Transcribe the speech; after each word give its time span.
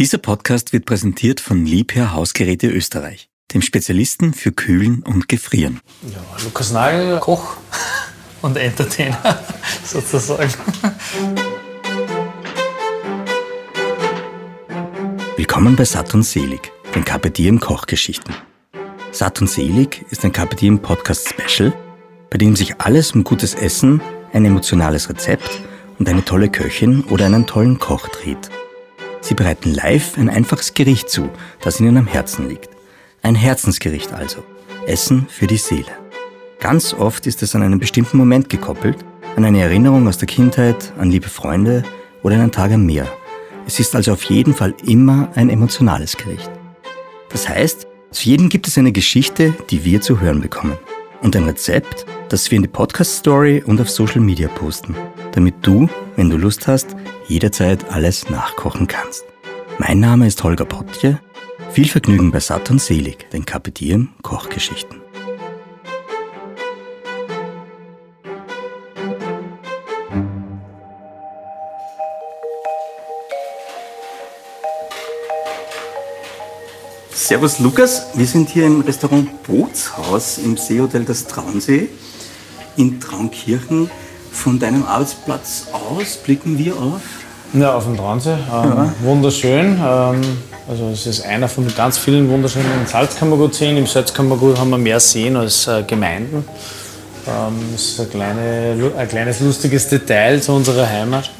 Dieser 0.00 0.16
Podcast 0.16 0.72
wird 0.72 0.86
präsentiert 0.86 1.40
von 1.40 1.66
Liebherr 1.66 2.14
Hausgeräte 2.14 2.68
Österreich, 2.68 3.28
dem 3.52 3.60
Spezialisten 3.60 4.32
für 4.32 4.50
Kühlen 4.50 5.02
und 5.02 5.28
Gefrieren. 5.28 5.82
Ja, 6.10 6.42
Lukas 6.42 6.72
Nagel, 6.72 7.18
Koch 7.18 7.58
und 8.40 8.56
Entertainer 8.56 9.38
sozusagen. 9.84 10.54
Willkommen 15.36 15.76
bei 15.76 15.84
Satt 15.84 16.14
und 16.14 16.22
Selig, 16.22 16.72
den 16.94 17.04
Diem 17.34 17.60
Kochgeschichten. 17.60 18.34
Satt 19.12 19.42
und 19.42 19.50
Selig 19.50 20.06
ist 20.08 20.24
ein 20.24 20.32
Diem 20.32 20.78
Podcast 20.78 21.28
Special, 21.28 21.74
bei 22.30 22.38
dem 22.38 22.56
sich 22.56 22.80
alles 22.80 23.12
um 23.12 23.22
gutes 23.22 23.52
Essen, 23.52 24.00
ein 24.32 24.46
emotionales 24.46 25.10
Rezept 25.10 25.60
und 25.98 26.08
eine 26.08 26.24
tolle 26.24 26.48
Köchin 26.48 27.04
oder 27.10 27.26
einen 27.26 27.46
tollen 27.46 27.78
Koch 27.78 28.08
dreht. 28.08 28.48
Sie 29.20 29.34
bereiten 29.34 29.74
live 29.74 30.16
ein 30.16 30.30
einfaches 30.30 30.74
Gericht 30.74 31.10
zu, 31.10 31.28
das 31.60 31.80
ihnen 31.80 31.96
am 31.96 32.06
Herzen 32.06 32.48
liegt. 32.48 32.70
Ein 33.22 33.34
Herzensgericht 33.34 34.12
also. 34.12 34.42
Essen 34.86 35.26
für 35.28 35.46
die 35.46 35.58
Seele. 35.58 35.90
Ganz 36.58 36.94
oft 36.94 37.26
ist 37.26 37.42
es 37.42 37.54
an 37.54 37.62
einen 37.62 37.78
bestimmten 37.78 38.16
Moment 38.16 38.48
gekoppelt, 38.48 38.98
an 39.36 39.44
eine 39.44 39.60
Erinnerung 39.60 40.08
aus 40.08 40.18
der 40.18 40.28
Kindheit, 40.28 40.92
an 40.98 41.10
liebe 41.10 41.28
Freunde 41.28 41.82
oder 42.22 42.34
einen 42.34 42.52
Tag 42.52 42.72
am 42.72 42.86
Meer. 42.86 43.06
Es 43.66 43.78
ist 43.78 43.94
also 43.94 44.12
auf 44.12 44.24
jeden 44.24 44.54
Fall 44.54 44.74
immer 44.84 45.30
ein 45.34 45.50
emotionales 45.50 46.16
Gericht. 46.16 46.50
Das 47.28 47.48
heißt, 47.48 47.86
zu 48.10 48.28
jedem 48.28 48.48
gibt 48.48 48.66
es 48.66 48.76
eine 48.76 48.92
Geschichte, 48.92 49.54
die 49.70 49.84
wir 49.84 50.00
zu 50.00 50.20
hören 50.20 50.40
bekommen. 50.40 50.76
Und 51.22 51.36
ein 51.36 51.44
Rezept, 51.44 52.06
das 52.28 52.50
wir 52.50 52.56
in 52.56 52.62
die 52.62 52.68
Podcast-Story 52.68 53.62
und 53.64 53.80
auf 53.80 53.90
Social 53.90 54.20
Media 54.20 54.48
posten, 54.48 54.96
damit 55.32 55.54
du, 55.62 55.88
wenn 56.16 56.30
du 56.30 56.36
Lust 56.36 56.66
hast, 56.66 56.96
jederzeit 57.28 57.90
alles 57.90 58.28
nachkochen 58.30 58.86
kannst. 58.86 59.24
Mein 59.78 60.00
Name 60.00 60.26
ist 60.26 60.42
Holger 60.42 60.64
Potje. 60.64 61.20
Viel 61.70 61.88
Vergnügen 61.88 62.30
bei 62.30 62.40
Satt 62.40 62.70
und 62.70 62.80
Selig, 62.80 63.30
den 63.30 63.46
Kapitieren 63.46 64.10
Kochgeschichten. 64.22 65.00
Servus 77.30 77.60
Lukas, 77.60 78.08
wir 78.14 78.26
sind 78.26 78.48
hier 78.48 78.66
im 78.66 78.80
Restaurant 78.80 79.44
Bootshaus 79.44 80.38
im 80.38 80.56
Seehotel 80.56 81.04
das 81.04 81.28
Traunsee 81.28 81.88
in 82.76 82.98
Traunkirchen. 82.98 83.88
Von 84.32 84.58
deinem 84.58 84.84
Arbeitsplatz 84.84 85.66
aus 85.72 86.16
blicken 86.16 86.58
wir 86.58 86.76
auf? 86.76 87.00
Ja, 87.52 87.74
auf 87.74 87.84
den 87.84 87.96
Traunsee. 87.96 88.32
Ähm, 88.32 88.38
ja. 88.48 88.94
Wunderschön. 89.02 89.78
Ähm, 89.82 90.20
also 90.68 90.90
es 90.92 91.06
ist 91.06 91.26
einer 91.26 91.48
von 91.48 91.66
ganz 91.74 91.98
vielen 91.98 92.30
wunderschönen 92.30 92.86
Salzkammergutseen. 92.86 93.76
Im 93.76 93.86
Salzkammergut 93.86 94.58
haben 94.58 94.70
wir 94.70 94.78
mehr 94.78 95.00
Seen 95.00 95.36
als 95.36 95.66
äh, 95.66 95.82
Gemeinden. 95.82 96.44
Ähm, 97.26 97.54
das 97.72 97.82
ist 97.82 98.00
ein, 98.00 98.10
kleine, 98.10 98.92
ein 98.96 99.08
kleines 99.08 99.40
lustiges 99.40 99.88
Detail 99.88 100.40
zu 100.40 100.52
unserer 100.52 100.88
Heimat. 100.88 101.30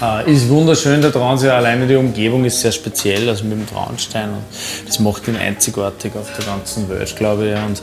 Äh, 0.00 0.32
ist 0.32 0.48
wunderschön, 0.48 1.00
der 1.00 1.12
Traunsee, 1.12 1.48
alleine 1.48 1.86
die 1.86 1.96
Umgebung 1.96 2.44
ist 2.44 2.60
sehr 2.60 2.72
speziell, 2.72 3.28
also 3.28 3.44
mit 3.44 3.58
dem 3.58 3.66
Traunstein. 3.68 4.30
Und 4.30 4.44
das 4.86 4.98
macht 4.98 5.26
ihn 5.28 5.36
einzigartig 5.36 6.12
auf 6.14 6.28
der 6.36 6.44
ganzen 6.44 6.88
Welt, 6.88 7.14
glaube 7.16 7.48
ich. 7.48 7.56
Und 7.56 7.82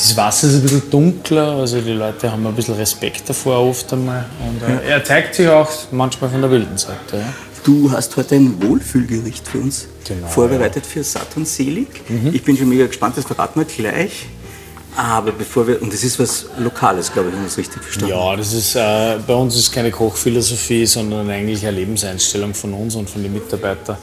das 0.00 0.16
Wasser 0.16 0.48
ist 0.48 0.54
ein 0.54 0.62
bisschen 0.62 0.90
dunkler, 0.90 1.56
also 1.56 1.80
die 1.80 1.92
Leute 1.92 2.32
haben 2.32 2.46
ein 2.46 2.54
bisschen 2.54 2.74
Respekt 2.74 3.28
davor 3.28 3.60
oft 3.60 3.92
einmal. 3.92 4.24
Und 4.40 4.62
äh, 4.62 4.88
er 4.88 5.04
zeigt 5.04 5.34
sich 5.34 5.46
auch 5.46 5.68
manchmal 5.90 6.30
von 6.30 6.40
der 6.40 6.50
wilden 6.50 6.78
Seite. 6.78 7.18
Ja. 7.18 7.32
Du 7.64 7.90
hast 7.92 8.16
heute 8.16 8.36
ein 8.36 8.62
Wohlfühlgericht 8.62 9.46
für 9.46 9.58
uns 9.58 9.88
genau, 10.06 10.26
vorbereitet 10.26 10.84
ja. 10.86 10.90
für 10.90 11.04
Satt 11.04 11.36
und 11.36 11.46
Selig. 11.46 11.88
Mhm. 12.08 12.30
Ich 12.32 12.42
bin 12.42 12.56
schon 12.56 12.70
mega 12.70 12.86
gespannt, 12.86 13.18
das 13.18 13.26
verraten 13.26 13.60
wir 13.60 13.66
gleich. 13.66 14.26
Aber 14.96 15.32
bevor 15.32 15.66
wir, 15.68 15.80
und 15.82 15.92
das 15.92 16.02
ist 16.02 16.18
was 16.18 16.46
Lokales, 16.58 17.12
glaube 17.12 17.28
ich, 17.28 17.34
wenn 17.34 17.42
ich 17.42 17.48
das 17.48 17.58
richtig 17.58 17.82
verstanden 17.82 18.14
Ja, 18.14 18.34
das 18.34 18.52
ist, 18.52 18.74
äh, 18.74 19.18
bei 19.24 19.34
uns 19.34 19.54
ist 19.54 19.70
keine 19.70 19.90
Kochphilosophie, 19.90 20.86
sondern 20.86 21.30
eigentlich 21.30 21.64
eine 21.64 21.76
Lebenseinstellung 21.76 22.54
von 22.54 22.72
uns 22.72 22.96
und 22.96 23.08
von 23.08 23.22
den 23.22 23.32
Mitarbeitern. 23.32 23.98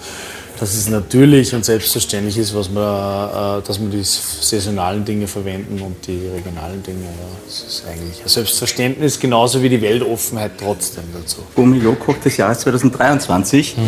Dass 0.59 0.73
es 0.73 0.89
natürlich 0.89 1.53
und 1.53 1.63
selbstverständlich 1.63 2.37
ist, 2.37 2.55
was 2.55 2.69
wir, 2.69 3.61
äh, 3.63 3.67
dass 3.67 3.79
wir 3.79 3.89
die 3.89 4.03
saisonalen 4.03 5.05
Dinge 5.05 5.27
verwenden 5.27 5.81
und 5.81 6.07
die 6.07 6.27
regionalen 6.27 6.81
Dinge. 6.81 7.03
Ja. 7.03 7.27
Das 7.45 7.61
ist 7.61 7.83
eigentlich 7.87 8.21
ein 8.23 8.27
Selbstverständnis, 8.27 9.19
genauso 9.19 9.61
wie 9.61 9.69
die 9.69 9.81
Weltoffenheit 9.81 10.51
trotzdem 10.59 11.03
dazu. 11.13 11.37
Bumilo 11.55 11.93
Koch 11.93 12.17
des 12.17 12.37
Jahres 12.37 12.59
2023. 12.59 13.77
Mhm. 13.77 13.81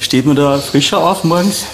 Steht 0.00 0.26
man 0.26 0.34
da 0.34 0.58
frischer 0.58 0.98
auf 0.98 1.24
morgens? 1.24 1.64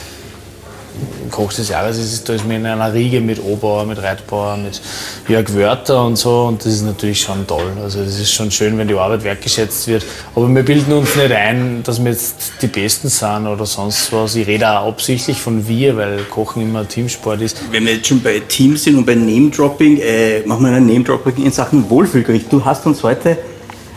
Koch 1.31 1.53
des 1.53 1.69
Jahres 1.69 1.99
ist, 1.99 2.29
da 2.29 2.35
ist 2.35 2.47
man 2.47 2.57
in 2.57 2.67
einer 2.67 2.93
Riege 2.93 3.21
mit 3.21 3.43
Obauer, 3.43 3.85
mit 3.85 4.03
Reitbauer, 4.03 4.57
mit 4.57 4.81
Jörg 5.29 5.53
Wörter 5.55 6.05
und 6.05 6.17
so 6.17 6.45
und 6.45 6.65
das 6.65 6.73
ist 6.73 6.83
natürlich 6.83 7.21
schon 7.21 7.47
toll. 7.47 7.73
Also 7.83 8.03
das 8.03 8.19
ist 8.19 8.33
schon 8.33 8.51
schön, 8.51 8.79
wenn 8.79 8.89
die 8.89 8.95
Arbeit 8.95 9.25
wertgeschätzt 9.25 9.87
wird. 9.89 10.05
Aber 10.35 10.49
wir 10.49 10.63
bilden 10.63 10.93
uns 10.93 11.15
nicht 11.17 11.33
ein, 11.33 11.83
dass 11.83 12.03
wir 12.03 12.13
jetzt 12.13 12.53
die 12.63 12.69
Besten 12.69 13.09
sind 13.09 13.47
oder 13.47 13.67
sonst 13.67 14.13
was. 14.13 14.35
Ich 14.37 14.47
rede 14.47 14.69
auch 14.69 14.89
absichtlich 14.89 15.39
von 15.39 15.67
wir, 15.69 15.97
weil 15.97 16.25
Kochen 16.25 16.63
immer 16.63 16.87
Teamsport 16.87 17.41
ist. 17.41 17.61
Wenn 17.71 17.85
wir 17.85 17.95
jetzt 17.95 18.07
schon 18.07 18.23
bei 18.23 18.41
Teams 18.41 18.85
sind 18.85 18.97
und 18.97 19.05
bei 19.05 19.15
Name-Dropping, 19.15 19.99
äh, 19.99 20.41
machen 20.47 20.65
wir 20.65 20.73
ein 20.73 20.87
Name-Dropping 20.87 21.45
in 21.45 21.53
Sachen 21.53 21.89
Wohlfühlgericht. 21.91 22.53
Du 22.53 22.65
hast 22.65 22.87
uns 22.87 23.03
heute 23.03 23.39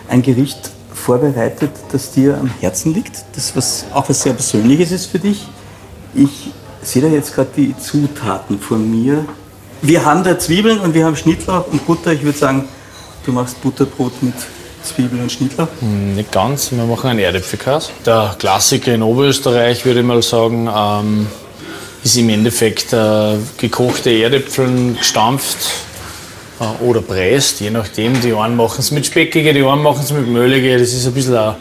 ein 0.09 0.21
Gericht 0.21 0.71
vorbereitet, 0.93 1.71
das 1.91 2.11
dir 2.11 2.37
am 2.37 2.49
Herzen 2.59 2.93
liegt, 2.93 3.23
das 3.35 3.55
was 3.55 3.85
auch 3.93 4.09
was 4.09 4.21
sehr 4.21 4.33
Persönliches 4.33 4.91
ist 4.91 5.05
für 5.05 5.19
dich. 5.19 5.47
Ich 6.13 6.51
sehe 6.81 7.01
da 7.01 7.07
jetzt 7.07 7.35
gerade 7.35 7.49
die 7.55 7.75
Zutaten 7.77 8.59
von 8.59 8.89
mir. 8.89 9.25
Wir 9.81 10.05
haben 10.05 10.23
da 10.23 10.37
Zwiebeln 10.37 10.79
und 10.79 10.93
wir 10.93 11.05
haben 11.05 11.15
Schnittlauch 11.15 11.67
und 11.67 11.85
Butter. 11.85 12.11
Ich 12.11 12.23
würde 12.23 12.37
sagen, 12.37 12.67
du 13.25 13.31
machst 13.31 13.61
Butterbrot 13.61 14.21
mit 14.21 14.33
Zwiebeln 14.83 15.21
und 15.21 15.31
Schnittlauch? 15.31 15.67
Hm, 15.79 16.15
nicht 16.15 16.31
ganz, 16.31 16.71
wir 16.71 16.83
machen 16.83 17.09
einen 17.09 17.19
Erdäpfelkas. 17.19 17.91
Der 18.05 18.35
Klassiker 18.39 18.93
in 18.93 19.03
Oberösterreich, 19.03 19.85
würde 19.85 19.99
ich 20.01 20.05
mal 20.05 20.21
sagen, 20.21 20.69
ähm, 20.73 21.27
ist 22.03 22.17
im 22.17 22.29
Endeffekt 22.29 22.93
äh, 22.93 23.35
gekochte 23.57 24.11
Erdäpfel 24.11 24.95
gestampft 24.97 25.57
äh, 26.59 26.83
oder 26.83 27.01
presst, 27.01 27.59
je 27.59 27.69
nachdem. 27.69 28.19
Die 28.21 28.33
einen 28.33 28.55
machen 28.55 28.79
es 28.79 28.91
mit 28.91 29.05
speckige, 29.05 29.53
die 29.53 29.61
anderen 29.61 29.83
machen 29.83 30.01
es 30.03 30.11
mit 30.11 30.27
mehlige. 30.27 30.77
Das 30.77 30.93
ist 30.93 31.05
ein 31.05 31.13
bisschen 31.13 31.35
ein, 31.35 31.55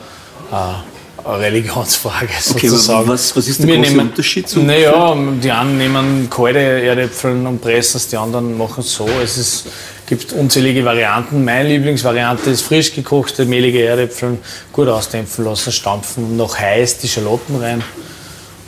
ein 0.51 0.75
eine 0.98 0.98
Religionsfrage 1.37 2.29
sozusagen. 2.41 3.01
Okay, 3.01 3.09
was, 3.09 3.37
was 3.37 3.49
ist 3.49 3.61
der 3.61 3.69
Wir 3.69 3.77
große 3.77 3.91
nehmen, 3.91 4.09
Unterschied? 4.09 4.49
Zu 4.49 4.61
naja, 4.61 5.17
die 5.43 5.51
einen 5.51 5.79
nehmen 5.79 6.29
kalte 6.31 6.59
Erdäpfel 6.59 7.47
und 7.47 7.61
pressen 7.61 7.99
es, 7.99 8.09
die 8.09 8.17
anderen 8.17 8.57
machen 8.57 8.81
es 8.81 8.95
so. 8.95 9.09
Es 9.23 9.37
ist, 9.37 9.67
gibt 10.07 10.33
unzählige 10.33 10.85
Varianten. 10.85 11.45
Meine 11.45 11.69
Lieblingsvariante 11.69 12.51
ist 12.51 12.63
frisch 12.63 12.95
gekochte, 12.95 13.45
mehlige 13.45 13.83
Erdäpfel, 13.83 14.39
gut 14.73 14.89
ausdämpfen 14.89 15.45
lassen, 15.45 15.73
stampfen, 15.73 16.37
noch 16.37 16.59
heiß 16.59 16.99
die 16.99 17.09
Schalotten 17.09 17.57
rein 17.57 17.83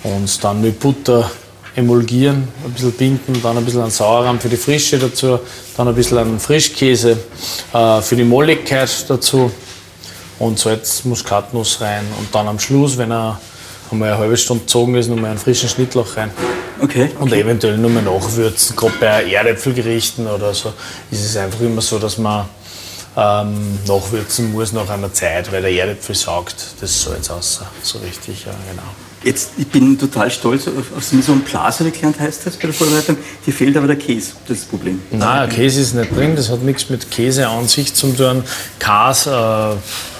und 0.03 0.45
dann 0.45 0.61
mit 0.61 0.81
Butter 0.81 1.31
emulgieren, 1.77 2.49
ein 2.65 2.73
bisschen 2.73 2.93
binden, 2.93 3.41
dann 3.43 3.57
ein 3.57 3.65
bisschen 3.65 3.83
an 3.83 3.91
Sauerrahm 3.91 4.41
für 4.41 4.49
die 4.49 4.57
Frische 4.57 4.99
dazu, 4.99 5.39
dann 5.77 5.89
ein 5.89 5.95
bisschen 5.95 6.19
an 6.19 6.41
Frischkäse 6.41 7.17
äh, 7.73 8.01
für 8.03 8.17
die 8.17 8.25
Molligkeit 8.25 8.91
dazu 9.09 9.51
und 10.41 10.59
Salz, 10.59 11.05
Muskatnuss 11.05 11.81
rein 11.81 12.05
und 12.19 12.35
dann 12.35 12.49
am 12.49 12.59
Schluss, 12.59 12.99
wenn 12.99 13.13
er 13.13 13.39
einmal 13.93 14.11
eine 14.11 14.19
halbe 14.19 14.37
Stunde 14.37 14.65
gezogen 14.65 14.97
ist, 14.97 15.09
nochmal 15.09 15.31
einen 15.31 15.39
frischen 15.39 15.69
Schnittlauch 15.69 16.17
rein. 16.17 16.31
Okay. 16.81 17.11
Und 17.21 17.33
eventuell 17.33 17.77
nur 17.77 17.91
mal 17.91 18.03
nachwürzen. 18.03 18.75
Gerade 18.75 18.95
bei 18.99 19.31
Erdäpfelgerichten 19.31 20.27
oder 20.27 20.55
so 20.55 20.73
ist 21.11 21.25
es 21.25 21.37
einfach 21.37 21.61
immer 21.61 21.83
so, 21.83 21.99
dass 21.99 22.19
man 22.19 22.47
ähm, 23.17 23.79
nachwürzen 23.87 24.51
muss 24.53 24.73
nach 24.73 24.89
einer 24.89 25.13
Zeit, 25.13 25.53
weil 25.53 25.63
der 25.63 25.73
Erdäpfel 25.73 26.15
saugt 26.15 26.57
das 26.81 27.03
Salz 27.03 27.31
aus. 27.31 27.61
So 27.83 27.99
richtig, 27.99 28.47
ja, 28.47 28.53
genau. 28.71 28.89
Jetzt, 29.23 29.51
ich 29.59 29.67
bin 29.67 29.99
total 29.99 30.31
stolz 30.31 30.67
auf, 30.67 30.97
auf 30.97 31.05
so 31.05 31.33
ein 31.33 31.41
Blaser 31.41 31.91
gelernt, 31.91 32.19
heißt 32.19 32.47
das 32.47 32.57
bei 32.57 32.63
der 32.63 32.73
Vorbereitung. 32.73 33.19
Dir 33.47 33.53
fehlt 33.53 33.77
aber 33.77 33.87
der 33.87 33.97
Käse, 33.97 34.33
das 34.49 34.57
ist 34.57 34.65
das 34.65 34.71
Problem. 34.71 35.03
Nein, 35.11 35.49
Käse 35.51 35.83
ist 35.83 35.95
nicht 35.95 36.17
drin, 36.17 36.35
das 36.37 36.49
hat 36.49 36.63
nichts 36.63 36.89
mit 36.89 37.11
Käse 37.11 37.47
an 37.47 37.69
sich 37.69 37.93
zu 37.93 38.13
tun. 38.13 38.43
Käse, 38.79 39.31
äh, 39.31 39.77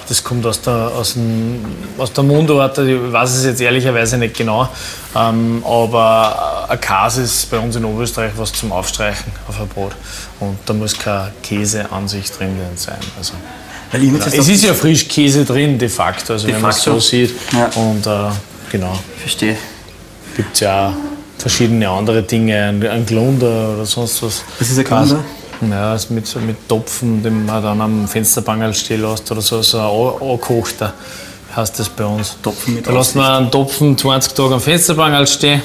das 0.07 0.23
kommt 0.23 0.45
aus 0.45 0.61
der, 0.61 0.91
aus, 0.95 1.13
dem, 1.13 1.65
aus 1.97 2.13
der 2.13 2.23
Mundart, 2.23 2.77
ich 2.77 3.11
weiß 3.11 3.37
es 3.37 3.45
jetzt 3.45 3.61
ehrlicherweise 3.61 4.17
nicht 4.17 4.37
genau, 4.37 4.69
ähm, 5.15 5.63
aber 5.65 6.67
ein 6.69 6.79
Käse 6.79 7.23
ist 7.23 7.49
bei 7.49 7.57
uns 7.57 7.75
in 7.75 7.85
Oberösterreich 7.85 8.33
was 8.35 8.53
zum 8.53 8.71
Aufstreichen 8.71 9.31
auf 9.47 9.59
ein 9.59 9.67
Brot 9.67 9.93
und 10.39 10.59
da 10.67 10.73
muss 10.73 10.95
kein 10.95 11.31
Käse 11.41 11.91
an 11.91 12.07
sich 12.07 12.29
drin 12.29 12.55
sein. 12.75 12.99
Also, 13.17 13.33
ja, 13.93 14.25
es 14.27 14.47
ist 14.47 14.63
ja 14.63 14.73
Frischkäse 14.75 15.43
drin, 15.43 15.79
de 15.79 15.89
facto, 15.89 16.33
also 16.33 16.45
de 16.45 16.55
wenn 16.55 16.61
man 16.61 16.69
es 16.71 16.83
so 16.83 16.99
sieht. 16.99 17.33
Ja. 17.51 17.65
Und 17.75 18.05
äh, 18.05 18.29
genau. 18.71 18.97
Verstehe. 19.17 19.57
Gibt 20.35 20.53
es 20.53 20.61
ja 20.61 20.95
verschiedene 21.37 21.89
andere 21.89 22.23
Dinge, 22.23 22.65
ein, 22.65 23.05
Glunder 23.05 23.73
oder 23.73 23.85
sonst 23.85 24.23
was. 24.23 24.43
Was 24.59 24.69
ist 24.69 24.79
ein 24.79 24.85
Glunder? 24.85 25.23
Ja, 25.69 25.95
mit, 26.09 26.35
mit 26.41 26.67
Topfen, 26.67 27.21
den 27.21 27.45
man 27.45 27.61
dann 27.61 27.81
am 27.81 28.07
Fensterbangerl 28.07 28.73
stehen 28.73 29.01
lässt 29.01 29.31
oder 29.31 29.41
so, 29.41 29.61
so 29.61 29.79
ein 29.79 30.29
angekochter 30.29 30.93
heißt 31.55 31.79
das 31.79 31.89
bei 31.89 32.05
uns. 32.05 32.37
Topfen 32.41 32.75
mit 32.75 32.87
Da 32.87 32.91
lassen 32.91 33.19
wir 33.19 33.29
einen 33.29 33.51
Topfen 33.51 33.97
20 33.97 34.33
Tage 34.33 34.53
am 34.53 34.61
Fensterbank 34.61 35.27
stehen, 35.27 35.61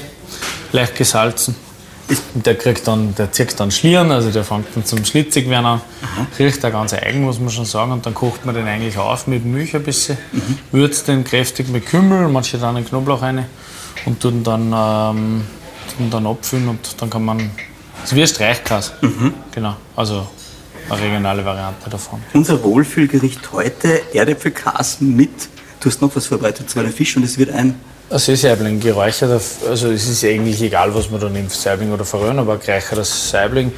leicht 0.73 0.97
gesalzen. 0.97 1.55
Der 2.35 2.55
kriegt 2.55 2.87
dann, 2.87 3.14
der 3.17 3.32
zieht 3.32 3.58
dann 3.58 3.73
Schlieren, 3.73 4.12
also 4.12 4.31
der 4.31 4.44
fängt 4.44 4.67
dann 4.76 4.85
zum 4.85 5.05
schlitzig 5.05 5.49
werden 5.50 5.67
an. 5.67 5.81
Riecht 6.38 6.62
da 6.62 6.70
ganz 6.70 6.93
eigen, 6.93 7.23
muss 7.23 7.41
man 7.41 7.50
schon 7.50 7.64
sagen. 7.64 7.91
Und 7.91 8.06
dann 8.06 8.14
kocht 8.14 8.47
man 8.47 8.55
den 8.55 8.67
eigentlich 8.69 8.97
auf 8.97 9.26
mit 9.26 9.44
Milch 9.44 9.75
ein 9.75 9.82
bisschen, 9.82 10.17
würzt 10.70 11.08
den 11.08 11.25
kräftig 11.25 11.69
mit 11.69 11.87
Kümmel, 11.87 12.29
manche 12.29 12.58
dann 12.58 12.76
einen 12.76 12.87
Knoblauch 12.87 13.23
rein 13.23 13.47
und 14.05 14.20
tun 14.20 14.44
dann, 14.44 14.67
ähm, 14.67 15.44
tun 15.97 16.11
dann 16.11 16.26
abfüllen 16.26 16.69
und 16.69 17.00
dann 17.00 17.11
kann 17.11 17.25
man, 17.25 17.50
so 18.05 18.14
wie 18.14 18.23
ein 18.23 18.29
Streichkäse. 18.29 18.93
Genau, 19.53 19.75
also 19.97 20.29
eine 20.88 21.00
regionale 21.03 21.44
Variante 21.44 21.91
davon. 21.91 22.23
Unser 22.32 22.62
Wohlfühlgericht 22.62 23.53
heute, 23.53 24.14
Erdäpfelkas 24.14 25.00
mit, 25.00 25.49
du 25.81 25.88
hast 25.88 26.00
noch 26.00 26.14
was 26.14 26.26
vorbereitet, 26.26 26.70
zwar 26.70 26.85
der 26.85 26.93
Fisch 26.93 27.17
und 27.17 27.25
es 27.25 27.38
wird 27.38 27.50
ein, 27.50 27.75
Ein 28.08 28.19
Seesaibling 28.20 28.79
geräuchert, 28.79 29.32
auf- 29.32 29.67
also 29.69 29.91
es 29.91 30.08
ist 30.08 30.23
eigentlich 30.25 30.61
egal, 30.62 30.94
was 30.94 31.11
man 31.11 31.20
da 31.20 31.29
nimmt, 31.29 31.50
Saibling 31.50 31.93
oder 31.93 32.05
Forellen, 32.05 32.38
aber 32.38 32.56
geräuchertes 32.56 33.31
Saibling 33.31 33.73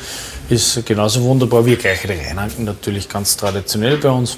ist 0.50 0.84
genauso 0.84 1.22
wunderbar 1.22 1.64
wie 1.64 1.76
geräucherte 1.76 2.14
Reinanken, 2.18 2.64
natürlich 2.66 3.08
ganz 3.08 3.36
traditionell 3.38 3.96
bei 3.96 4.10
uns. 4.10 4.36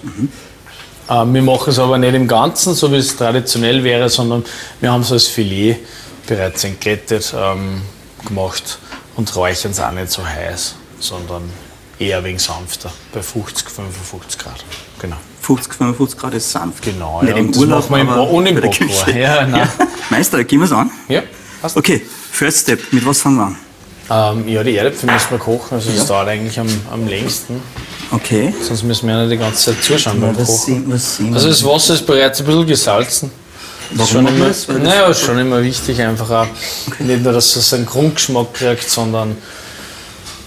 Äh, 1.09 1.25
wir 1.27 1.43
machen 1.43 1.71
es 1.71 1.79
aber 1.81 1.99
nicht 1.99 2.15
im 2.15 2.29
Ganzen, 2.29 2.75
so 2.75 2.91
wie 2.93 2.97
es 2.99 3.17
traditionell 3.17 3.83
wäre, 3.83 4.09
sondern 4.09 4.45
wir 4.81 4.93
haben 4.93 5.01
es 5.03 5.11
als 5.11 5.27
Filet 5.27 5.77
bereits 6.25 6.63
entglättet 6.63 7.35
ähm, 7.37 7.83
gemacht 8.27 8.79
und 9.17 9.35
räuchern 9.35 9.73
es 9.73 9.81
auch 9.81 9.91
nicht 9.91 10.11
so 10.13 10.25
heiß, 10.25 10.77
sondern 11.01 11.43
eher 11.99 12.23
wenig 12.23 12.43
sanfter, 12.43 12.93
bei 13.13 13.23
50, 13.23 13.69
55 13.69 14.39
Grad. 14.39 14.65
Genau. 15.01 15.17
50, 15.57 15.75
55 15.75 16.19
Grad 16.19 16.35
ist 16.35 16.51
sanft. 16.53 16.83
Genau, 16.85 17.23
Nicht 17.23 17.31
ja, 17.33 17.37
im 17.37 17.47
und 17.47 17.57
das 17.57 17.63
Urlaub, 17.63 17.91
machen 17.91 18.07
wir 18.07 18.13
aber 18.13 18.31
und 18.31 18.47
im. 18.47 18.61
Küche. 18.61 19.19
Ja, 19.19 19.47
nein. 19.47 19.69
Meister, 20.11 20.45
gehen 20.45 20.61
wir 20.61 20.67
es 20.67 20.73
an? 20.73 20.91
Ja, 21.09 21.23
passt. 21.61 21.77
Okay, 21.77 22.01
First 22.31 22.61
Step, 22.61 22.81
mit 22.93 23.05
was 23.05 23.21
fangen 23.21 23.37
wir 23.37 23.47
an? 23.47 23.57
Ähm, 24.39 24.49
ja, 24.49 24.63
die 24.63 24.77
Erdäpfel 24.77 25.11
müssen 25.11 25.31
wir 25.31 25.39
kochen, 25.39 25.75
also 25.75 25.91
das 25.91 26.07
dauert 26.07 26.29
eigentlich 26.29 26.59
am, 26.59 26.69
am 26.93 27.07
längsten. 27.07 27.61
Okay. 28.13 28.53
Sonst 28.61 28.83
müssen 28.85 29.07
wir 29.09 29.15
ja 29.15 29.23
nicht 29.23 29.33
die 29.33 29.39
ganze 29.39 29.73
Zeit 29.73 29.83
zuschauen 29.85 30.21
beim 30.21 30.37
Kochen. 30.37 30.99
sehen, 30.99 31.35
Also 31.35 31.49
das 31.49 31.65
Wasser 31.65 31.95
ist 31.95 32.07
bereits 32.07 32.41
ein 32.41 32.47
bisschen 32.47 32.67
gesalzen. 32.67 33.31
Das 33.97 34.11
schon 34.11 34.27
immer, 34.27 34.47
das? 34.47 34.69
Naja, 34.69 35.07
ist 35.07 35.21
schon 35.21 35.39
immer 35.39 35.63
wichtig, 35.63 36.01
einfach 36.01 36.31
auch, 36.31 36.47
nicht 37.01 37.23
nur, 37.23 37.33
dass 37.33 37.57
es 37.57 37.73
einen 37.75 37.87
Grundgeschmack 37.87 38.55
kriegt, 38.55 38.89
sondern 38.89 39.37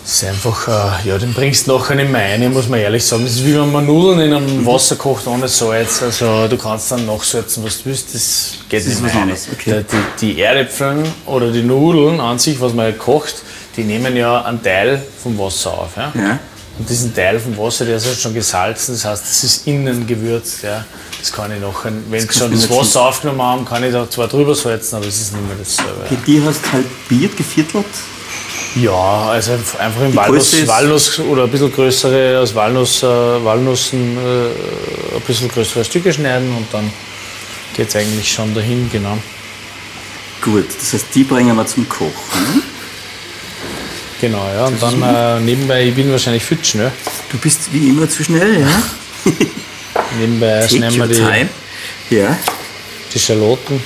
es 0.06 0.22
ist 0.22 0.26
einfach, 0.26 0.68
äh, 0.68 1.08
ja, 1.08 1.18
den 1.18 1.34
bringst 1.34 1.68
du 1.68 1.78
nachher 1.78 1.96
nicht 1.96 2.12
mehr 2.12 2.22
rein, 2.22 2.52
muss 2.52 2.68
man 2.68 2.80
ehrlich 2.80 3.06
sagen. 3.06 3.24
Das 3.24 3.36
ist 3.36 3.46
wie 3.46 3.54
wenn 3.56 3.72
man 3.72 3.86
Nudeln 3.86 4.20
in 4.20 4.34
einem 4.34 4.66
Wasser 4.66 4.98
kocht 4.98 5.26
ohne 5.28 5.48
Salz. 5.48 6.04
Also 6.04 6.48
du 6.48 6.58
kannst 6.58 6.92
dann 6.92 7.06
nachsalzen, 7.06 7.64
was 7.64 7.80
du 7.80 7.86
willst, 7.86 8.14
das 8.14 8.56
geht 8.68 8.82
Das 8.82 8.88
nicht 8.88 9.02
mehr 9.02 9.14
rein. 9.14 9.32
okay. 9.54 9.86
Die, 10.20 10.26
die 10.34 10.42
Erdäpfel 10.42 11.04
oder 11.26 11.52
die 11.52 11.64
Nudeln 11.64 12.20
an 12.20 12.38
sich, 12.38 12.60
was 12.60 12.74
man 12.74 12.98
kocht, 12.98 13.36
die 13.78 13.84
nehmen 13.84 14.16
ja 14.18 14.42
einen 14.44 14.62
Teil 14.62 15.02
vom 15.22 15.38
Wasser 15.40 15.72
auf. 15.72 15.96
Ja? 15.96 16.12
Ja. 16.16 16.40
Und 16.78 16.90
diesen 16.90 17.14
Teil 17.16 17.40
vom 17.40 17.58
Wasser, 17.58 17.86
der 17.86 17.98
ist 17.98 18.06
halt 18.06 18.20
schon 18.20 18.34
gesalzen, 18.34 18.96
das 18.96 19.06
heißt, 19.06 19.24
das 19.24 19.44
ist 19.44 19.68
innen 19.68 20.06
gewürzt. 20.06 20.64
Ja. 20.64 20.84
Das 21.20 21.32
kann 21.32 21.50
ich 21.54 21.62
nachher, 21.62 21.94
wenn 22.10 22.26
ich 22.26 22.34
schon 22.34 22.52
das 22.52 22.70
Wasser 22.70 23.04
aufgenommen 23.04 23.42
habe, 23.42 23.64
kann 23.64 23.84
ich 23.84 23.94
da 23.94 24.10
zwar 24.10 24.28
drüber 24.28 24.54
salzen, 24.54 24.98
aber 24.98 25.08
es 25.08 25.22
ist 25.22 25.34
nicht 25.34 25.48
mehr 25.48 25.56
dasselbe. 25.58 26.04
Okay, 26.06 26.18
die 26.28 26.44
hast 26.44 26.60
halbiert, 26.74 27.38
geviertelt. 27.38 27.86
Ja, 28.76 29.30
also 29.30 29.54
einfach 29.78 30.02
im 30.02 30.16
Walnuss, 30.16 30.68
Walnuss 30.68 31.20
oder 31.20 31.44
ein 31.44 31.52
bisschen 31.52 31.72
größere 31.72 32.40
als 32.40 32.56
Walnuss, 32.56 33.04
äh, 33.04 33.06
Walnussen 33.06 34.18
äh, 34.18 35.16
ein 35.16 35.22
bisschen 35.28 35.48
größere 35.48 35.86
Stücke 35.86 36.12
schneiden 36.12 36.56
und 36.56 36.66
dann 36.74 36.92
geht 37.76 37.90
es 37.90 37.96
eigentlich 37.96 38.32
schon 38.32 38.54
dahin, 38.56 38.90
genau. 38.92 39.18
Gut, 40.42 40.66
das 40.78 40.94
heißt, 40.94 41.06
die 41.14 41.24
bringen 41.24 41.56
wir 41.56 41.66
zum 41.68 41.88
Kochen. 41.88 42.64
Genau, 44.20 44.46
ja. 44.56 44.66
Und 44.66 44.82
dann 44.82 45.02
äh, 45.02 45.40
nebenbei, 45.40 45.88
ich 45.88 45.96
bin 45.96 46.10
wahrscheinlich 46.12 46.44
viel 46.44 46.58
zu 46.60 46.72
schnell. 46.72 46.92
Du 47.30 47.38
bist 47.38 47.72
wie 47.72 47.90
immer 47.90 48.10
zu 48.10 48.24
schnell, 48.24 48.62
ja? 48.62 48.68
Nebenbei 50.20 50.68
schneiden 50.68 50.98
wir 50.98 51.08
die, 51.08 51.16
time. 51.16 51.50
Ja. 52.10 52.38
die 53.14 53.20
Schalotten. 53.20 53.82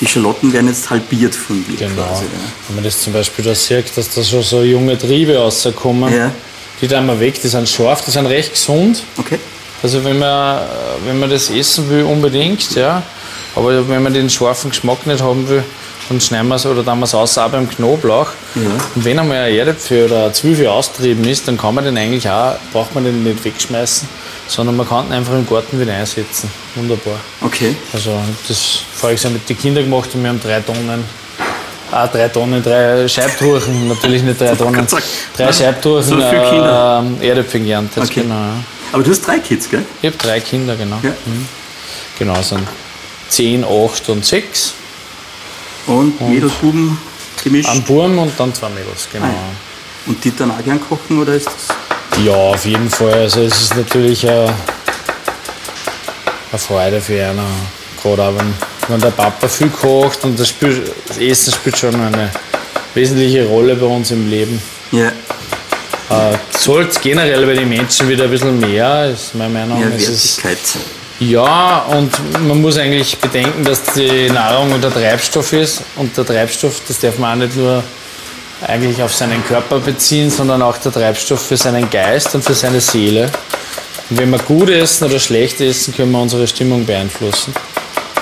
Die 0.00 0.06
Schalotten 0.06 0.52
werden 0.52 0.68
jetzt 0.68 0.90
halbiert 0.90 1.34
von 1.34 1.64
dir 1.66 1.76
Genau. 1.76 2.02
quasi. 2.02 2.24
Wenn 2.68 2.76
man 2.76 2.84
das 2.84 3.00
zum 3.02 3.12
Beispiel 3.12 3.44
da 3.44 3.54
sieht, 3.54 3.96
dass 3.96 4.10
da 4.14 4.22
schon 4.22 4.42
so 4.42 4.62
junge 4.62 4.98
Triebe 4.98 5.36
rauskommen, 5.36 6.12
Ja. 6.14 6.30
die 6.80 6.88
tun 6.88 7.06
wir 7.06 7.18
weg, 7.20 7.40
die 7.40 7.48
sind 7.48 7.68
scharf, 7.68 8.04
die 8.04 8.10
sind 8.10 8.26
recht 8.26 8.52
gesund. 8.52 8.98
Ja. 8.98 9.20
Okay. 9.22 9.38
Also 9.82 10.02
wenn 10.04 10.18
man, 10.18 10.60
wenn 11.06 11.18
man 11.18 11.30
das 11.30 11.50
essen 11.50 11.88
will, 11.90 12.04
unbedingt, 12.04 12.74
ja. 12.74 13.02
Aber 13.54 13.88
wenn 13.88 14.02
man 14.02 14.12
den 14.12 14.28
scharfen 14.30 14.70
Geschmack 14.70 15.06
nicht 15.06 15.22
haben 15.22 15.48
will, 15.48 15.62
dann 16.08 16.20
schneiden 16.20 16.48
wir 16.48 16.56
es 16.56 16.66
oder 16.66 16.82
dann 16.82 16.98
wir 16.98 17.04
es 17.04 17.14
aus, 17.14 17.38
auch 17.38 17.48
beim 17.50 17.68
Knoblauch. 17.70 18.28
Und 18.56 19.04
wenn 19.04 19.18
einmal 19.18 19.38
ein 19.38 19.54
Erdäpfel 19.54 20.06
oder 20.06 20.24
eine 20.24 20.32
Zwiebel 20.32 20.66
austrieben 20.66 21.24
ist, 21.24 21.46
dann 21.48 21.56
kann 21.56 21.74
man 21.74 21.84
den 21.84 21.96
eigentlich 21.96 22.28
auch, 22.28 22.56
braucht 22.72 22.94
man 22.94 23.04
den 23.04 23.22
nicht 23.24 23.44
wegschmeißen, 23.44 24.08
sondern 24.46 24.76
man 24.76 24.88
kann 24.88 25.06
ihn 25.06 25.12
einfach 25.12 25.34
im 25.34 25.46
Garten 25.46 25.80
wieder 25.80 25.94
einsetzen. 25.94 26.50
Wunderbar. 26.74 27.18
Okay. 27.40 27.74
Also 27.92 28.18
das 28.48 28.80
voriges 28.94 29.22
Jahr 29.22 29.32
mit 29.32 29.48
den 29.48 29.58
Kindern 29.58 29.84
gemacht 29.84 30.10
und 30.14 30.22
wir 30.22 30.30
haben 30.30 30.40
drei 30.40 30.60
Tonnen, 30.60 31.04
ah, 31.90 32.06
drei 32.06 32.28
Tonnen, 32.28 32.62
drei 32.62 33.08
Scheibtruchen, 33.08 33.88
natürlich 33.88 34.22
nicht 34.22 34.40
drei 34.40 34.54
Tonnen, 34.56 34.86
drei 35.36 35.52
Scheibtruchen 35.52 36.02
So 36.02 36.18
äh, 36.18 37.26
Erdäpfel 37.26 37.60
geerntet. 37.60 38.04
Okay. 38.04 38.22
Genau. 38.22 38.34
ja. 38.34 38.56
Aber 38.92 39.02
du 39.02 39.10
hast 39.10 39.22
drei 39.22 39.38
Kids, 39.38 39.68
gell? 39.68 39.84
Ich 40.02 40.06
habe 40.06 40.18
drei 40.18 40.40
Kinder, 40.40 40.76
genau. 40.76 40.98
Ja. 41.02 41.12
Genau, 42.18 42.36
es 42.38 42.50
sind 42.50 42.66
10, 43.28 43.64
8 43.64 44.08
und 44.10 44.24
6. 44.24 44.74
Und, 45.86 46.20
Mädels, 46.20 46.52
Buben 46.60 46.96
gemischt. 47.42 47.68
Ein 47.68 47.82
Burm 47.82 48.18
und 48.18 48.32
dann 48.38 48.54
zwei 48.54 48.68
Mädels, 48.68 49.08
genau. 49.12 49.26
Ah, 49.26 49.30
ja. 49.30 49.36
Und 50.06 50.22
die 50.22 50.34
dann 50.34 50.50
auch 50.50 50.62
gern 50.64 50.80
kochen 50.80 51.20
oder 51.20 51.34
ist 51.34 51.46
das? 51.46 51.76
Ja, 52.24 52.32
auf 52.32 52.64
jeden 52.64 52.88
Fall. 52.90 53.12
Also 53.12 53.42
es 53.42 53.60
ist 53.60 53.76
natürlich 53.76 54.28
eine, 54.28 54.54
eine 56.50 56.58
Freude 56.58 57.00
für 57.00 57.24
einen. 57.24 57.40
Gerade 58.02 58.22
auch 58.22 58.34
wenn, 58.36 58.54
wenn 58.88 59.00
der 59.00 59.10
Papa 59.10 59.48
viel 59.48 59.70
kocht 59.70 60.24
und 60.24 60.38
das, 60.38 60.48
spielt, 60.48 60.90
das 61.08 61.18
Essen 61.18 61.52
spielt 61.52 61.78
schon 61.78 61.94
eine 61.94 62.30
wesentliche 62.94 63.46
Rolle 63.46 63.74
bei 63.74 63.86
uns 63.86 64.10
im 64.10 64.28
Leben. 64.30 64.60
Ja. 64.92 65.08
Äh, 65.08 66.36
Sollte 66.56 66.90
es 66.90 67.00
generell 67.00 67.46
bei 67.46 67.54
den 67.54 67.68
Menschen 67.68 68.08
wieder 68.08 68.24
ein 68.24 68.30
bisschen 68.30 68.60
mehr, 68.60 69.10
ist 69.10 69.34
meine 69.34 69.52
Meinung. 69.52 69.80
Mehr 69.80 69.88
es 69.96 70.08
ist, 70.08 70.44
Wertigkeit. 70.44 70.58
Ja, 71.20 71.86
und 71.90 72.12
man 72.46 72.60
muss 72.60 72.76
eigentlich 72.76 73.16
bedenken, 73.18 73.64
dass 73.64 73.82
die 73.94 74.28
Nahrung 74.30 74.72
und 74.72 74.82
der 74.82 74.92
Treibstoff 74.92 75.52
ist. 75.52 75.82
Und 75.96 76.16
der 76.16 76.26
Treibstoff, 76.26 76.80
das 76.86 76.98
darf 76.98 77.18
man 77.18 77.32
auch 77.32 77.46
nicht 77.46 77.56
nur 77.56 77.82
eigentlich 78.68 79.02
auf 79.02 79.14
seinen 79.14 79.44
Körper 79.46 79.78
beziehen, 79.80 80.30
sondern 80.30 80.62
auch 80.62 80.76
der 80.78 80.92
Treibstoff 80.92 81.46
für 81.46 81.56
seinen 81.56 81.88
Geist 81.90 82.34
und 82.34 82.44
für 82.44 82.54
seine 82.54 82.80
Seele. 82.80 83.30
Und 84.10 84.18
wenn 84.18 84.30
wir 84.30 84.38
gut 84.38 84.70
essen 84.70 85.04
oder 85.04 85.18
schlecht 85.18 85.60
essen, 85.60 85.94
können 85.94 86.12
wir 86.12 86.20
unsere 86.20 86.46
Stimmung 86.46 86.84
beeinflussen. 86.84 87.52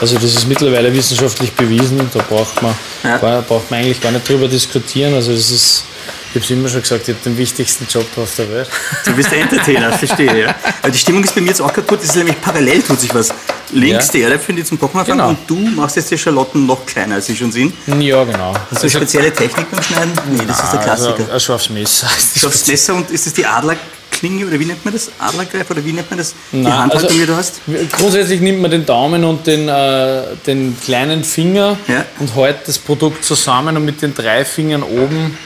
Also 0.01 0.17
das 0.17 0.25
ist 0.35 0.49
mittlerweile 0.49 0.93
wissenschaftlich 0.93 1.53
bewiesen, 1.53 2.11
da 2.13 2.21
braucht 2.29 2.61
man, 2.63 2.75
Ja. 3.05 3.19
gar, 3.19 3.43
braucht 3.43 3.71
man 3.71 3.81
eigentlich 3.81 4.01
gar 4.01 4.11
nicht 4.11 4.29
drüber 4.29 4.49
diskutieren. 4.49 5.15
Also 5.15 5.33
das 5.33 5.51
ist, 5.51 5.85
ich 6.31 6.35
habe 6.37 6.45
es 6.45 6.51
immer 6.51 6.69
schon 6.69 6.83
gesagt, 6.83 7.09
ich 7.09 7.15
habe 7.15 7.25
den 7.25 7.39
wichtigsten 7.39 7.87
Job 7.89 8.07
auf 8.17 8.35
der 8.37 8.51
Welt. 8.51 8.69
Du 9.05 9.13
bist 9.15 9.31
der 9.31 9.43
Entertainer, 9.43 9.93
verstehe, 9.93 10.41
ja. 10.47 10.55
Aber 10.83 10.91
die 10.91 10.99
Stimmung 10.99 11.23
ist 11.23 11.35
bei 11.35 11.41
mir 11.41 11.49
jetzt 11.49 11.63
auch 11.63 11.73
kaputt. 11.73 12.01
Es 12.03 12.07
ist 12.11 12.17
nämlich 12.17 12.41
parallel 12.41 12.83
tut 12.83 12.99
sich 13.01 13.15
was. 13.15 13.29
Links 13.73 14.07
Ja. 14.09 14.13
die 14.13 14.23
Erdäpfel, 14.23 14.55
die 14.55 14.65
zum 14.65 14.79
Kochen 14.79 14.99
anfangen 15.01 15.19
Genau. 15.19 15.31
und 15.31 15.39
du 15.49 15.57
machst 15.81 15.97
jetzt 15.97 16.11
die 16.11 16.19
Schalotten 16.19 16.67
noch 16.67 16.85
kleiner, 16.87 17.17
als 17.17 17.27
sie 17.27 17.37
schon 17.37 17.51
sind. 17.53 17.73
Ja, 18.01 18.23
genau. 18.25 18.53
Hast 18.71 18.83
du 18.83 18.87
eine 18.87 18.91
spezielle 18.91 19.33
Technik 19.33 19.71
beim 19.71 19.83
Schneiden? 19.83 20.13
Nee, 20.31 20.43
das 20.47 20.63
ist 20.63 20.73
der 20.73 20.81
Klassiker. 20.81 21.15
Also, 21.19 21.33
ein 21.33 21.41
scharfes 21.41 21.71
Messer. 21.71 22.09
die 22.35 22.41
Du 22.41 22.47
hast 22.49 22.69
Messer 22.69 22.95
und 22.95 23.11
ist 23.11 23.27
das 23.27 23.33
die 23.33 23.47
Adlerklinge 23.47 24.47
oder 24.47 24.61
wie 24.61 24.67
nennt 24.67 24.85
man 24.85 24.93
das? 24.95 25.11
Adlergreif 25.19 25.71
oder 25.71 25.85
wie 25.85 25.93
nennt 25.93 26.11
man 26.11 26.19
das? 26.19 26.35
Die 26.53 26.57
Nein, 26.59 26.73
Handhaltung, 26.73 27.09
also- 27.09 27.21
die 27.21 27.27
du 27.27 27.37
hast? 27.37 27.61
Grundsätzlich 27.97 28.41
nimmt 28.41 28.61
man 28.61 28.71
den 28.71 28.85
Daumen 28.87 29.25
und 29.25 29.47
den, 29.47 29.69
äh, 29.69 30.23
den 30.47 30.77
kleinen 30.85 31.25
Finger 31.25 31.77
Ja. 31.89 32.05
und 32.21 32.35
hält 32.37 32.59
das 32.67 32.79
Produkt 32.79 33.25
zusammen 33.25 33.77
und 33.77 33.85
mit 33.85 34.03
den 34.03 34.15
drei 34.15 34.45
Fingern 34.45 34.83
oben 34.83 35.37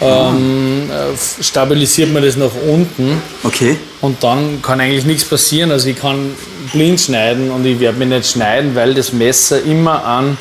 ähm, 0.00 0.90
äh, 0.90 1.42
stabilisiert 1.42 2.12
man 2.12 2.22
das 2.22 2.36
nach 2.36 2.50
unten 2.66 3.22
Okay. 3.44 3.76
und 4.00 4.22
dann 4.24 4.60
kann 4.60 4.80
eigentlich 4.80 5.04
nichts 5.04 5.24
passieren. 5.24 5.70
Also 5.70 5.88
ich 5.88 5.96
kann 5.98 6.32
blind 6.72 7.00
schneiden 7.00 7.50
und 7.50 7.64
ich 7.64 7.78
werde 7.80 7.98
mich 7.98 8.08
nicht 8.08 8.30
schneiden, 8.30 8.74
weil 8.74 8.94
das 8.94 9.12
Messer 9.12 9.62
immer 9.62 10.04
an 10.04 10.36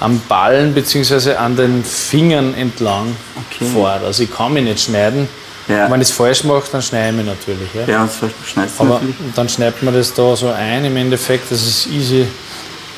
am 0.00 0.20
Ballen 0.28 0.74
bzw. 0.74 1.34
an 1.36 1.56
den 1.56 1.82
Fingern 1.82 2.54
entlang 2.54 3.16
Okay. 3.50 3.64
fährt. 3.72 4.04
Also 4.04 4.22
ich 4.24 4.30
kann 4.34 4.52
mich 4.52 4.64
nicht 4.64 4.80
schneiden. 4.84 5.28
Ja. 5.68 5.90
Wenn 5.90 6.00
ich 6.00 6.08
es 6.10 6.14
falsch 6.14 6.44
mache, 6.44 6.64
dann 6.70 6.82
schneide 6.82 7.10
ich 7.10 7.16
mich 7.16 7.26
natürlich. 7.26 7.68
Ja. 7.74 7.92
Ja, 7.92 8.08
das 8.20 8.30
schneidest 8.50 8.78
du 8.78 8.82
Aber 8.84 8.94
natürlich. 8.94 9.16
dann 9.34 9.48
schneidet 9.48 9.82
man 9.82 9.94
das 9.94 10.12
da 10.14 10.36
so 10.36 10.48
ein 10.48 10.84
im 10.84 10.96
Endeffekt, 10.96 11.50
das 11.50 11.62
ist 11.66 11.86
easy. 11.88 12.26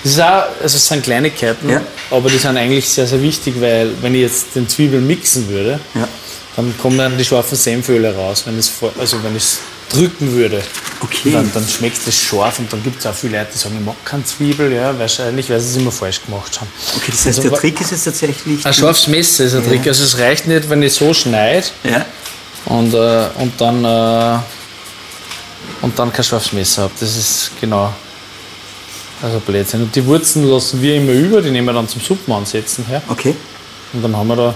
Das 0.02 0.12
ist 0.12 0.20
auch, 0.20 0.42
also 0.62 0.76
es 0.76 0.86
sind 0.86 1.02
Kleinigkeiten, 1.02 1.68
Ja. 1.70 1.80
aber 2.10 2.28
die 2.28 2.38
sind 2.38 2.56
eigentlich 2.56 2.88
sehr, 2.88 3.06
sehr 3.06 3.22
wichtig, 3.22 3.54
weil 3.60 3.90
wenn 4.02 4.14
ich 4.14 4.20
jetzt 4.22 4.54
den 4.54 4.68
Zwiebeln 4.68 5.06
mixen 5.06 5.48
würde, 5.48 5.80
Ja. 5.94 6.06
dann 6.56 6.74
kommen 6.80 6.98
dann 6.98 7.16
die 7.16 7.24
scharfen 7.24 7.56
Senföle 7.56 8.14
raus, 8.14 8.42
wenn 8.46 8.58
es, 8.58 8.70
also 8.98 9.22
wenn 9.24 9.34
ich 9.36 9.42
es 9.44 9.58
drücken 9.88 10.32
würde. 10.32 10.62
Okay. 11.00 11.30
Dann, 11.32 11.50
dann 11.52 11.66
schmeckt 11.68 12.06
es 12.06 12.14
scharf 12.14 12.58
und 12.58 12.72
dann 12.72 12.82
gibt 12.82 12.98
es 13.00 13.06
auch 13.06 13.14
viele 13.14 13.38
Leute, 13.38 13.50
die 13.54 13.58
sagen, 13.58 13.76
ich 13.78 13.84
mag 13.84 13.94
keine 14.04 14.24
Zwiebel, 14.24 14.72
ja, 14.72 14.98
wahrscheinlich, 14.98 15.48
weil 15.48 15.60
sie 15.60 15.70
es 15.70 15.76
immer 15.76 15.92
falsch 15.92 16.20
gemacht 16.24 16.60
haben. 16.60 16.68
Okay, 16.96 17.10
das 17.12 17.26
heißt, 17.26 17.38
Also, 17.38 17.50
der 17.50 17.58
Trick 17.58 17.80
ist 17.80 17.90
jetzt 17.92 18.04
tatsächlich. 18.04 18.66
Ein 18.66 18.74
scharfes 18.74 19.06
Messer 19.06 19.44
ist 19.44 19.54
ein 19.54 19.64
Trick. 19.64 19.86
Also 19.86 20.04
es 20.04 20.18
reicht 20.18 20.46
nicht, 20.46 20.68
wenn 20.68 20.82
ich 20.82 20.92
so 20.94 21.14
schneide 21.14 21.66
Ja. 21.84 22.04
und, 22.66 22.92
äh, 22.94 23.28
und 23.38 23.52
dann 23.60 23.84
äh, 23.84 24.38
und 25.82 25.98
dann 25.98 26.12
kein 26.12 26.24
scharfes 26.24 26.52
Messer 26.52 26.82
habe. 26.82 26.92
Das 26.98 27.16
ist 27.16 27.52
genau 27.60 27.92
also 29.22 29.40
Blödsinn. 29.40 29.82
Und 29.82 29.94
die 29.94 30.04
Wurzeln 30.04 30.44
lassen 30.48 30.80
wir 30.80 30.96
immer 30.96 31.12
über, 31.12 31.42
die 31.42 31.50
nehmen 31.50 31.66
wir 31.66 31.72
dann 31.72 31.88
zum 31.88 32.00
Suppen 32.00 32.32
ansetzen 32.32 32.84
her. 32.86 33.02
Okay. 33.08 33.34
Und 33.92 34.02
dann 34.02 34.16
haben 34.16 34.28
wir 34.28 34.36
da 34.36 34.54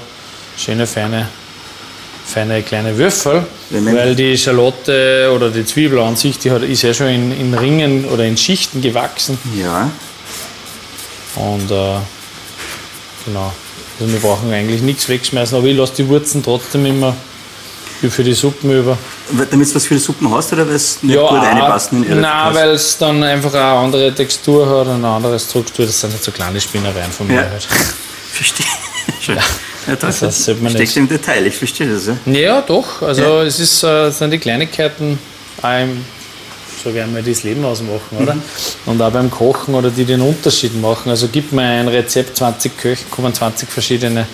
schöne, 0.56 0.86
feine, 0.86 1.28
feine 2.26 2.62
kleine 2.62 2.96
Würfel, 2.96 3.44
weil 3.70 4.14
die 4.14 4.36
Schalotte 4.38 5.30
oder 5.34 5.50
die 5.50 5.64
Zwiebel 5.64 5.98
an 6.00 6.16
sich, 6.16 6.38
die 6.38 6.50
hat, 6.50 6.62
ist 6.62 6.82
ja 6.82 6.94
schon 6.94 7.08
in, 7.08 7.32
in 7.38 7.54
Ringen 7.54 8.04
oder 8.06 8.24
in 8.24 8.36
Schichten 8.36 8.80
gewachsen. 8.80 9.38
Ja. 9.60 9.90
Und 11.36 11.70
äh, 11.70 11.96
genau. 13.26 13.52
Also 14.00 14.12
wir 14.12 14.20
brauchen 14.20 14.52
eigentlich 14.52 14.82
nichts 14.82 15.08
wegschmeißen, 15.08 15.56
aber 15.56 15.66
ich 15.66 15.76
lasse 15.76 15.94
die 15.98 16.08
Wurzeln 16.08 16.42
trotzdem 16.42 16.86
immer 16.86 17.14
für 18.08 18.24
die 18.24 18.32
Suppen 18.34 18.70
über. 18.72 18.98
Damit 19.30 19.70
du 19.70 19.74
was 19.76 19.86
für 19.86 19.94
die 19.94 20.00
Suppen 20.00 20.28
hast 20.34 20.52
oder 20.52 20.66
weil 20.66 20.74
es 20.74 21.02
nicht 21.02 21.14
gut 21.16 21.24
auch- 21.24 21.32
reinpassen 21.42 22.02
in 22.02 22.10
ihre 22.10 22.20
Nein, 22.20 22.54
weil 22.54 22.70
es 22.70 22.98
dann 22.98 23.22
einfach 23.22 23.54
eine 23.54 23.62
andere 23.64 24.12
Textur 24.14 24.66
hat 24.68 24.88
und 24.88 24.94
eine 24.94 25.08
andere 25.08 25.38
Struktur. 25.38 25.86
Das 25.86 26.00
sind 26.00 26.12
halt 26.12 26.22
so 26.24 26.32
kleine 26.32 26.60
Spinnereien 26.60 27.12
von 27.12 27.26
mir 27.28 27.34
Ja. 27.42 27.42
halt. 27.50 27.62
Verstehe. 28.32 28.66
Schön. 29.20 29.36
Ja, 29.36 29.42
das, 30.00 30.20
das 30.20 30.44
sollte 30.44 30.62
man 30.62 30.72
steckst 30.72 30.96
nicht- 30.96 31.02
im 31.02 31.08
Detail, 31.08 31.46
ich 31.46 31.56
verstehe 31.56 31.92
das. 31.92 32.06
Ja. 32.06 32.32
Ja, 32.32 32.60
doch. 32.62 33.02
Also 33.02 33.22
Ja. 33.22 33.42
es 33.42 33.58
ist, 33.60 33.82
äh, 33.82 34.10
sind 34.10 34.30
die 34.30 34.38
Kleinigkeiten, 34.38 35.18
im, 35.62 36.04
so 36.82 36.92
werden 36.94 37.14
wir 37.14 37.22
das 37.22 37.42
Leben 37.44 37.64
ausmachen, 37.64 38.16
oder? 38.18 38.34
Mhm. 38.34 38.42
Und 38.86 39.00
auch 39.02 39.10
beim 39.12 39.30
Kochen 39.30 39.74
oder 39.74 39.90
die 39.90 40.04
den 40.04 40.20
Unterschied 40.20 40.80
machen. 40.80 41.10
Also 41.10 41.28
gib 41.30 41.52
mir 41.52 41.62
ein 41.62 41.88
Rezept, 41.88 42.36
20 42.36 42.76
Köche, 42.76 43.04
kommen 43.10 43.32
20 43.32 43.68
verschiedene, 43.70 44.26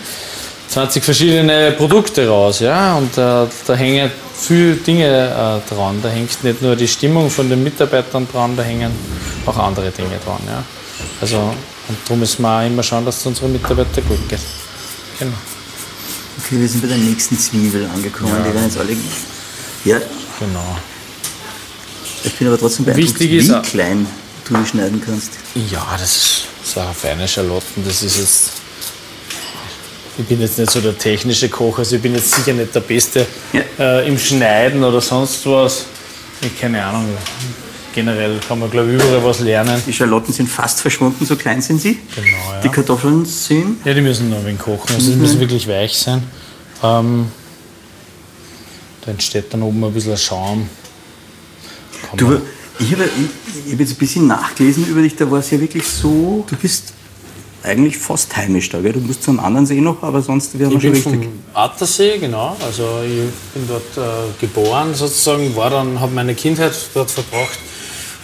20 0.68 1.04
verschiedene 1.04 1.72
Produkte 1.72 2.26
raus, 2.28 2.60
ja. 2.60 2.96
Und 2.96 3.16
äh, 3.18 3.46
da 3.66 3.74
hängen 3.74 4.10
viele 4.34 4.76
Dinge 4.76 5.04
äh, 5.64 5.74
dran. 5.74 5.98
Da 6.02 6.08
hängt 6.08 6.42
nicht 6.44 6.62
nur 6.62 6.74
die 6.76 6.88
Stimmung 6.88 7.28
von 7.30 7.48
den 7.50 7.62
Mitarbeitern 7.62 8.26
dran, 8.32 8.56
da 8.56 8.62
hängen 8.62 8.90
auch 9.46 9.56
andere 9.58 9.90
Dinge 9.90 10.18
dran, 10.24 10.40
ja. 10.46 10.62
Also 11.20 11.36
und 11.88 11.96
darum 12.04 12.20
müssen 12.20 12.42
wir 12.42 12.48
auch 12.60 12.66
immer 12.66 12.82
schauen, 12.82 13.04
dass 13.04 13.18
es 13.18 13.26
unseren 13.26 13.52
Mitarbeitern 13.52 14.04
gut 14.08 14.28
geht. 14.28 14.40
Genau. 15.18 15.32
Okay, 16.44 16.60
wir 16.60 16.68
sind 16.68 16.82
bei 16.82 16.88
der 16.88 16.96
nächsten 16.98 17.38
Zwiebel 17.38 17.86
angekommen. 17.92 18.32
Die 18.46 18.54
werden 18.54 18.64
jetzt 18.64 18.78
alle. 18.78 18.96
Ja, 19.84 19.98
Genau. 20.38 20.76
ich 22.24 22.32
bin 22.34 22.46
aber 22.48 22.58
trotzdem 22.58 22.84
beeindruckt, 22.84 23.18
Wichtig 23.20 23.44
wie 23.44 23.70
klein 23.70 24.06
du 24.46 24.56
die 24.56 24.66
schneiden 24.66 25.02
kannst. 25.04 25.32
Ja, 25.70 25.84
das 25.98 26.16
ist 26.16 26.42
so 26.64 26.80
eine 26.80 26.94
feine 26.94 27.26
Schalotten. 27.26 27.84
Das 27.84 28.02
ist 28.02 28.18
jetzt. 28.18 28.50
Ich 30.16 30.24
bin 30.26 30.40
jetzt 30.40 30.58
nicht 30.58 30.70
so 30.70 30.80
der 30.80 30.96
technische 30.98 31.48
Koch, 31.48 31.78
also 31.78 31.96
ich 31.96 32.02
bin 32.02 32.14
jetzt 32.14 32.32
sicher 32.34 32.52
nicht 32.52 32.74
der 32.74 32.80
Beste 32.80 33.26
Ja. 33.52 33.62
äh, 33.78 34.08
im 34.08 34.18
Schneiden 34.18 34.82
oder 34.82 35.00
sonst 35.00 35.44
was. 35.46 35.84
Ich 36.40 36.58
keine 36.60 36.84
Ahnung. 36.84 37.08
Generell 37.98 38.38
kann 38.46 38.60
man, 38.60 38.70
glaube 38.70 38.90
ich, 38.90 38.94
überall 38.94 39.24
was 39.24 39.40
lernen. 39.40 39.82
Die 39.84 39.92
Schalotten 39.92 40.32
sind 40.32 40.48
fast 40.48 40.80
verschwunden, 40.80 41.26
so 41.26 41.34
klein 41.34 41.60
sind 41.60 41.80
sie. 41.80 41.98
Genau, 42.14 42.28
ja. 42.52 42.60
Die 42.62 42.68
Kartoffeln 42.68 43.24
sind. 43.24 43.84
Ja, 43.84 43.92
die 43.92 44.00
müssen 44.00 44.30
noch 44.30 44.38
ein 44.38 44.46
wenig 44.46 44.60
kochen. 44.60 44.94
Also 44.94 45.10
die 45.10 45.16
müssen 45.16 45.40
wirklich 45.40 45.66
weich 45.66 45.96
sein. 45.98 46.22
Ähm, 46.80 47.26
da 49.04 49.10
entsteht 49.10 49.52
dann 49.52 49.62
oben 49.62 49.82
ein 49.82 49.92
bisschen 49.92 50.12
ein 50.12 50.18
Schaum. 50.18 50.68
Kann 52.08 52.18
Du, 52.18 52.26
man- 52.26 52.42
ich 52.78 52.92
habe 52.92 53.02
hab 53.02 53.80
jetzt 53.80 53.90
ein 53.92 53.96
bisschen 53.96 54.26
nachgelesen 54.28 54.86
über 54.86 55.02
dich, 55.02 55.16
da 55.16 55.28
war 55.28 55.40
es 55.40 55.50
ja 55.50 55.60
wirklich 55.60 55.84
so. 55.84 56.46
Du 56.48 56.54
bist 56.54 56.92
eigentlich 57.64 57.98
fast 57.98 58.36
heimisch 58.36 58.68
da, 58.70 58.80
gell? 58.80 58.92
Du 58.92 59.00
musst 59.00 59.24
zum 59.24 59.40
anderen 59.40 59.66
See 59.66 59.80
noch, 59.80 60.00
aber 60.04 60.22
sonst 60.22 60.56
wir 60.56 60.68
Ich 60.68 60.72
schon 60.74 60.80
bin 60.82 60.92
richtig. 60.92 61.12
vom 61.24 61.28
Attersee, 61.52 62.18
genau. 62.18 62.56
Also 62.64 63.00
ich 63.04 63.28
bin 63.52 63.66
dort 63.66 63.96
äh, 63.96 64.10
geboren 64.40 64.94
sozusagen, 64.94 65.56
war 65.56 65.70
dann, 65.70 65.98
habe 65.98 66.14
meine 66.14 66.36
Kindheit 66.36 66.72
dort 66.94 67.10
verbracht, 67.10 67.58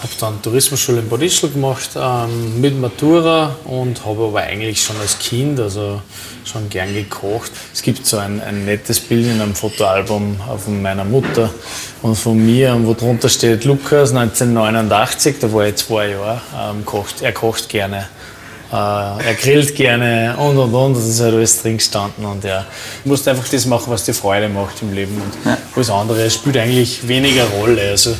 habe 0.04 0.12
dann 0.20 0.42
Tourismusschule 0.42 1.00
in 1.00 1.08
Bad 1.08 1.22
Ischl 1.22 1.48
gemacht 1.48 1.90
ähm, 1.96 2.60
mit 2.60 2.78
Matura 2.78 3.56
und 3.64 4.04
habe 4.04 4.24
aber 4.24 4.42
eigentlich 4.42 4.82
schon 4.82 4.96
als 5.00 5.18
Kind, 5.18 5.58
also 5.58 6.02
schon 6.44 6.68
gern 6.68 6.92
gekocht. 6.92 7.50
Es 7.72 7.80
gibt 7.80 8.04
so 8.04 8.18
ein, 8.18 8.42
ein 8.42 8.66
nettes 8.66 9.00
Bild 9.00 9.26
in 9.26 9.40
einem 9.40 9.54
Fotoalbum 9.54 10.38
von 10.62 10.82
meiner 10.82 11.04
Mutter 11.04 11.48
und 12.02 12.16
von 12.16 12.36
mir, 12.44 12.78
wo 12.82 12.92
drunter 12.92 13.30
steht 13.30 13.64
Lukas 13.64 14.10
1989, 14.10 15.36
da 15.40 15.50
war 15.50 15.66
ich 15.66 15.76
zwei 15.76 16.10
Jahre, 16.10 16.42
ähm, 16.54 16.84
kocht, 16.84 17.22
er 17.22 17.32
kocht 17.32 17.70
gerne. 17.70 18.06
Äh, 18.70 18.76
er 18.76 19.34
grillt 19.40 19.74
gerne 19.74 20.36
und 20.36 20.58
und 20.58 20.74
und. 20.74 20.96
Das 20.96 21.06
ist 21.06 21.20
halt 21.20 21.34
alles 21.34 21.62
drin 21.62 21.78
gestanden. 21.78 22.26
Und 22.26 22.44
ja, 22.44 22.66
du 23.04 23.08
musst 23.08 23.26
einfach 23.26 23.48
das 23.48 23.64
machen, 23.64 23.86
was 23.86 24.04
dir 24.04 24.14
Freude 24.14 24.50
macht 24.50 24.82
im 24.82 24.92
Leben. 24.92 25.14
Und 25.14 25.56
alles 25.74 25.88
andere 25.88 26.28
spielt 26.30 26.58
eigentlich 26.58 27.06
weniger 27.06 27.44
Rolle. 27.44 27.90
Also, 27.90 28.14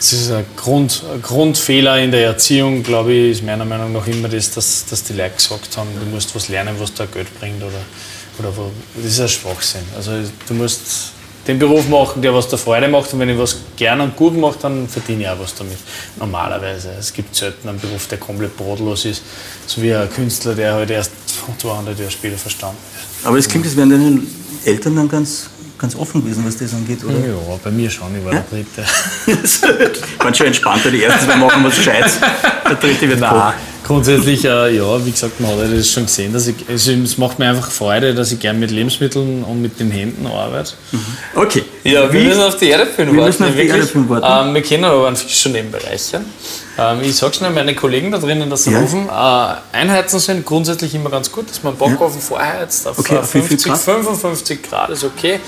es 0.00 0.14
ist 0.14 0.30
ein, 0.32 0.46
Grund, 0.56 1.02
ein 1.12 1.20
Grundfehler 1.20 1.98
in 1.98 2.10
der 2.10 2.24
Erziehung, 2.24 2.82
glaube 2.82 3.12
ich, 3.12 3.32
ist 3.32 3.44
meiner 3.44 3.66
Meinung 3.66 3.92
nach 3.92 4.06
immer 4.06 4.28
das, 4.28 4.50
dass, 4.50 4.86
dass 4.86 5.04
die 5.04 5.12
Leute 5.12 5.34
gesagt 5.36 5.76
haben, 5.76 5.90
du 5.98 6.06
musst 6.06 6.34
was 6.34 6.48
lernen, 6.48 6.74
was 6.78 6.94
dir 6.94 7.06
Geld 7.06 7.28
bringt. 7.38 7.62
Oder, 7.62 7.82
oder 8.38 8.56
wo, 8.56 8.70
das 8.96 9.12
ist 9.12 9.20
ein 9.20 9.28
Schwachsinn. 9.28 9.82
Also, 9.94 10.12
du 10.48 10.54
musst 10.54 11.12
den 11.46 11.58
Beruf 11.58 11.86
machen, 11.88 12.22
der 12.22 12.32
was 12.32 12.48
dir 12.48 12.56
Freude 12.56 12.88
macht. 12.88 13.12
Und 13.12 13.20
wenn 13.20 13.28
ich 13.28 13.36
was 13.36 13.56
gern 13.76 14.00
und 14.00 14.16
gut 14.16 14.34
mache, 14.34 14.58
dann 14.62 14.88
verdiene 14.88 15.24
ich 15.24 15.28
auch 15.28 15.38
was 15.38 15.54
damit. 15.54 15.76
Normalerweise. 16.18 16.92
Es 16.98 17.12
gibt 17.12 17.36
selten 17.36 17.68
einen 17.68 17.78
Beruf, 17.78 18.06
der 18.06 18.16
komplett 18.16 18.56
brotlos 18.56 19.04
ist. 19.04 19.22
So 19.66 19.82
wie 19.82 19.94
ein 19.94 20.08
Künstler, 20.08 20.54
der 20.54 20.74
halt 20.74 20.90
erst 20.90 21.12
200 21.58 21.98
Jahre 21.98 22.10
später 22.10 22.38
verstanden 22.38 22.78
wird. 22.94 23.26
Aber 23.26 23.36
es 23.36 23.46
klingt, 23.46 23.66
als 23.66 23.76
wären 23.76 23.90
deine 23.90 24.22
Eltern 24.64 24.96
dann 24.96 25.08
ganz, 25.10 25.50
ganz 25.80 25.96
offen 25.96 26.22
gewesen, 26.22 26.44
was 26.46 26.56
das 26.58 26.74
angeht, 26.74 27.02
oder? 27.04 27.14
Ja, 27.14 27.34
bei 27.64 27.70
mir 27.70 27.90
schon. 27.90 28.14
Ich 28.16 28.24
war 28.24 28.32
der 28.32 28.44
Dritte. 28.50 28.84
Waren 30.18 30.34
schon 30.34 30.46
entspannter, 30.46 30.90
die 30.90 31.02
ersten 31.02 31.26
zwei 31.26 31.36
machen 31.36 31.64
was 31.64 31.76
Gescheites. 31.76 32.18
Der 32.20 32.74
dritte 32.74 33.08
wird 33.08 33.20
Nein, 33.20 33.30
Koch. 33.30 33.52
Grundsätzlich, 33.90 34.44
äh, 34.44 34.76
ja, 34.76 35.04
wie 35.04 35.10
gesagt, 35.10 35.40
man 35.40 35.50
hat 35.50 35.58
ja 35.58 35.76
das 35.76 35.88
schon 35.90 36.06
gesehen, 36.06 36.32
dass 36.32 36.46
ich, 36.46 36.54
also 36.68 36.92
es 36.92 37.18
macht 37.18 37.40
mir 37.40 37.48
einfach 37.48 37.72
Freude, 37.72 38.14
dass 38.14 38.30
ich 38.30 38.38
gern 38.38 38.60
mit 38.60 38.70
Lebensmitteln 38.70 39.42
und 39.42 39.60
mit 39.60 39.80
den 39.80 39.90
Händen 39.90 40.28
arbeite. 40.28 40.74
Okay. 41.34 41.64
Ja, 41.82 42.12
wir 42.12 42.20
Wie? 42.20 42.26
müssen 42.28 42.42
auf 42.42 42.56
die 42.56 42.66
Wir 42.68 42.78
warten. 42.78 43.14
müssen 43.16 43.42
auf 43.42 43.50
die 43.50 43.56
wirklich. 43.56 43.70
Erdäpfel 43.72 44.08
warten. 44.08 44.48
Ähm, 44.48 44.54
wir 44.54 44.62
kennen 44.62 44.84
aber 44.84 45.08
einen 45.08 45.16
Fisch 45.16 45.40
schon 45.40 45.52
nebenbei 45.52 45.78
reichern. 45.78 46.24
Ähm, 46.78 46.98
ich 47.02 47.16
sage 47.16 47.34
schnell, 47.34 47.50
meine 47.50 47.74
Kollegen 47.74 48.12
da 48.12 48.18
drinnen, 48.18 48.48
dass 48.48 48.62
der 48.64 48.74
Ja. 48.74 48.82
Ofen 48.82 49.08
äh, 49.08 49.76
Einheizen 49.76 50.20
sind 50.20 50.46
grundsätzlich 50.46 50.94
immer 50.94 51.10
ganz 51.10 51.32
gut, 51.32 51.50
dass 51.50 51.60
man 51.64 51.74
den 51.76 51.78
Backofen 51.78 52.20
vorheizt 52.20 52.86
auf 52.86 52.96
Okay, 52.96 53.16
äh, 53.16 53.18
auf 53.18 53.34
wie 53.34 53.40
viel 53.40 53.58
50, 53.58 53.72
Grad? 53.72 53.86
Mhm. 53.86 54.04
55 54.04 54.62
Grad 54.62 54.90
ist 54.90 55.02
okay. 55.02 55.40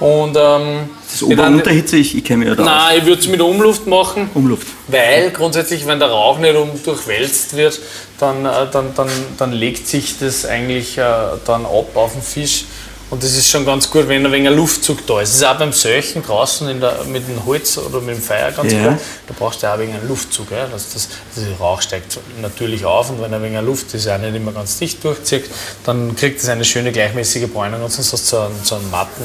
Und 0.00 0.36
ähm, 0.38 0.90
Das 1.10 1.22
ich 1.22 1.28
dann- 1.36 1.38
Ober-Unterhitze, 1.54 1.96
ich, 1.96 2.16
ich 2.16 2.24
kenne 2.24 2.40
mich 2.40 2.48
ja 2.48 2.54
da 2.54 2.62
aus. 2.62 2.68
Nein, 2.68 2.98
ich 2.98 3.06
würde 3.06 3.20
es 3.22 3.28
mit 3.28 3.40
Umluft 3.40 3.86
machen. 3.86 4.30
Umluft. 4.34 4.66
Weil 4.88 5.30
grundsätzlich, 5.30 5.86
wenn 5.86 5.98
der 5.98 6.10
Rauch 6.10 6.38
nicht 6.38 6.54
um 6.54 6.70
durchwälzt 6.82 7.56
wird, 7.56 7.80
dann, 8.18 8.44
äh, 8.44 8.50
dann, 8.70 8.94
dann, 8.94 9.08
dann 9.38 9.52
legt 9.52 9.88
sich 9.88 10.18
das 10.18 10.44
eigentlich 10.44 10.98
äh, 10.98 11.02
dann 11.46 11.64
ab 11.64 11.94
auf 11.96 12.12
den 12.12 12.22
Fisch. 12.22 12.64
Und 13.10 13.22
das 13.22 13.34
ist 13.38 13.48
schon 13.48 13.64
ganz 13.64 13.90
gut, 13.90 14.06
wenn 14.06 14.26
ein 14.26 14.30
wenig 14.30 14.48
ein 14.50 14.54
Luftzug 14.56 15.06
da 15.06 15.22
ist. 15.22 15.30
Das 15.30 15.36
ist 15.38 15.44
auch 15.46 15.56
beim 15.58 15.72
Söchen 15.72 16.22
draußen 16.22 16.78
der, 16.78 17.04
mit 17.10 17.26
dem 17.26 17.42
Holz 17.46 17.78
oder 17.78 18.02
mit 18.02 18.16
dem 18.16 18.22
Feuer 18.22 18.50
ganz 18.52 18.70
Ja. 18.70 18.90
gut. 18.90 18.98
Da 19.28 19.34
brauchst 19.38 19.62
du 19.62 19.66
auch 19.66 19.72
ein 19.72 19.80
wenig 19.80 19.94
einen 19.94 20.08
Luftzug. 20.08 20.50
Ja? 20.50 20.66
Dass 20.66 20.92
das, 20.92 21.08
das 21.34 21.44
Rauch 21.58 21.80
steigt 21.80 22.18
natürlich 22.42 22.84
auf 22.84 23.08
und 23.08 23.22
wenn 23.22 23.32
ein 23.32 23.42
wenig 23.42 23.62
Luft 23.62 23.94
das 23.94 24.06
auch 24.08 24.18
nicht 24.18 24.34
immer 24.36 24.52
ganz 24.52 24.78
dicht 24.78 25.02
durchzieht, 25.02 25.44
dann 25.84 26.14
kriegt 26.16 26.42
es 26.42 26.50
eine 26.50 26.66
schöne 26.66 26.92
gleichmäßige 26.92 27.48
Bräunung 27.50 27.82
und 27.82 27.90
sonst 27.90 28.12
hast 28.12 28.30
du 28.30 28.36
so 28.36 28.42
einen, 28.42 28.60
so 28.62 28.74
einen 28.74 28.90
matten 28.90 29.24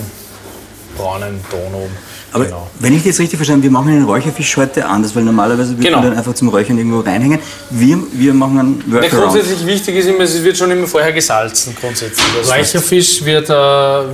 braunen 0.98 1.40
Ton 1.50 1.74
oben. 1.74 1.92
Aber 2.32 2.46
genau. 2.46 2.68
wenn 2.80 2.96
ich 2.96 3.04
das 3.04 3.20
richtig 3.20 3.38
verstanden 3.38 3.62
habe, 3.62 3.72
wir 3.72 3.72
machen 3.72 3.92
den 3.94 4.06
Räucherfisch 4.06 4.58
heute 4.58 4.86
anders, 4.88 5.16
weil 5.16 5.24
normalerweise 5.24 5.72
würde 5.72 5.84
Genau. 5.84 6.00
man 6.00 6.10
dann 6.10 6.18
einfach 6.18 6.34
zum 6.34 6.50
Räuchern 6.50 6.78
irgendwo 6.80 7.02
reinhängen. 7.02 7.40
Wir, 7.70 7.98
wir 8.12 8.34
machen 8.34 8.60
einen 8.60 8.84
Ja, 8.88 8.94
Workaround. 9.02 9.34
grundsätzlich 9.34 9.66
wichtig 9.68 9.96
ist 9.98 10.08
immer, 10.08 10.22
es 10.22 10.44
wird 10.44 10.58
schon 10.58 10.72
immer 10.72 10.88
vorher 10.88 11.14
gesalzen. 11.14 11.76
Grundsätzlich. 11.80 12.26
Also 12.40 12.52
Räucherfisch 12.54 13.24
wird, 13.24 13.50
äh, 13.50 13.54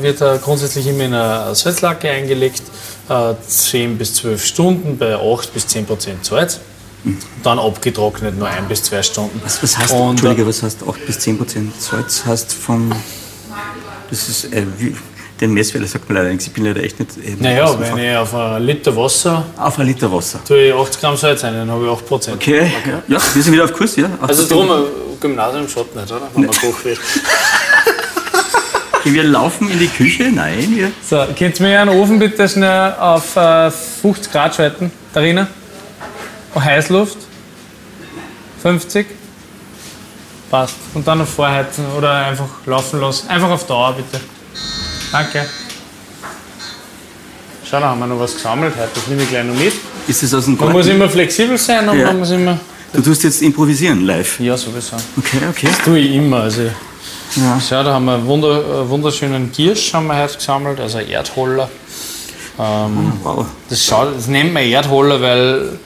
wird 0.04 0.20
äh, 0.22 0.38
grundsätzlich 0.44 0.86
immer 0.88 1.06
in 1.06 1.14
eine 1.14 1.56
Salzlake 1.56 2.10
eingelegt, 2.10 2.64
äh, 3.08 3.34
10 3.48 3.98
bis 3.98 4.16
12 4.16 4.46
Stunden 4.46 4.98
bei 4.98 5.16
8 5.16 5.54
bis 5.54 5.66
10 5.68 5.86
Prozent 5.86 6.26
Salz. 6.26 6.60
Dann 7.44 7.58
abgetrocknet, 7.58 8.38
nur 8.38 8.50
ein 8.50 8.68
bis 8.68 8.84
zwei 8.84 9.02
Stunden. 9.02 9.40
Was, 9.46 9.64
was 9.64 9.78
heißt, 9.78 9.94
Und, 9.94 10.00
äh, 10.08 10.10
Entschuldige, 10.10 10.46
was 10.46 10.62
heißt 10.62 10.80
8 10.86 11.06
bis 11.06 11.20
10 11.20 11.38
Prozent 11.38 11.82
Salz? 11.82 12.26
Heißt 12.26 12.52
von. 12.54 12.94
Das 14.10 14.28
ist. 14.28 14.52
Äh, 14.54 14.66
wie, 14.78 14.94
den 15.42 15.54
Messwert 15.54 15.88
sagt 15.88 16.10
mir 16.10 16.16
leider 16.16 16.30
nichts. 16.30 16.48
Ich 16.48 16.54
bin 16.54 16.66
leider 16.66 16.84
echt 16.84 17.00
nicht. 17.00 17.18
Äh, 17.18 17.36
Naja, 17.40 17.74
wenn 17.80 17.98
ich 17.98 18.18
auf 18.18 18.34
ein 18.36 18.62
Liter 18.64 18.96
Wasser 18.96 19.46
Auf 19.58 19.80
ein 19.80 19.88
Liter 19.88 20.12
Wasser. 20.12 20.40
tue 20.46 20.68
ich 20.68 20.74
80 20.74 21.02
Gramm 21.02 21.16
Salz 21.18 21.44
ein, 21.44 21.54
dann 21.54 21.72
habe 21.72 21.86
ich 21.86 21.92
8 21.92 22.06
Prozent. 22.08 22.36
Okay, 22.38 22.72
Ja, 23.08 23.18
wir 23.34 23.44
sind 23.44 23.54
wieder 23.54 23.64
auf 23.66 23.74
Kurs, 23.74 23.96
ja? 23.96 24.10
Also 24.22 24.48
drum, 24.48 24.70
Gymnasium 25.20 25.68
schaut 25.68 25.96
nicht, 25.96 26.12
oder? 26.12 26.28
Wenn 26.34 26.46
man 26.46 26.56
Koch 26.56 26.84
wird. 26.84 27.00
Wir 29.06 29.24
laufen 29.24 29.72
in 29.72 29.80
die 29.80 29.88
Küche. 29.88 30.26
Nein, 30.32 30.68
wir. 30.76 30.92
So, 31.10 31.26
könnt 31.34 31.60
ihr 31.60 31.66
mir 31.66 31.82
einen 31.82 31.90
Ofen 32.00 32.20
bitte 32.20 32.48
schnell 32.48 32.94
auf 33.00 33.36
äh, 33.38 33.72
50 33.72 34.32
Grad 34.32 34.54
schalten? 34.54 34.92
Darin? 35.14 35.48
Und 36.54 36.64
Heißluft? 36.64 37.18
50? 38.62 39.08
Passt. 40.52 40.76
Und 40.94 41.08
dann 41.08 41.20
noch 41.20 41.28
vorheizen 41.28 41.86
oder 41.98 42.12
einfach 42.14 42.50
laufen 42.66 43.00
lassen. 43.00 43.30
Einfach 43.30 43.50
auf 43.50 43.66
Dauer 43.66 43.94
bitte. 43.94 44.22
Danke. 45.12 45.46
Schau, 47.70 47.80
da 47.80 47.90
haben 47.90 48.00
wir 48.00 48.08
noch 48.08 48.20
was 48.20 48.34
gesammelt 48.36 48.74
heute. 48.76 48.90
Das 48.96 49.08
nehme 49.08 49.24
ich 49.24 49.30
gleich 49.30 49.44
noch 49.46 49.56
mit. 49.56 49.74
Ist 50.08 50.24
das 50.24 50.34
aus 50.34 50.46
dem 50.46 50.54
Man 50.54 50.60
Garten? 50.62 50.74
muss 50.74 50.88
immer 50.88 51.10
flexibel 51.10 51.58
sein 51.58 51.88
und 51.88 52.00
Ja. 52.00 52.08
man 52.08 52.20
muss 52.20 52.32
immer. 52.32 52.60
Du 52.94 53.02
tust 53.02 53.24
jetzt 53.24 53.42
improvisieren 53.44 54.02
live. 54.06 54.40
Ja, 54.40 54.58
sowieso. 54.58 54.96
Okay, 55.18 55.38
okay. 55.50 55.68
Das 55.68 55.78
tue 55.80 56.00
ich 56.00 56.16
immer. 56.16 56.42
Also, 56.42 56.62
Ja. 57.36 57.62
Schau, 57.62 57.84
da 57.84 57.94
haben 57.94 58.06
wir 58.06 58.16
einen 58.16 58.26
wunder, 58.26 58.58
äh, 58.84 58.90
wunderschönen 58.90 59.52
Giersch 59.52 59.94
haben 59.94 60.08
wir 60.08 60.16
heute 60.18 60.36
gesammelt, 60.36 60.80
also 60.80 60.98
Erdholler. 61.00 61.70
Ähm, 62.60 63.14
Wow. 63.24 63.46
das, 63.70 63.86
schaut, 63.86 64.16
das 64.18 64.28
nennt 64.28 64.52
man 64.54 64.64
Erdholler, 64.64 65.22
weil, 65.22 65.78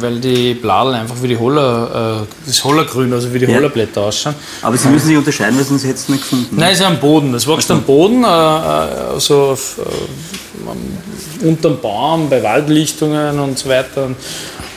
weil 0.00 0.18
die 0.18 0.54
Bladeln 0.54 0.96
einfach 0.96 1.16
wie 1.22 1.28
die 1.28 1.38
Holler, 1.38 2.24
äh, 2.24 2.46
das 2.46 2.64
Hollergrün, 2.64 3.12
also 3.12 3.32
wie 3.32 3.38
die 3.38 3.46
Ja. 3.46 3.54
Hollerblätter 3.54 4.00
ausschauen. 4.02 4.34
Aber 4.62 4.76
sie 4.76 4.88
müssen 4.88 5.06
sich 5.06 5.16
unterscheiden, 5.16 5.56
weil 5.56 5.64
sonst 5.64 5.84
hättest 5.84 6.08
du 6.08 6.12
nicht 6.12 6.22
gefunden. 6.22 6.56
Nein, 6.56 6.72
es 6.72 6.80
ist 6.80 6.84
am 6.84 6.98
Boden. 6.98 7.32
Das 7.32 7.46
wächst 7.46 7.70
am 7.70 7.82
Boden, 7.82 8.24
äh, 8.24 8.26
äh, 8.26 9.20
so 9.20 9.36
auf, 9.52 9.78
äh, 9.78 11.46
unterm 11.46 11.80
Baum, 11.80 12.28
bei 12.28 12.42
Waldlichtungen 12.42 13.38
und 13.38 13.58
so 13.58 13.68
weiter. 13.68 14.06
Und, 14.06 14.16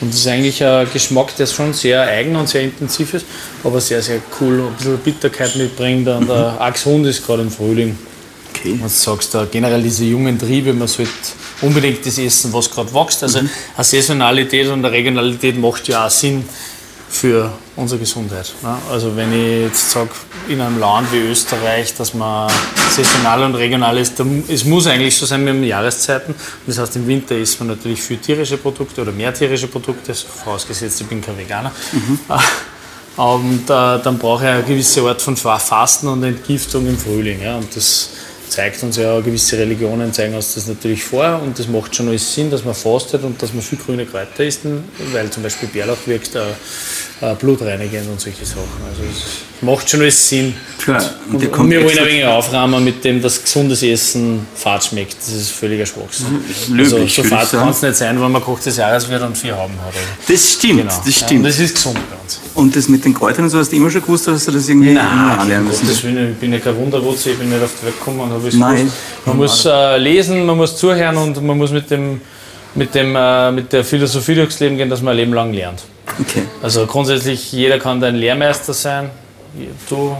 das 0.00 0.16
ist 0.16 0.26
eigentlich 0.26 0.62
ein 0.62 0.86
Geschmack, 0.92 1.34
der 1.36 1.46
schon 1.46 1.72
sehr 1.72 2.02
eigen 2.02 2.36
und 2.36 2.48
sehr 2.48 2.62
intensiv 2.62 3.14
ist, 3.14 3.24
aber 3.62 3.80
sehr, 3.80 4.02
sehr 4.02 4.20
cool. 4.40 4.60
und 4.60 4.66
Ein 4.68 4.76
bisschen 4.76 4.98
Bitterkeit 4.98 5.56
mitbringt. 5.56 6.06
Und 6.08 6.28
der 6.28 6.60
Achshund 6.60 7.06
ist 7.06 7.26
gerade 7.26 7.42
im 7.42 7.50
Frühling. 7.50 7.96
Okay. 8.50 8.78
Du 8.80 8.88
sagst, 8.88 9.34
da 9.34 9.46
generell 9.50 9.82
diese 9.82 10.04
jungen 10.04 10.38
Triebe, 10.38 10.72
man 10.74 10.88
sollte 10.88 11.10
unbedingt 11.62 12.04
das 12.04 12.18
essen, 12.18 12.52
was 12.52 12.70
gerade 12.70 12.92
wächst. 12.92 13.22
Also 13.22 13.38
eine 13.38 13.48
Saisonalität 13.78 14.68
und 14.68 14.84
eine 14.84 14.90
Regionalität 14.92 15.58
macht 15.58 15.88
ja 15.88 16.06
auch 16.06 16.10
Sinn 16.10 16.44
für 17.08 17.52
unsere 17.76 18.00
Gesundheit. 18.00 18.52
Ne? 18.62 18.76
Also 18.90 19.14
wenn 19.16 19.32
ich 19.32 19.62
jetzt 19.66 19.90
sage, 19.92 20.10
in 20.48 20.60
einem 20.60 20.80
Land 20.80 21.12
wie 21.12 21.18
Österreich, 21.18 21.94
dass 21.94 22.12
man 22.12 22.50
saisonal 22.90 23.44
und 23.44 23.54
regional 23.54 23.96
ist, 23.98 24.18
dann, 24.18 24.42
es 24.48 24.64
muss 24.64 24.86
eigentlich 24.88 25.16
so 25.16 25.24
sein 25.24 25.44
mit 25.44 25.54
den 25.54 25.64
Jahreszeiten. 25.64 26.32
Und 26.34 26.66
das 26.66 26.78
heißt, 26.78 26.96
im 26.96 27.06
Winter 27.06 27.36
isst 27.36 27.60
man 27.60 27.68
natürlich 27.68 28.02
viel 28.02 28.16
tierische 28.18 28.56
Produkte 28.56 29.02
oder 29.02 29.12
mehr 29.12 29.32
tierische 29.32 29.68
Produkte, 29.68 30.12
vorausgesetzt, 30.14 31.00
ich 31.02 31.06
bin 31.06 31.20
kein 31.20 31.38
Veganer. 31.38 31.70
Und 33.16 33.70
äh, 33.70 34.00
dann 34.02 34.18
brauche 34.18 34.42
ich 34.42 34.50
eine 34.50 34.62
gewisse 34.64 35.02
Art 35.02 35.22
von 35.22 35.36
Fa- 35.36 35.58
Fasten 35.60 36.08
und 36.08 36.24
Entgiftung 36.24 36.84
im 36.88 36.98
Frühling. 36.98 37.40
Ja? 37.42 37.56
Und 37.58 37.74
das 37.76 38.10
zeigt 38.54 38.82
uns 38.84 38.96
ja, 38.96 39.18
gewisse 39.20 39.58
Religionen 39.58 40.12
zeigen 40.12 40.34
uns 40.34 40.54
das 40.54 40.66
natürlich 40.68 41.02
vor 41.02 41.40
und 41.42 41.58
das 41.58 41.66
macht 41.66 41.94
schon 41.94 42.08
alles 42.08 42.32
Sinn, 42.34 42.50
dass 42.50 42.64
man 42.64 42.74
fastet 42.74 43.22
und 43.24 43.40
dass 43.42 43.52
man 43.52 43.62
viel 43.62 43.78
grüne 43.78 44.06
Kräuter 44.06 44.44
isst, 44.44 44.60
weil 45.12 45.28
zum 45.30 45.42
Beispiel 45.42 45.68
Bärlauch 45.68 45.96
wirkt 46.06 46.34
äh, 46.36 46.40
äh, 47.20 47.34
blutreinigend 47.34 48.08
und 48.08 48.20
solche 48.20 48.44
Sachen. 48.46 48.80
Also 48.88 49.02
es 49.10 49.62
macht 49.62 49.90
schon 49.90 50.00
alles 50.02 50.28
Sinn. 50.28 50.54
Klar. 50.78 51.02
Und 51.30 51.34
Und, 51.42 51.58
und 51.58 51.70
wir 51.70 51.82
wollen 51.84 51.98
ein 51.98 52.06
wenig 52.06 52.24
aufrahmen 52.26 52.84
mit 52.84 53.02
dem, 53.04 53.20
dass 53.20 53.42
gesundes 53.42 53.82
Essen 53.82 54.46
fad 54.54 54.84
schmeckt. 54.84 55.16
Das 55.18 55.30
ist 55.32 55.50
völliger 55.50 55.86
Schwachsinn. 55.86 56.44
Löblich, 56.70 57.18
also, 57.18 57.22
so 57.22 57.24
fad 57.24 57.50
kann 57.50 57.68
es 57.70 57.82
nicht 57.82 57.96
sein, 57.96 58.20
wenn 58.20 58.30
man 58.30 58.42
Koch 58.42 58.60
des 58.60 58.76
Jahres 58.76 59.08
wird 59.08 59.22
und 59.22 59.36
vier 59.36 59.56
haben 59.56 59.74
hat. 59.80 59.88
Also, 59.88 60.32
Das 60.32 60.52
stimmt, 60.52 60.80
genau. 60.80 60.92
das 61.04 61.06
Ja, 61.20 61.26
stimmt. 61.26 61.40
und 61.40 61.44
das 61.44 61.58
ist 61.58 61.74
gesund 61.74 61.98
bei 62.10 62.16
uns. 62.24 62.40
Und 62.54 62.74
das 62.74 62.88
mit 62.88 63.04
den 63.04 63.14
Kräutern 63.14 63.44
und 63.44 63.50
so 63.50 63.58
hast 63.58 63.70
du 63.70 63.76
immer 63.76 63.90
schon 63.90 64.02
gewusst, 64.02 64.26
hast 64.28 64.48
du 64.48 64.52
das 64.52 64.68
irgendwie 64.68 64.90
immer 64.92 65.38
anlernen 65.38 65.68
müssen? 65.68 65.86
Gottes 65.86 66.02
Willen, 66.04 66.32
ich 66.32 66.38
bin 66.38 66.52
ja 66.52 66.58
kein 66.58 66.76
Wunderwutze, 66.76 67.30
ich 67.30 67.38
bin 67.38 67.48
nicht 67.50 67.62
auf 67.62 67.70
die 67.80 67.86
Welt 67.86 67.98
gekommen 67.98 68.20
und 68.20 68.30
habe 68.30 68.48
es 68.48 68.54
Nein. 68.54 68.76
gewusst. 68.76 68.96
Man 69.26 69.36
muss 69.36 69.64
äh, 69.66 69.96
lesen, 69.98 70.46
man 70.46 70.56
muss 70.56 70.76
zuhören 70.76 71.16
und 71.16 71.42
man 71.42 71.56
muss 71.58 71.70
mit, 71.70 71.90
dem, 71.90 72.20
mit, 72.74 72.94
dem, 72.94 73.14
äh, 73.16 73.52
mit 73.52 73.72
der 73.72 73.84
Philosophie 73.84 74.34
durchs 74.34 74.58
Leben 74.60 74.76
gehen, 74.76 74.90
dass 74.90 75.02
man 75.02 75.12
ein 75.12 75.18
Leben 75.18 75.32
lang 75.34 75.52
lernt. 75.52 75.82
Okay. 76.20 76.42
Also 76.62 76.86
grundsätzlich, 76.86 77.52
jeder 77.52 77.78
kann 77.78 78.00
dein 78.00 78.16
Lehrmeister 78.16 78.72
sein. 78.74 79.10
Du, 79.88 80.16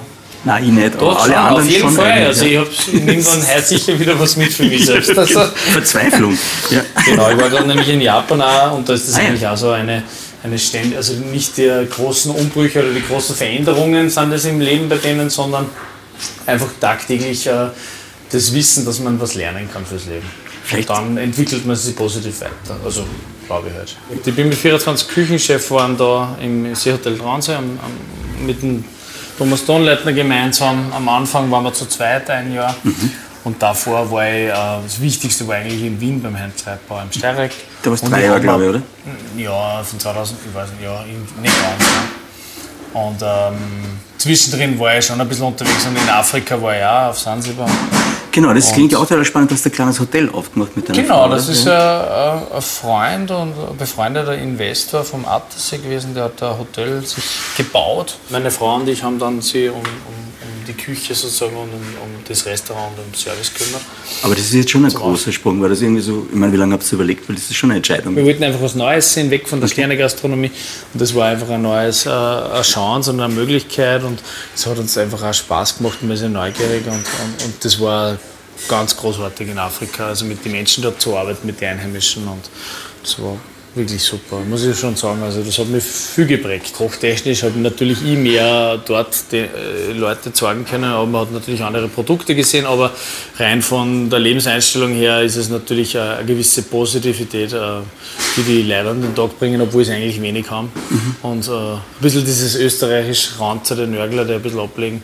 Nein, 0.47 0.65
ich 0.65 0.71
nicht, 0.73 1.01
doch, 1.01 1.19
alle 1.23 1.33
schon, 1.33 1.43
anderen 1.43 1.64
auf 1.64 1.71
jeden 1.71 1.83
schon. 1.83 1.93
Fall. 1.95 2.05
eigentlich, 2.12 2.27
Also 2.27 2.45
ich 2.45 2.57
habe 2.59 2.69
irgendwann 2.93 3.47
heute 3.49 3.62
sicher 3.62 3.99
wieder 3.99 4.21
was 4.21 4.37
mit 4.37 4.53
für 4.53 4.64
mich 4.64 4.85
selbst. 4.87 5.17
Also, 5.19 5.40
Verzweiflung. 5.73 6.37
Ja. 6.71 6.83
Genau, 7.07 7.31
ich 7.31 7.38
war 7.38 7.49
gerade 7.49 7.67
nämlich 7.67 7.88
in 7.88 8.01
Japan 8.03 8.43
auch 8.43 8.77
und 8.77 8.87
da 8.88 8.93
ist 8.93 9.09
das 9.09 9.14
Ah, 9.17 9.23
ja. 9.23 9.29
eigentlich 9.29 9.47
auch 9.47 9.57
so 9.57 9.71
eine, 9.71 10.03
eine 10.44 10.59
ständige, 10.59 10.98
also 10.98 11.14
nicht 11.14 11.57
die 11.57 11.70
großen 11.90 12.30
Umbrüche 12.30 12.80
oder 12.80 12.92
die 12.92 13.02
großen 13.02 13.35
Veränderungen 13.35 14.11
sind 14.11 14.30
das 14.30 14.44
im 14.44 14.61
Leben 14.61 14.88
bei 14.88 14.98
denen, 14.98 15.30
sondern 15.30 15.66
einfach 16.46 16.68
tagtäglich 16.80 17.46
äh, 17.46 17.68
das 18.30 18.52
Wissen, 18.54 18.85
dass 18.85 19.00
man 19.00 19.18
was 19.20 19.35
lernen 19.35 19.68
kann 19.72 19.85
fürs 19.87 20.04
Leben. 20.04 20.26
Vielleicht- 20.64 20.90
Und 20.90 20.96
dann 20.96 21.16
entwickelt 21.16 21.64
man 21.66 21.76
sich 21.76 21.96
positiv 21.96 22.40
weiter. 22.42 22.76
Also 22.85 23.04
glaube 23.46 23.68
ich 23.68 23.74
halt. 23.74 23.96
Ich 24.24 24.35
bin 24.35 24.48
mit 24.50 24.59
24 24.59 25.09
Küchenchef 25.09 25.70
waren 25.70 25.96
da 25.96 26.37
im 26.40 26.74
Seehotel 26.74 27.18
Traunsee 27.18 27.54
am, 27.54 27.64
am, 27.83 28.46
mit 28.46 28.62
dem 28.62 28.85
Thomas 29.38 29.64
Donleitner 29.64 30.12
gemeinsam. 30.12 30.92
Am 30.92 31.09
Anfang 31.09 31.50
waren 31.50 31.64
wir 31.64 31.72
zu 31.72 31.87
zweit 31.87 32.28
ein 32.30 32.52
Jahr. 32.52 32.76
Mhm. 32.83 33.11
Und 33.44 33.62
davor 33.62 34.11
war 34.11 34.26
ich, 34.26 34.48
äh, 34.48 34.52
das 34.85 35.00
Wichtigste 35.00 35.46
war 35.48 35.57
eigentlich 35.57 35.83
in 35.83 35.98
Wien 36.00 36.22
beim 36.22 36.35
Herrn 36.35 36.52
Treibauer 36.54 37.02
im 37.02 37.12
Steyrek. 37.12 37.50
Da 37.50 37.74
warst 37.90 38.03
du 38.03 38.07
Und 38.07 38.12
drei 38.12 38.25
Jahre, 38.25 38.40
glaube 38.40 38.64
ich, 38.64 38.70
oder? 38.70 38.83
Ja, 39.37 39.83
von 39.83 39.99
2000, 40.01 40.38
ich 40.49 40.55
weiß 40.55 40.70
nicht, 40.70 40.83
ja, 40.83 41.03
in- 41.05 41.42
nicht 41.42 41.55
ganz. 41.62 41.90
Ja. 42.94 43.01
Und 43.01 43.23
ähm, 43.23 43.59
zwischendrin 44.18 44.79
war 44.79 44.97
ich 44.99 45.05
schon 45.05 45.20
ein 45.20 45.29
bisschen 45.29 45.47
unterwegs 45.47 45.85
und 45.87 45.97
in 45.97 46.09
Afrika 46.09 46.61
war 46.61 46.77
ich 46.77 46.85
auch 46.85 47.11
auf 47.11 47.18
Sansibar. 47.18 47.68
Genau, 48.31 48.53
das 48.53 48.73
klingt 48.73 48.90
ja 48.90 48.99
auch 48.99 49.07
total 49.07 49.25
spannend, 49.25 49.51
du 49.51 49.55
hast 49.55 49.64
ein 49.64 49.70
kleines 49.73 50.01
Hotel 50.01 50.29
aufgemacht 50.31 50.77
mit 50.77 50.88
deiner 50.88 51.01
Genau, 51.03 51.23
Frau. 51.25 51.29
das 51.29 51.49
ist 51.49 51.66
ja 51.66 52.33
ein, 52.51 52.57
ein 52.57 52.62
Freund 52.62 53.31
und 53.31 53.53
ein 53.53 53.77
befreundeter 53.79 54.35
Investor 54.37 55.05
vom 55.05 55.25
Attersee 55.25 55.79
gewesen, 55.79 56.14
der 56.14 56.25
hat 56.25 56.42
ein 56.42 56.59
Hotel 56.59 57.05
sich 57.05 57.23
gebaut. 57.57 58.16
Meine 58.31 58.51
Frau 58.51 58.75
und 58.77 58.88
ich 58.88 59.03
haben 59.05 59.20
dann 59.20 59.40
sie 59.40 59.68
um, 59.68 59.77
um 59.79 60.24
die 60.64 60.72
Küche 60.72 61.14
sozusagen 61.14 61.57
und 61.57 61.68
um, 61.68 61.81
um 62.03 62.11
das 62.27 62.44
Restaurant 62.46 62.96
und 62.98 63.05
um 63.05 63.12
den 63.12 63.18
Service 63.18 63.53
gekümmert. 63.53 63.83
Aber 64.22 64.35
das 64.35 64.44
ist 64.44 64.55
jetzt 64.55 64.70
schon 64.70 64.85
ein 64.85 64.92
großer 64.92 65.33
Sprung, 65.33 65.61
weil 65.62 65.70
das 65.70 65.83
irgendwie 65.83 66.03
so, 66.03 66.27
ich 66.31 66.37
meine, 66.37 66.53
wie 66.53 66.57
lange 66.57 66.74
habt 66.74 66.85
ihr 66.85 66.92
überlegt, 66.94 67.29
weil 67.29 67.37
das 67.37 67.44
ist 67.44 67.57
schon 67.57 67.70
eine 67.70 67.79
Entscheidung. 67.79 68.16
Wir 68.16 68.24
wollten 68.24 68.42
einfach 68.44 68.61
was 68.61 68.74
Neues 68.74 69.12
sehen, 69.12 69.31
weg 69.31 69.48
von 69.48 69.61
der 69.61 69.68
kleinen 69.68 69.96
Gastronomie. 69.98 70.50
Und 70.92 71.00
das 71.00 71.14
war 71.14 71.29
einfach 71.29 71.50
ein 71.50 71.62
neues, 71.62 72.07
äh, 72.07 72.11
eine 72.11 72.62
Chance 72.62 73.11
und 73.12 73.20
eine 73.20 73.33
Möglichkeit. 73.33 74.03
Und 74.03 74.20
es 74.55 74.66
hat 74.66 74.79
uns 74.79 74.96
einfach 74.98 75.22
auch 75.22 75.35
Spaß 75.35 75.79
gemacht 75.79 75.98
und 76.03 76.09
wir 76.09 76.16
sind 76.16 76.33
neugierig. 76.33 76.87
Und, 76.87 76.94
und, 76.94 77.44
und 77.44 77.64
das 77.64 77.81
war 77.81 78.18
ganz 78.68 78.96
großartig 78.96 79.48
in 79.48 79.59
Afrika, 79.59 80.09
also 80.09 80.24
mit 80.24 80.44
den 80.44 80.53
Menschen 80.53 80.83
dort 80.83 81.00
zu 81.00 81.16
arbeiten, 81.16 81.46
mit 81.46 81.61
den 81.61 81.70
Einheimischen. 81.70 82.27
Und 82.29 82.42
das 83.03 83.20
war 83.20 83.38
wirklich 83.75 84.03
super, 84.03 84.41
muss 84.49 84.65
ich 84.65 84.79
schon 84.79 84.97
sagen. 84.97 85.23
Also 85.23 85.43
das 85.43 85.59
hat 85.59 85.69
mich 85.69 85.83
viel 85.83 86.27
geprägt. 86.27 86.73
Kochtechnisch 86.77 87.43
habe 87.43 87.59
natürlich 87.59 88.05
ich 88.05 88.17
mehr 88.17 88.79
dort 88.79 89.33
die 89.33 89.39
äh, 89.39 89.93
Leute 89.93 90.33
zeigen 90.33 90.65
können, 90.65 90.85
aber 90.85 91.07
man 91.07 91.21
hat 91.23 91.33
natürlich 91.33 91.63
andere 91.63 91.89
Produkte 91.89 92.35
gesehen, 92.35 92.67
aber 92.67 92.93
rein 93.39 93.63
von 93.63 94.11
der 94.11 94.19
Lebenseinstellung 94.19 94.93
her 94.93 95.23
ist 95.23 95.37
es 95.37 95.49
natürlich 95.49 95.99
eine, 95.99 96.17
eine 96.17 96.27
gewisse 96.27 96.63
Positivität, 96.63 97.53
äh, 97.53 97.81
die 98.37 98.43
die 98.43 98.63
Leute 98.63 98.91
an 98.91 99.03
den 99.03 99.15
Tag 99.15 99.39
bringen, 99.39 99.61
obwohl 99.61 99.85
sie 99.85 99.93
eigentlich 99.93 100.21
wenig 100.21 100.51
haben. 100.51 100.71
Und 101.23 101.49
äh, 101.49 101.51
ein 101.51 101.81
bisschen 102.01 102.25
dieses 102.25 102.55
österreichisch 102.57 103.31
Ranzer, 103.39 103.77
der 103.77 103.87
Nörgler, 103.87 104.25
der 104.25 104.37
ein 104.37 104.43
bisschen 104.43 104.61
ablegen, 104.61 105.03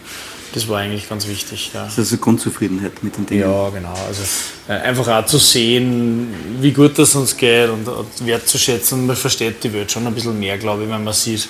das 0.55 0.67
war 0.69 0.79
eigentlich 0.79 1.09
ganz 1.09 1.27
wichtig. 1.29 1.71
Ja. 1.75 1.85
Das 1.85 1.93
ist 1.95 1.99
also 1.99 2.17
Grundzufriedenheit 2.19 3.03
mit 3.03 3.17
den 3.17 3.27
Dingen. 3.27 3.43
Ja, 3.43 3.69
genau. 3.71 3.95
Also 4.07 4.23
äh, 4.69 4.73
einfach 4.73 5.07
auch 5.09 5.27
zu 5.27 5.39
sehen, 5.39 6.35
wie 6.61 6.73
gut 6.73 6.99
das 6.99 7.15
uns 7.15 7.37
geht 7.37 7.69
und, 7.69 7.87
und 7.89 8.27
wertzuschätzen. 8.27 9.07
Man 9.07 9.17
versteht 9.17 9.63
die 9.65 9.73
Welt 9.73 9.91
schon 9.93 10.07
ein 10.07 10.15
bisschen 10.15 10.39
mehr, 10.39 10.59
glaube 10.59 10.85
ich, 10.85 10.89
wenn 10.91 11.05
man 11.05 11.15
sieht, 11.15 11.49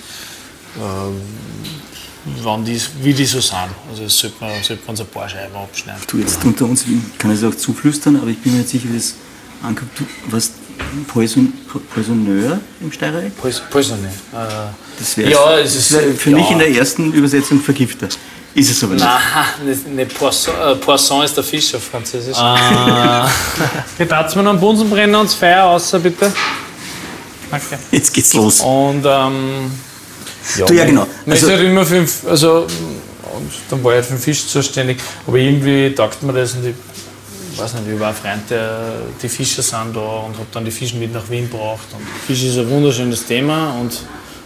äh, 0.76 2.60
die, 2.66 2.80
wie 3.02 3.14
die 3.14 3.24
so 3.24 3.40
sind. 3.40 3.56
Also 3.90 4.04
das 4.04 4.18
sollte 4.18 4.36
man, 4.40 4.50
sollte 4.62 4.82
man 4.86 4.90
uns 4.90 5.00
ein 5.00 5.06
paar 5.06 5.28
Scheiben 5.28 5.54
abschneiden. 5.56 6.02
Du 6.06 6.18
jetzt 6.18 6.44
unter 6.44 6.64
uns, 6.66 6.82
ich 6.82 7.18
kann 7.18 7.30
es 7.30 7.42
auch 7.44 7.54
zuflüstern, 7.54 8.16
aber 8.16 8.28
ich 8.28 8.38
bin 8.38 8.52
mir 8.52 8.58
nicht 8.58 8.70
sicher, 8.70 8.88
wie 8.90 8.96
das 8.96 9.14
ankommt. 9.62 9.90
Du 9.98 10.04
warst 10.32 10.52
Poison, 11.08 11.52
Poisoneur 11.94 12.58
im 12.80 12.90
Steyrreich? 12.92 13.32
Pois- 13.40 13.60
Poisonné. 13.70 14.08
Äh, 14.32 14.70
Das 14.98 15.16
wäre 15.16 15.30
Ja, 15.30 15.58
es 15.58 15.74
ist- 15.76 15.92
wär 15.92 16.14
für 16.14 16.30
ja. 16.30 16.36
mich 16.38 16.50
in 16.50 16.58
der 16.58 16.70
ersten 16.70 17.12
Übersetzung 17.12 17.60
Vergifter. 17.60 18.08
Ist 18.54 18.70
es 18.70 18.82
aber 18.82 18.94
nicht. 18.94 19.04
Nein, 19.04 19.96
nicht 19.96 20.18
Poisson, 20.18 20.54
äh, 20.60 20.74
Poisson 20.76 21.22
ist 21.24 21.36
der 21.36 21.44
Fisch 21.44 21.74
auf 21.74 21.84
Französisch. 21.84 22.36
Ah. 22.36 23.28
Jetzt 23.98 24.12
hat's 24.12 24.34
mir 24.34 24.42
noch 24.42 24.50
einen 24.50 24.60
Bunsenbrenner 24.60 25.20
und 25.20 25.26
das 25.26 25.34
Feuer 25.34 25.64
außer 25.64 25.98
bitte. 26.00 26.32
Danke. 27.50 27.78
Jetzt 27.92 28.12
geht's 28.12 28.34
los. 28.34 28.60
Und 28.60 29.04
ähm, 29.06 29.70
Du, 30.56 30.72
ja, 30.74 30.84
genau. 30.84 31.06
Man 31.26 31.32
Also- 31.34 31.46
ist 31.46 31.52
halt 31.52 31.62
immer 31.64 31.84
für, 31.86 31.94
den- 31.96 32.08
also 32.28 32.66
und 33.34 33.52
dann 33.70 33.84
war 33.84 33.92
ich 33.92 33.96
halt 33.96 34.06
für 34.06 34.14
den 34.14 34.20
Fisch 34.22 34.46
zuständig, 34.46 34.98
aber 35.26 35.36
irgendwie 35.36 35.94
taugt 35.94 36.22
mir 36.22 36.32
das 36.32 36.54
und 36.54 36.66
ich 36.66 36.74
weiß 37.58 37.74
nicht, 37.74 37.84
ich 37.94 38.00
war 38.00 38.08
ein 38.08 38.14
Freund, 38.14 38.50
der 38.50 38.80
die 39.22 39.28
Fischer 39.28 39.62
sind 39.62 39.94
da 39.94 40.00
und 40.00 40.34
habe 40.34 40.46
dann 40.52 40.64
die 40.64 40.70
Fische 40.70 40.96
mit 40.96 41.12
nach 41.12 41.28
Wien 41.30 41.48
gebracht. 41.50 41.86
Und 41.92 42.04
Fisch 42.26 42.42
ist 42.42 42.58
ein 42.58 42.68
wunderschönes 42.70 43.24
Thema 43.26 43.74
und 43.80 43.92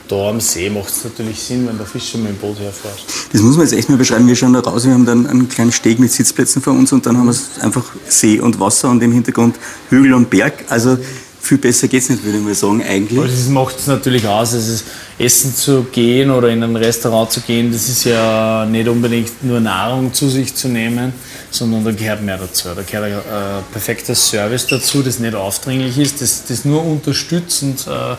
da 0.09 0.29
am 0.29 0.41
See 0.41 0.69
macht 0.69 0.91
es 0.91 1.05
natürlich 1.05 1.41
Sinn, 1.41 1.67
wenn 1.67 1.79
der 1.79 1.87
Fisch 1.87 2.11
schon 2.11 2.23
mit 2.23 2.33
dem 2.33 2.37
Boot 2.39 2.59
herfährt. 2.59 3.05
Das 3.33 3.41
muss 3.41 3.57
man 3.57 3.67
jetzt 3.67 3.75
echt 3.75 3.89
mal 3.89 3.97
beschreiben. 3.97 4.27
Wir 4.27 4.37
schauen 4.37 4.53
da 4.53 4.61
raus, 4.61 4.85
wir 4.85 4.93
haben 4.93 5.07
dann 5.07 5.27
einen 5.27 5.49
kleinen 5.49 5.73
Steg 5.73 5.99
mit 5.99 6.13
Sitzplätzen 6.13 6.63
vor 6.63 6.75
uns 6.75 6.93
und 6.93 7.07
dann 7.07 7.17
haben 7.17 7.27
wir 7.27 7.65
einfach 7.65 7.85
See 8.09 8.41
und 8.41 8.61
Wasser 8.61 8.91
und 8.91 9.03
im 9.03 9.13
Hintergrund 9.13 9.57
Hügel 9.91 10.15
und 10.15 10.31
Berg. 10.31 10.65
Also 10.69 10.99
viel 11.41 11.59
besser 11.59 11.89
geht 11.89 12.03
es 12.03 12.11
nicht, 12.11 12.25
würde 12.25 12.39
ich 12.39 12.45
mal 12.45 12.55
sagen, 12.55 12.83
eigentlich. 12.83 13.19
Aber 13.19 13.29
das 13.29 13.49
macht 13.49 13.79
es 13.79 13.87
natürlich 13.87 14.27
aus. 14.27 14.55
Also 14.55 14.83
Essen 15.19 15.55
zu 15.55 15.85
gehen 15.85 16.31
oder 16.31 16.49
in 16.49 16.63
ein 16.63 16.75
Restaurant 16.75 17.31
zu 17.31 17.41
gehen, 17.41 17.71
das 17.71 17.89
ist 17.89 18.05
ja 18.05 18.67
nicht 18.67 18.89
unbedingt 18.89 19.45
nur 19.45 19.61
Nahrung 19.61 20.13
zu 20.13 20.29
sich 20.29 20.55
zu 20.55 20.69
nehmen, 20.69 21.13
sondern 21.51 21.85
da 21.85 21.93
gehört 21.93 22.23
mehr 22.23 22.39
dazu. 22.39 22.71
Da 22.75 22.83
gehört 22.83 23.05
ein 23.05 23.59
äh, 23.59 23.63
perfekter 23.73 24.15
Service 24.15 24.67
dazu, 24.67 25.03
das 25.03 25.21
nicht 25.21 25.35
aufdringlich 25.35 25.99
ist, 25.99 26.21
das, 26.21 26.45
das 26.47 26.65
nur 26.65 26.85
unterstützend 26.85 27.87
äh, 27.87 28.13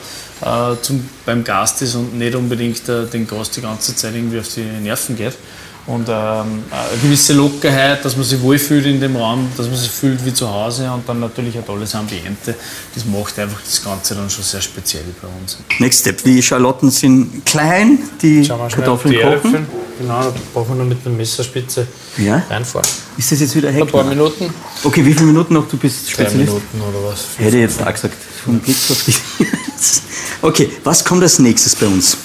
äh, 0.74 0.82
zum, 0.82 1.10
beim 1.26 1.44
Gast 1.44 1.82
ist 1.82 1.96
und 1.96 2.18
nicht 2.18 2.34
unbedingt 2.34 2.88
äh, 2.88 3.06
den 3.06 3.28
Gast 3.28 3.58
die 3.58 3.62
ganze 3.62 3.96
Zeit 3.96 4.16
irgendwie 4.16 4.40
auf 4.40 4.48
die 4.54 4.62
Nerven 4.62 5.18
geht 5.18 5.34
und 5.88 6.08
ähm, 6.10 6.64
eine 6.72 6.98
gewisse 7.02 7.34
Lockerheit, 7.34 8.04
dass 8.04 8.16
man 8.16 8.26
sich 8.26 8.42
wohlfühlt 8.42 8.86
in 8.88 9.00
dem 9.00 9.16
Raum, 9.16 9.48
dass 9.56 9.68
man 9.68 9.76
sich 9.76 9.92
fühlt 9.92 10.26
wie 10.26 10.34
zu 10.34 10.52
Hause 10.52 10.90
und 10.92 11.08
dann 11.08 11.20
natürlich 11.20 11.56
ein 11.58 11.66
tolles 11.66 11.94
Ambiente. 11.94 12.56
Das 12.94 13.06
macht 13.06 13.38
einfach 13.38 13.62
das 13.62 13.84
Ganze 13.84 14.16
dann 14.16 14.30
schon 14.30 14.44
sehr 14.44 14.62
speziell 14.62 15.04
bei 15.22 15.28
uns. 15.28 15.60
Next 15.80 16.02
Step, 16.02 16.24
die 16.24 16.42
Schalotten 16.42 16.90
sind 16.90 17.46
klein, 17.46 18.00
die 18.22 18.48
Kartoffeln 18.48 19.14
die 19.14 19.20
kochen. 19.20 19.68
Genau, 20.00 20.24
da 20.24 20.34
brauchen 20.54 20.70
wir 20.70 20.76
nur 20.76 20.86
mit 20.86 21.06
einer 21.06 21.16
Messerspitze 21.16 21.88
ja? 22.18 22.44
reinfahren. 22.50 22.90
Ist 23.18 23.32
das 23.32 23.40
jetzt 23.40 23.56
wieder 23.56 23.72
Heck? 23.72 23.84
Ein 23.84 23.88
paar 23.88 24.04
Minuten. 24.04 24.54
Okay, 24.84 25.06
wie 25.06 25.14
viele 25.14 25.28
Minuten 25.28 25.54
noch? 25.54 25.70
Du 25.70 25.78
bist 25.78 26.10
Spezialist? 26.10 26.52
Drei 26.52 26.60
Minuten 26.74 26.82
oder 26.82 27.12
was? 27.12 27.28
Hätte 27.38 27.58
ich 27.58 27.64
jetzt 27.64 27.82
auch 27.82 27.94
gesagt. 27.94 28.16
Vom 28.44 28.60
Blick 28.60 28.76
auf 28.90 29.04
die. 29.06 29.14
okay, 30.42 30.72
was 30.84 31.06
kommt 31.06 31.24
als 31.24 31.40
nächstes 31.40 31.76
bei 31.76 31.86
uns? 31.86 32.18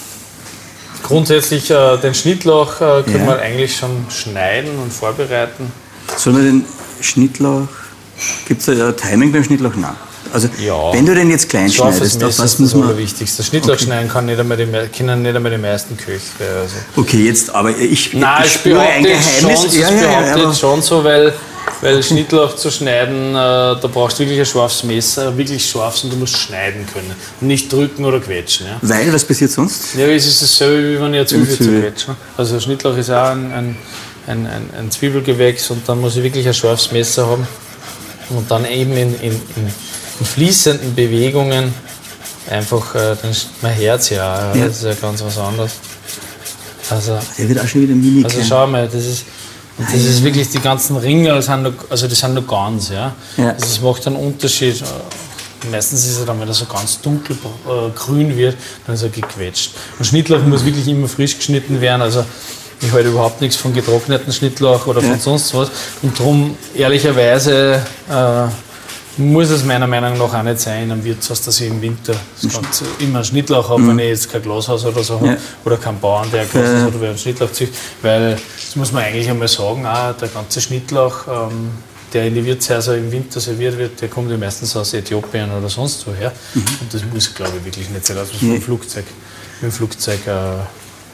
Grundsätzlich 1.10 1.70
äh, 1.70 1.96
den 1.98 2.14
Schnittlauch 2.14 2.76
äh, 2.76 3.02
können 3.02 3.26
ja. 3.26 3.26
wir 3.26 3.40
eigentlich 3.40 3.76
schon 3.76 4.06
schneiden 4.10 4.78
und 4.78 4.92
vorbereiten. 4.92 5.72
Sollen 6.16 6.36
wir 6.36 6.44
den 6.44 6.64
Schnittlauch, 7.00 7.68
gibt 8.46 8.60
es 8.60 8.66
da 8.66 8.72
ein 8.88 8.96
Timing 8.96 9.32
beim 9.32 9.42
Schnittlauch? 9.42 9.74
Nein. 9.74 9.90
Also 10.32 10.48
ja. 10.60 10.92
wenn 10.92 11.04
du 11.04 11.14
den 11.14 11.30
jetzt 11.30 11.48
klein 11.48 11.68
schneidest, 11.70 12.22
auf 12.22 12.38
was 12.38 12.58
muss 12.60 12.74
man... 12.74 12.88
Das 12.88 12.96
Wichtigste. 12.96 13.42
Schnittlauch 13.42 13.74
okay. 13.74 13.84
schneiden 13.84 14.08
kann 14.08 14.26
nicht 14.26 14.38
einmal 14.38 14.56
die, 14.56 14.66
können 14.96 15.22
nicht 15.22 15.34
einmal 15.34 15.50
die 15.50 15.58
meisten 15.58 15.96
Köche. 15.96 16.20
Also. 16.38 16.76
Okay, 16.96 17.24
jetzt, 17.26 17.52
aber 17.52 17.76
ich, 17.76 18.14
Nein, 18.14 18.44
ich 18.44 18.52
spüre 18.52 18.80
ein 18.80 19.02
Geheimnis. 19.02 19.40
Schon, 19.40 19.80
ja, 19.80 19.90
ja, 19.90 20.02
ja, 20.02 20.36
ja, 20.36 20.54
schon 20.54 20.82
so, 20.82 21.02
weil 21.02 21.32
weil 21.80 22.02
Schnittlauch 22.02 22.56
zu 22.56 22.70
schneiden, 22.70 23.30
äh, 23.30 23.32
da 23.34 23.90
brauchst 23.92 24.18
du 24.18 24.22
wirklich 24.22 24.40
ein 24.40 24.46
scharfes 24.46 24.84
Messer, 24.84 25.36
wirklich 25.36 25.68
scharf 25.68 26.04
und 26.04 26.12
du 26.12 26.16
musst 26.16 26.36
schneiden 26.36 26.86
können. 26.92 27.14
Und 27.40 27.46
nicht 27.46 27.72
drücken 27.72 28.04
oder 28.04 28.20
quetschen. 28.20 28.66
Ja. 28.66 28.78
Weil, 28.82 29.12
was 29.12 29.24
passiert 29.24 29.50
sonst? 29.50 29.94
Ja, 29.94 30.06
es 30.06 30.26
ist 30.26 30.42
dasselbe, 30.42 30.94
wie 30.94 31.00
wenn 31.00 31.14
ich 31.14 31.26
Zwiebel 31.26 31.56
zu 31.56 31.80
quetschen. 31.80 32.16
Also 32.36 32.60
Schnittlauch 32.60 32.96
ist 32.96 33.10
auch 33.10 33.30
ein, 33.30 33.52
ein, 33.52 33.76
ein, 34.26 34.46
ein, 34.78 34.90
Zwiebelgewächs 34.90 35.70
und 35.70 35.88
dann 35.88 36.00
muss 36.00 36.16
ich 36.16 36.22
wirklich 36.22 36.46
ein 36.46 36.54
scharfes 36.54 36.92
Messer 36.92 37.26
haben. 37.26 37.46
Und 38.30 38.50
dann 38.50 38.64
eben 38.66 38.92
in, 38.92 39.14
in, 39.20 39.32
in 40.20 40.26
fließenden 40.26 40.94
Bewegungen 40.94 41.74
einfach 42.48 42.94
äh, 42.94 43.16
dann, 43.20 43.34
mein 43.62 43.72
Herz 43.72 44.10
ja, 44.10 44.54
ja, 44.54 44.66
das 44.66 44.78
ist 44.78 44.84
ja 44.84 44.94
ganz 44.94 45.22
was 45.22 45.38
anderes. 45.38 45.72
Also, 46.90 47.18
Der 47.38 47.48
wird 47.48 47.60
auch 47.60 47.68
schon 47.68 47.82
wieder 47.82 47.94
mini 47.94 48.24
Also 48.24 48.40
schau 48.46 48.66
mal, 48.66 48.88
das 48.88 49.06
ist 49.06 49.24
das 49.80 50.04
ist 50.04 50.24
wirklich, 50.24 50.48
die 50.50 50.60
ganzen 50.60 50.96
Ringe, 50.96 51.40
sind 51.42 51.62
noch, 51.62 51.72
also 51.88 52.06
die 52.06 52.14
sind 52.14 52.34
noch 52.34 52.46
ganz, 52.46 52.90
ja. 52.90 53.14
ja. 53.36 53.50
Also 53.50 53.60
das 53.60 53.80
macht 53.80 54.06
einen 54.06 54.16
Unterschied. 54.16 54.82
Meistens 55.70 56.06
ist 56.06 56.18
er 56.18 56.26
dann, 56.26 56.40
wenn 56.40 56.48
er 56.48 56.54
so 56.54 56.64
ganz 56.64 57.00
dunkelgrün 57.00 58.30
äh, 58.30 58.36
wird, 58.36 58.56
dann 58.86 58.94
ist 58.94 59.02
er 59.02 59.10
gequetscht. 59.10 59.72
Und 59.98 60.04
Schnittlauch 60.06 60.42
muss 60.42 60.64
wirklich 60.64 60.88
immer 60.88 61.06
frisch 61.06 61.36
geschnitten 61.36 61.80
werden. 61.80 62.00
Also 62.02 62.24
ich 62.80 62.90
halte 62.92 63.10
überhaupt 63.10 63.40
nichts 63.40 63.56
von 63.56 63.74
getrockneten 63.74 64.32
Schnittlauch 64.32 64.86
oder 64.86 65.02
von 65.02 65.10
ja. 65.10 65.18
sonst 65.18 65.54
was. 65.54 65.70
Und 66.02 66.18
darum, 66.18 66.56
ehrlicherweise, 66.74 67.82
äh, 68.08 68.69
muss 69.16 69.50
es 69.50 69.64
meiner 69.64 69.86
Meinung 69.86 70.16
nach 70.18 70.34
auch 70.34 70.42
nicht 70.42 70.60
sein 70.60 70.84
in 70.84 70.92
einem 70.92 71.04
Wirtshaus, 71.04 71.42
dass 71.42 71.60
ich 71.60 71.68
im 71.68 71.80
Winter 71.82 72.14
das 72.42 72.82
immer 72.98 73.18
einen 73.18 73.24
Schnittlauch 73.24 73.68
habe, 73.68 73.82
mhm. 73.82 73.88
wenn 73.88 73.98
ich 74.00 74.08
jetzt 74.08 74.30
kein 74.30 74.42
Glashaus 74.42 74.84
oder 74.84 75.02
so 75.02 75.14
habe 75.14 75.26
ja. 75.26 75.36
oder 75.64 75.76
keinen 75.76 76.00
Bauern, 76.00 76.28
der 76.30 76.42
ein 76.42 76.50
Glashaus 76.50 76.80
ja. 76.80 76.86
oder 76.86 77.08
einen 77.08 77.18
Schnittlauch 77.18 77.52
zieht. 77.52 77.72
Weil, 78.02 78.32
das 78.32 78.76
muss 78.76 78.92
man 78.92 79.04
eigentlich 79.04 79.28
einmal 79.28 79.48
sagen, 79.48 79.86
auch 79.86 80.16
der 80.16 80.28
ganze 80.28 80.60
Schnittlauch, 80.60 81.26
ähm, 81.28 81.70
der 82.12 82.26
in 82.26 82.34
die 82.34 82.44
Wirtshäuser 82.44 82.96
im 82.96 83.10
Winter 83.12 83.40
serviert 83.40 83.78
wird, 83.78 84.00
der 84.00 84.08
kommt 84.08 84.30
ja 84.30 84.36
meistens 84.36 84.74
aus 84.76 84.94
Äthiopien 84.94 85.50
oder 85.50 85.68
sonst 85.68 86.06
woher. 86.06 86.32
Mhm. 86.54 86.64
Und 86.80 86.94
das 86.94 87.02
muss, 87.12 87.34
glaube 87.34 87.52
ich, 87.58 87.64
wirklich 87.64 87.90
nicht 87.90 88.06
sein. 88.06 88.18
Also 88.18 88.32
mit 88.40 88.42
dem 88.42 88.62
Flugzeug, 88.62 89.04
mit 89.60 89.70
dem 89.70 89.74
Flugzeug 89.74 90.26
äh, 90.26 90.30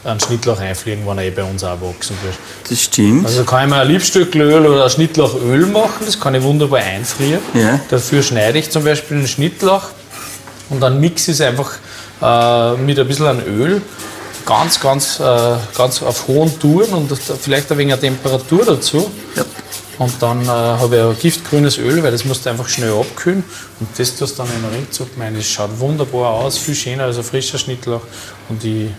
einen 0.07 0.21
Schnittlauch 0.21 0.59
einfliegen, 0.61 1.07
wenn 1.07 1.19
er 1.19 1.25
eh 1.25 1.31
bei 1.31 1.45
uns 1.45 1.65
auch 1.65 1.81
wachsen 1.81 2.17
wird. 2.23 2.35
Das 2.69 2.81
stimmt. 2.81 3.27
Also 3.27 3.45
kann 3.45 3.65
ich 3.65 3.71
mir 3.75 3.81
ein 3.81 3.89
Liebstücköl 3.89 4.67
oder 4.67 4.85
ein 4.85 4.91
Schnittlauchöl 4.91 5.67
machen, 5.67 6.05
das 6.05 6.19
kann 6.19 6.35
ich 6.35 6.43
wunderbar 6.43 6.81
einfrieren. 6.81 7.41
Ja. 7.55 7.81
Dafür 7.89 8.23
schneide 8.23 8.59
ich 8.59 8.71
zum 8.71 8.85
Beispiel 8.85 9.19
einen 9.19 9.29
Schnittlauch 9.29 9.89
und 10.71 10.81
dann 10.81 11.01
mixe 11.01 11.33
ich 11.33 11.41
es 11.41 11.41
einfach 11.41 11.73
äh, 12.23 12.77
mit 12.81 12.99
ein 12.99 13.07
bisschen 13.07 13.27
an 13.27 13.43
Öl, 13.47 13.83
ganz, 14.45 14.81
ganz, 14.81 15.21
äh, 15.21 15.57
ganz 15.77 16.03
auf 16.03 16.29
hohen 16.29 16.59
Touren 16.59 16.93
und 16.93 17.13
vielleicht 17.41 17.71
ein 17.71 17.79
wenig 17.79 17.97
Temperatur 17.97 18.65
dazu. 18.65 19.11
Ja. 19.35 19.45
Und 19.99 20.13
dann 20.21 20.45
äh, 20.45 20.49
habe 20.49 20.97
ich 20.97 21.03
ein 21.03 21.19
giftgrünes 21.19 21.79
Öl, 21.79 22.03
weil 22.03 22.13
das 22.13 22.25
musst 22.25 22.45
du 22.45 22.51
einfach 22.51 22.69
schnell 22.69 22.93
abkühlen. 22.93 23.43
Und 23.81 23.89
das 23.99 24.15
tust 24.15 24.39
du 24.39 24.43
dann 24.43 24.53
in 24.55 24.63
den 24.63 24.71
Ringzug 24.71 25.09
rein. 25.19 25.35
Das 25.35 25.47
schaut 25.47 25.79
wunderbar 25.81 26.33
aus, 26.33 26.59
viel 26.59 26.75
schöner 26.75 27.05
als 27.05 27.17
ein 27.17 27.25
frischer 27.25 27.59
Schnittlauch. 27.59 28.03
Und 28.49 28.63
ich 28.63 28.91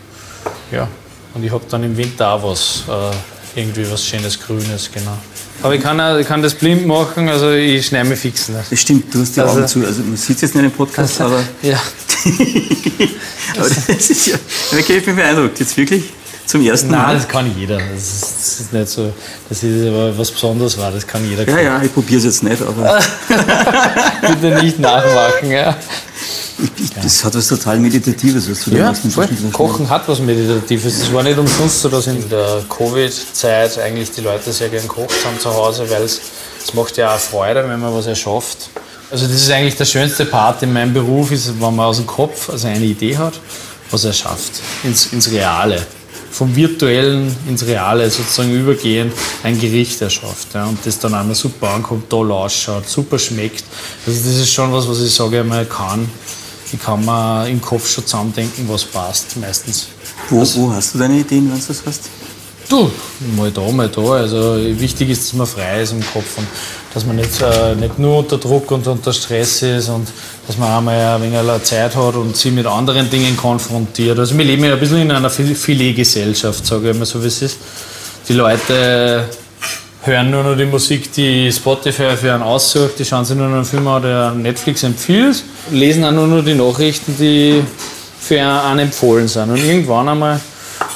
ja, 0.71 0.87
und 1.33 1.43
ich 1.43 1.51
habe 1.51 1.63
dann 1.69 1.83
im 1.83 1.95
Winter 1.95 2.31
auch 2.31 2.43
was, 2.43 2.83
äh, 2.87 3.59
irgendwie 3.59 3.89
was 3.89 4.05
Schönes 4.05 4.39
Grünes, 4.39 4.89
genau. 4.93 5.17
Aber 5.63 5.73
ich 5.73 5.81
kann, 5.81 5.99
auch, 5.99 6.17
ich 6.17 6.27
kann 6.27 6.41
das 6.41 6.53
blind 6.53 6.85
machen, 6.85 7.27
also 7.29 7.51
ich 7.51 7.87
schneide 7.87 8.09
mich 8.09 8.19
fix 8.19 8.49
nicht. 8.49 8.71
Das 8.71 8.79
stimmt, 8.79 9.13
du 9.13 9.21
hast 9.21 9.35
die 9.35 9.41
also, 9.41 9.57
Augen 9.57 9.67
zu. 9.67 9.85
Also 9.85 10.03
man 10.03 10.15
sieht 10.15 10.35
es 10.35 10.41
jetzt 10.43 10.55
nicht 10.55 10.65
im 10.65 10.71
Podcast, 10.71 11.19
also, 11.19 11.35
aber. 11.35 11.43
Ja. 11.63 11.79
aber 13.57 13.69
das 13.69 14.09
ist 14.09 14.27
ja. 14.27 14.37
Okay, 14.71 14.97
ich 14.97 15.05
bin 15.05 15.15
beeindruckt. 15.15 15.59
Jetzt 15.59 15.75
wirklich 15.75 16.03
zum 16.45 16.61
ersten 16.61 16.91
Nein, 16.91 17.01
Mal. 17.01 17.15
das 17.15 17.27
kann 17.27 17.51
jeder. 17.57 17.77
Das 17.77 18.03
ist, 18.03 18.23
das 18.23 18.59
ist 18.59 18.73
nicht 18.73 18.87
so, 18.87 19.11
dass 19.49 19.63
ist 19.63 19.87
aber 19.87 20.17
was 20.17 20.31
Besonderes 20.31 20.77
war, 20.77 20.91
das 20.91 21.05
kann 21.05 21.27
jeder. 21.27 21.47
Ja, 21.47 21.59
ja, 21.59 21.81
ich 21.81 21.93
probiere 21.93 22.19
es 22.19 22.25
jetzt 22.25 22.43
nicht, 22.43 22.61
aber. 22.61 22.99
Bitte 24.21 24.63
nicht 24.63 24.79
nachmachen, 24.79 25.51
ja. 25.51 25.75
Ich, 26.59 26.89
das 27.01 27.23
hat 27.23 27.35
was 27.35 27.47
total 27.47 27.79
Meditatives, 27.79 28.49
was 28.49 28.63
du 28.63 28.71
da 28.71 28.77
ja, 28.77 28.85
machst. 28.87 29.03
Voll. 29.11 29.27
Kochen 29.51 29.89
hat 29.89 30.07
was 30.07 30.19
Meditatives. 30.19 31.01
Es 31.01 31.13
war 31.13 31.23
nicht 31.23 31.37
umsonst 31.37 31.81
so, 31.81 31.89
dass 31.89 32.07
in 32.07 32.27
der 32.29 32.63
Covid-Zeit 32.67 33.77
eigentlich 33.79 34.11
die 34.11 34.21
Leute 34.21 34.51
sehr 34.51 34.69
gern 34.69 34.87
kocht 34.87 35.25
haben 35.25 35.39
zu 35.39 35.53
Hause, 35.53 35.89
weil 35.89 36.03
es, 36.03 36.19
es 36.63 36.73
macht 36.73 36.97
ja 36.97 37.13
auch 37.13 37.19
Freude, 37.19 37.67
wenn 37.67 37.79
man 37.79 37.93
was 37.93 38.07
erschafft. 38.07 38.69
Also 39.09 39.25
das 39.25 39.35
ist 39.35 39.51
eigentlich 39.51 39.75
der 39.75 39.85
schönste 39.85 40.25
Part 40.25 40.63
in 40.63 40.73
meinem 40.73 40.93
Beruf, 40.93 41.31
ist, 41.31 41.47
wenn 41.61 41.75
man 41.75 41.85
aus 41.85 41.97
dem 41.97 42.07
Kopf 42.07 42.49
also 42.49 42.67
eine 42.67 42.83
Idee 42.83 43.17
hat, 43.17 43.39
was 43.89 44.03
er 44.03 44.13
schafft, 44.13 44.53
ins, 44.83 45.07
ins 45.13 45.31
Reale. 45.31 45.85
Vom 46.29 46.53
Virtuellen 46.55 47.33
ins 47.47 47.65
Reale 47.65 48.09
sozusagen 48.11 48.53
übergehend 48.53 49.13
ein 49.43 49.57
Gericht 49.59 50.01
erschafft. 50.01 50.49
Ja, 50.53 50.65
und 50.65 50.77
das 50.85 50.99
dann 50.99 51.15
auch 51.15 51.23
noch 51.23 51.35
super 51.35 51.69
ankommt, 51.69 52.09
toll 52.09 52.31
ausschaut, 52.31 52.87
super 52.87 53.17
schmeckt. 53.17 53.63
Also 54.05 54.19
das 54.19 54.35
ist 54.35 54.51
schon 54.51 54.73
was, 54.73 54.87
was 54.89 54.99
ich 54.99 55.13
sage, 55.13 55.43
man 55.43 55.67
kann 55.69 56.09
ich 56.71 56.81
kann 56.81 57.03
mir 57.05 57.47
im 57.47 57.61
Kopf 57.61 57.87
schon 57.87 58.05
zusammendenken, 58.05 58.67
was 58.67 58.83
passt 58.83 59.37
meistens. 59.37 59.87
Wo, 60.29 60.39
also, 60.39 60.61
wo 60.61 60.73
hast 60.73 60.93
du 60.93 60.99
deine 60.99 61.19
Ideen, 61.19 61.49
wenn 61.49 61.59
du 61.59 61.65
das 61.65 61.83
hast? 61.85 62.09
Du, 62.69 62.91
mal 63.37 63.49
da, 63.49 63.61
mal 63.71 63.87
da. 63.87 64.01
Also 64.01 64.57
wichtig 64.57 65.09
ist, 65.09 65.23
dass 65.23 65.33
man 65.33 65.47
frei 65.47 65.83
ist 65.83 65.93
im 65.93 66.01
Kopf 66.01 66.37
und 66.37 66.47
dass 66.93 67.05
man 67.05 67.15
nicht, 67.15 67.41
äh, 67.41 67.75
nicht 67.75 67.97
nur 67.97 68.17
unter 68.17 68.37
Druck 68.37 68.69
und 68.71 68.85
unter 68.87 69.13
Stress 69.13 69.61
ist 69.61 69.87
und 69.87 70.09
dass 70.45 70.57
man 70.57 70.69
einmal 70.69 71.15
ein 71.15 71.21
wenig 71.21 71.63
Zeit 71.63 71.95
hat 71.95 72.15
und 72.15 72.35
sich 72.35 72.51
mit 72.51 72.65
anderen 72.65 73.09
Dingen 73.09 73.37
konfrontiert. 73.37 74.19
Also 74.19 74.37
wir 74.37 74.43
leben 74.43 74.65
ja 74.65 74.73
ein 74.73 74.79
bisschen 74.79 75.01
in 75.01 75.11
einer 75.11 75.29
Filetgesellschaft, 75.29 76.65
sage 76.65 76.89
ich 76.89 76.95
immer 76.95 77.05
so 77.05 77.23
wie 77.23 77.27
es 77.27 77.41
ist. 77.41 77.57
Die 78.27 78.33
Leute 78.33 79.29
hören 80.07 80.31
nur 80.31 80.41
noch 80.41 80.55
die 80.55 80.65
Musik, 80.65 81.11
die 81.11 81.51
Spotify 81.51 82.15
für 82.15 82.33
einen 82.33 82.41
aussucht, 82.41 82.97
die 82.97 83.05
schauen 83.05 83.25
sich 83.25 83.37
nur 83.37 83.47
noch 83.47 83.57
einen 83.57 83.65
Film 83.65 83.87
an, 83.87 84.01
der 84.01 84.31
Netflix 84.31 84.83
empfiehlt, 84.83 85.43
lesen 85.69 86.03
auch 86.05 86.11
nur 86.11 86.27
noch 86.27 86.43
die 86.43 86.53
Nachrichten, 86.53 87.15
die 87.19 87.61
für 88.19 88.41
einen 88.41 88.79
empfohlen 88.79 89.27
sind. 89.27 89.49
Und 89.49 89.57
irgendwann 89.57 90.09
einmal 90.09 90.39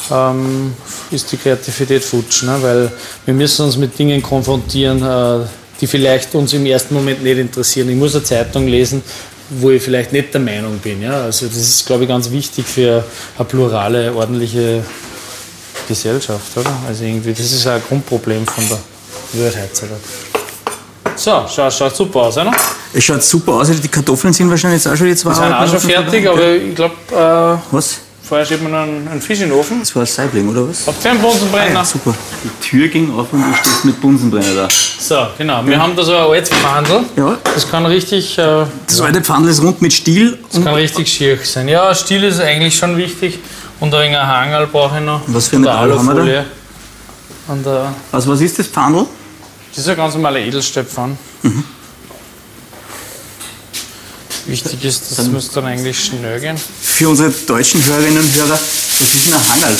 ähm, 0.10 0.74
ist 1.12 1.32
die 1.32 1.38
Kreativität 1.38 2.04
futsch, 2.04 2.43
ne? 2.43 2.58
weil 2.62 2.91
wir 3.26 3.34
müssen 3.34 3.65
uns 3.65 3.78
mit 3.78 3.97
Dingen 4.00 4.21
konfrontieren, 4.21 5.04
äh, 5.04 5.45
die 5.80 5.88
vielleicht 5.88 6.34
uns 6.34 6.54
im 6.54 6.65
ersten 6.65 6.93
Moment 6.93 7.24
nicht 7.24 7.38
interessieren. 7.38 7.89
Ich 7.89 7.95
muss 7.95 8.15
eine 8.15 8.24
Zeitung 8.24 8.67
lesen, 8.67 9.04
wo 9.50 9.71
ich 9.71 9.84
vielleicht 9.84 10.13
nicht 10.13 10.34
der 10.34 10.41
Meinung 10.41 10.78
bin. 10.80 11.02
Ja? 11.02 11.24
Also 11.24 11.47
das 11.47 11.58
ist, 11.58 11.86
glaube 11.86 12.04
ich, 12.04 12.10
ganz 12.10 12.32
wichtig 12.32 12.65
für 12.65 13.04
eine 13.38 13.45
plurale, 13.45 14.13
ordentliche 14.15 14.84
Gesellschaft, 15.88 16.56
oder? 16.56 16.71
Also 16.88 17.04
irgendwie, 17.04 17.34
das 17.34 17.52
ist 17.52 17.67
ein 17.67 17.82
Grundproblem 17.88 18.45
von 18.47 18.67
der 18.69 18.80
wird 19.34 19.56
heutzutage. 19.56 20.00
So, 21.15 21.46
schaut, 21.54 21.74
schaut 21.74 21.96
super 21.96 22.20
aus, 22.22 22.38
oder? 22.38 22.52
Es 22.94 23.04
schaut 23.04 23.24
super 23.24 23.54
aus. 23.54 23.70
Die 23.70 23.88
Kartoffeln 23.88 24.34
sind 24.34 24.50
wahrscheinlich 24.50 24.84
jetzt 24.84 24.91
auch 24.91 24.98
schon 24.98 25.15
zwei 25.15 25.30
Die 25.32 25.36
sind 25.36 25.54
auch 25.54 25.67
schon 25.67 25.80
fertig, 25.80 26.28
aber 26.30 26.52
ich 26.56 26.76
glaube. 26.76 26.96
Äh, 27.12 27.76
Was? 27.76 27.98
vorher 28.32 28.46
wir 28.63 28.70
noch 28.70 28.84
einen, 28.84 29.06
einen 29.10 29.22
Fisch 29.22 29.41
in 29.41 29.50
den 29.50 29.60
Ofen. 29.60 29.82
Das 29.82 29.94
war 29.94 30.04
ein 30.04 30.06
Saibling, 30.06 30.48
oder 30.48 30.70
was? 30.70 30.88
Habt 30.88 31.04
ihr 31.04 31.12
einen 31.12 31.20
Bunsenbrenner? 31.22 31.82
Ah, 31.82 31.84
super. 31.84 32.15
Die 32.46 32.65
Tür 32.65 32.88
ging 32.88 33.13
auf 33.13 33.28
und 33.34 33.41
du 33.41 33.54
stehst 33.58 33.84
mit 33.84 34.00
Bunsenbrenner 34.00 34.56
da. 34.56 34.67
So, 35.00 35.28
genau. 35.38 35.65
Wir 35.65 35.78
haben 35.78 35.94
da 35.98 36.02
so 36.02 36.15
ein 36.15 36.24
altes 36.32 36.50
Pfandl. 36.50 37.02
Ja. 37.17 37.38
Das 37.54 37.70
kann 37.70 37.86
richtig, 37.86 38.38
äh, 38.38 38.63
Das 38.88 39.02
alte 39.02 39.22
Pfandl 39.22 39.50
ist 39.50 39.62
rund 39.62 39.82
mit 39.82 39.91
Stiel. 39.91 40.39
das 40.50 40.63
kann 40.63 40.74
richtig 40.76 41.12
schier 41.12 41.38
sein. 41.44 41.67
Ja, 41.67 41.94
Stiel 41.94 42.24
ist 42.24 42.39
eigentlich 42.39 42.78
schon 42.78 42.96
wichtig. 42.96 43.39
Und 43.82 43.94
ein 43.94 44.15
ein 44.15 44.26
Hangerl 44.28 44.67
brauche 44.67 45.00
ich 45.00 45.04
noch. 45.04 45.22
Was 45.28 45.50
für 45.50 45.58
Und 45.58 45.63
Metall 45.63 45.91
haben 45.98 46.06
wir 46.08 46.13
da? 46.13 46.22
Alufolie. 46.22 46.46
Und 47.50 47.67
äh, 47.67 47.70
Also 48.13 48.32
was 48.32 48.39
ist 48.39 48.58
das 48.60 48.67
Pfandl? 48.67 49.08
Das 49.72 49.80
ist 49.86 49.88
ein 49.90 49.96
ganz 49.98 50.14
normaler 50.14 50.40
Edelstahlpfann. 50.40 51.18
Mhm. 51.44 51.64
Wichtig 54.48 54.84
ist, 54.84 55.04
das 55.16 55.28
muss 55.28 55.52
dann 55.52 55.66
eigentlich 55.66 56.04
schnell 56.04 56.40
gehen. 56.40 56.60
Für 56.82 57.10
unsere 57.10 57.30
deutschen 57.30 57.84
Hörerinnen 57.86 58.24
und 58.24 58.36
Hörer, 58.36 58.60
was 59.00 59.14
ist 59.14 59.26
denn 59.28 59.34
ein 59.34 59.48
Hangerl? 59.50 59.78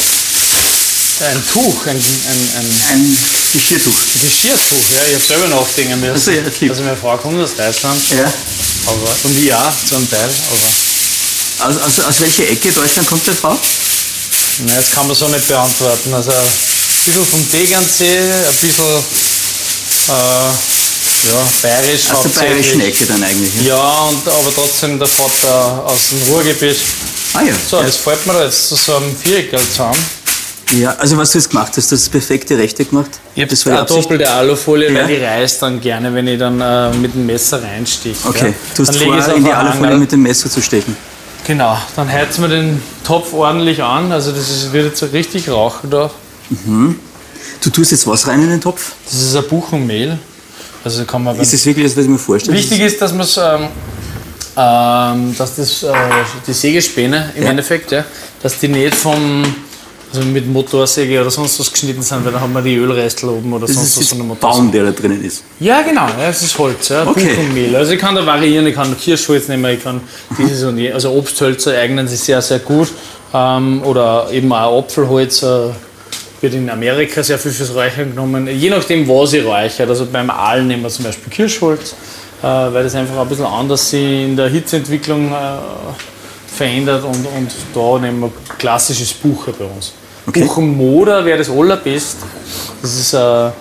Ein 1.22 1.44
Tuch, 1.54 1.86
ein, 1.88 1.96
ein, 1.96 2.50
ein 2.58 2.66
Ein 2.94 3.18
Geschirrtuch. 3.54 3.94
Geschirrtuch, 4.22 4.90
ja. 4.96 5.02
Ich 5.10 5.16
habe 5.16 5.24
selber 5.26 5.48
nachdenken 5.48 6.00
müssen. 6.00 6.16
Ach 6.16 6.22
so, 6.22 6.32
ja, 6.32 6.42
lieb. 6.60 6.70
Also 6.72 6.84
meine 6.84 6.96
Frau 6.98 7.18
kommt 7.18 7.40
aus 7.42 7.56
Deutschland. 7.56 8.02
Ja. 8.10 8.32
Aber, 8.88 9.16
und 9.24 9.38
ich 9.38 9.54
auch 9.54 9.72
zum 9.88 10.10
Teil. 10.10 10.30
Aber 11.60 11.70
Aus, 11.70 11.78
aus, 11.78 12.00
aus 12.06 12.20
welcher 12.22 12.48
Ecke 12.50 12.72
Deutschland 12.72 13.08
kommt 13.08 13.26
der 13.28 13.36
Frau? 13.36 13.58
na, 14.66 14.76
das 14.76 14.92
kann 14.92 15.06
man 15.08 15.16
so 15.16 15.28
nicht 15.28 15.48
beantworten. 15.48 16.14
Also 16.14 16.32
ein 16.32 16.38
bisschen 17.06 17.26
vom 17.26 17.52
Tegernsee, 17.52 18.32
ein 18.32 18.56
bisschen 18.60 18.86
ja, 20.08 20.54
bayerisch 21.62 22.10
Aus 22.12 22.24
der 22.24 22.30
bayerischen 22.42 22.82
Ecke 22.82 23.06
dann 23.06 23.24
eigentlich. 23.24 23.52
Ja. 23.64 23.76
Ja, 23.76 24.02
und, 24.10 24.28
aber 24.28 24.54
trotzdem 24.54 24.98
der 25.00 25.08
Vater 25.08 25.84
aus 25.86 26.10
dem 26.10 26.22
Ruhrgebiet. 26.34 26.78
Ah 27.34 27.42
ja. 27.44 27.54
So, 27.70 27.78
ja. 27.78 27.84
das 27.84 27.98
fällt 27.98 28.26
mir 28.26 28.34
da 28.34 28.44
jetzt 28.46 28.68
zu 28.70 28.76
so 28.76 28.96
einem 28.96 29.16
Viereck 29.16 29.52
zusammen. 29.60 29.98
ja. 30.74 30.96
Also 30.98 31.18
was 31.18 31.32
du 31.32 31.38
jetzt 31.38 31.50
gemacht 31.50 31.72
hast, 31.78 31.92
du 31.92 31.96
hast 31.96 32.06
das 32.06 32.10
perfekte 32.10 32.58
Rechte 32.58 32.84
gemacht. 32.86 33.12
Ich 33.36 33.42
habe 33.42 33.50
das 33.50 33.66
war 33.66 33.74
die 33.74 33.94
eine 33.94 34.02
doppelte 34.02 34.30
Alufolie, 34.30 34.92
Ja. 34.92 35.04
weil 35.04 35.12
ich 35.12 35.22
reiß 35.24 35.60
dann 35.60 35.80
gerne, 35.80 36.14
wenn 36.14 36.28
ich 36.28 36.40
dann 36.40 36.60
äh, 36.60 36.90
mit 36.98 37.14
dem 37.14 37.26
Messer 37.26 37.62
reinstiche. 37.64 38.28
Okay, 38.28 38.48
ja. 38.48 38.54
du 38.76 38.86
hast 38.88 38.98
vor, 38.98 39.36
in 39.36 39.44
die 39.46 39.52
Alufolie 39.52 39.88
Angel. 39.88 39.98
mit 40.00 40.12
dem 40.12 40.24
Messer 40.24 40.50
zu 40.50 40.62
stechen. 40.62 40.96
Genau, 41.48 41.78
dann 41.96 42.12
heizen 42.12 42.44
wir 42.44 42.50
den 42.50 42.82
Topf 43.06 43.34
ordentlich 43.34 43.82
an. 43.82 44.12
Also 44.12 44.32
das 44.32 44.50
ist, 44.50 44.74
wird 44.74 44.86
jetzt 44.86 45.14
richtig 45.14 45.50
rauchen 45.50 45.90
da. 45.90 46.12
Du 47.63 47.69
tust 47.69 47.91
jetzt 47.91 48.08
was 48.08 48.28
rein 48.28 48.41
in 48.41 48.50
den 48.50 48.62
Topf? 48.62 48.93
Das 49.06 49.13
ist 49.13 49.36
ein 49.36 49.43
Buchenmehl. 49.47 50.17
Also 50.84 51.06
kann 51.06 51.24
man 51.24 51.39
Ist 51.39 51.54
das 51.54 51.65
wirklich 51.65 51.86
das, 51.86 51.95
was 51.97 52.04
ich 52.06 52.10
mir 52.10 52.17
vorstelle? 52.17 52.58
Wichtig 52.58 52.80
ist, 52.80 53.00
dass 53.02 53.13
man 53.13 53.28
ähm, 53.38 53.67
ähm, 54.58 55.36
dass 55.38 55.56
das, 55.56 55.84
äh, 55.84 55.93
die 56.47 56.54
Sägespäne 56.54 57.32
im 57.36 57.43
Ja. 57.43 57.50
Endeffekt, 57.52 57.91
ja, 57.91 58.04
dass 58.41 58.58
die 58.60 58.67
nicht 58.67 58.95
vom 58.95 59.43
also 60.13 60.28
mit 60.28 60.45
Motorsäge 60.45 61.21
oder 61.21 61.32
sonst 61.32 61.58
was 61.58 61.71
geschnitten 61.71 62.02
sind, 62.02 62.26
weil 62.26 62.34
dann 62.34 62.41
haben 62.41 62.52
wir 62.52 62.62
die 62.62 62.76
Ölrestel 62.76 63.30
oben 63.30 63.54
oder 63.54 63.65
Das 63.65 63.76
sonst 63.78 63.97
was 63.97 64.08
von 64.10 64.17
der 64.17 64.28
Motorsäge. 64.28 64.62
Baum, 64.63 64.71
der 64.71 64.84
da 64.86 64.91
drinnen 64.91 65.24
ist. 65.24 65.43
Ja, 65.62 65.82
genau, 65.84 66.06
ja, 66.19 66.28
es 66.30 66.41
ist 66.41 66.58
Holz, 66.58 66.89
ja, 66.89 67.08
Okay. 67.08 67.30
Buchenmehl. 67.34 67.74
Also 67.78 67.93
ich 67.93 68.00
kann 68.00 68.15
da 68.15 68.26
variieren, 68.26 68.67
ich 68.67 68.76
kann 68.76 68.93
Kirschholz 69.00 69.47
nehmen, 69.47 69.74
ich 69.74 69.82
kann 69.82 70.02
dieses 70.38 70.63
und 70.63 70.78
je. 70.80 70.91
Also 70.91 71.12
Obsthölzer 71.12 71.78
eignen 71.78 72.10
sich 72.10 72.19
sehr, 72.19 72.41
sehr 72.41 72.60
gut. 72.60 72.89
Ähm, 73.34 73.84
oder 73.86 74.28
eben 74.34 74.52
auch 74.52 74.80
Apfelholz 74.80 75.43
äh, 75.43 75.69
wird 76.42 76.54
in 76.56 76.70
Amerika 76.70 77.24
sehr 77.24 77.38
viel 77.38 77.52
fürs 77.52 77.74
Räuchern 77.74 78.10
genommen. 78.10 78.48
Je 78.48 78.70
nachdem, 78.70 79.08
was 79.08 79.34
ich 79.34 79.46
räuchert. 79.46 79.88
Also 79.88 80.08
beim 80.08 80.30
Aal 80.30 80.64
nehmen 80.64 80.84
wir 80.84 80.90
zum 80.90 81.06
Beispiel 81.06 81.32
Kirschholz, 81.32 81.94
äh, 82.42 82.46
weil 82.46 82.84
das 82.84 82.96
einfach 82.96 83.18
ein 83.18 83.30
bisschen 83.30 83.46
anders 83.46 83.90
sich 83.90 84.26
in 84.26 84.36
der 84.36 84.50
Hitzeentwicklung 84.50 85.32
äh, 85.32 85.36
verändert 86.48 87.04
und, 87.04 87.26
und 87.26 87.52
da 87.74 88.00
nehmen 88.00 88.22
wir 88.22 88.32
klassisches 88.58 89.14
Bucher 89.14 89.54
bei 89.54 89.66
uns. 89.66 89.94
Okay. 90.28 90.42
Buchenmoder 90.42 91.24
wäre 91.26 91.38
das 91.38 91.50
allerbest. 91.50 92.18
Das 92.82 92.94
ist 92.94 93.14
äh, 93.14 93.48
äh, 93.48 93.52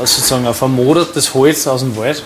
sozusagen 0.00 0.46
ein 0.46 0.54
vermodertes 0.54 1.32
Holz 1.34 1.66
aus 1.66 1.80
dem 1.80 1.96
Wald. 1.96 2.22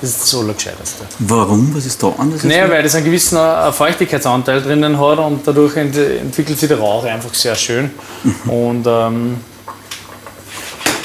Das 0.00 0.10
ist 0.10 0.22
das 0.22 0.34
Allergescheiteste. 0.40 1.04
Warum? 1.18 1.74
Was 1.74 1.86
ist 1.86 2.00
da 2.02 2.12
anders? 2.18 2.44
Naja, 2.44 2.70
weil 2.70 2.82
das 2.82 2.94
einen 2.94 3.04
gewissen 3.04 3.36
äh, 3.36 3.72
Feuchtigkeitsanteil 3.72 4.62
drinnen 4.62 4.98
hat 4.98 5.18
und 5.18 5.46
dadurch 5.46 5.76
ent 5.76 5.96
entwickelt 5.96 6.58
sich 6.58 6.68
der 6.68 6.78
Rauch 6.78 7.04
einfach 7.04 7.34
sehr 7.34 7.56
schön. 7.56 7.90
Mhm. 8.22 8.50
Und 8.50 8.86
ähm, 8.86 9.36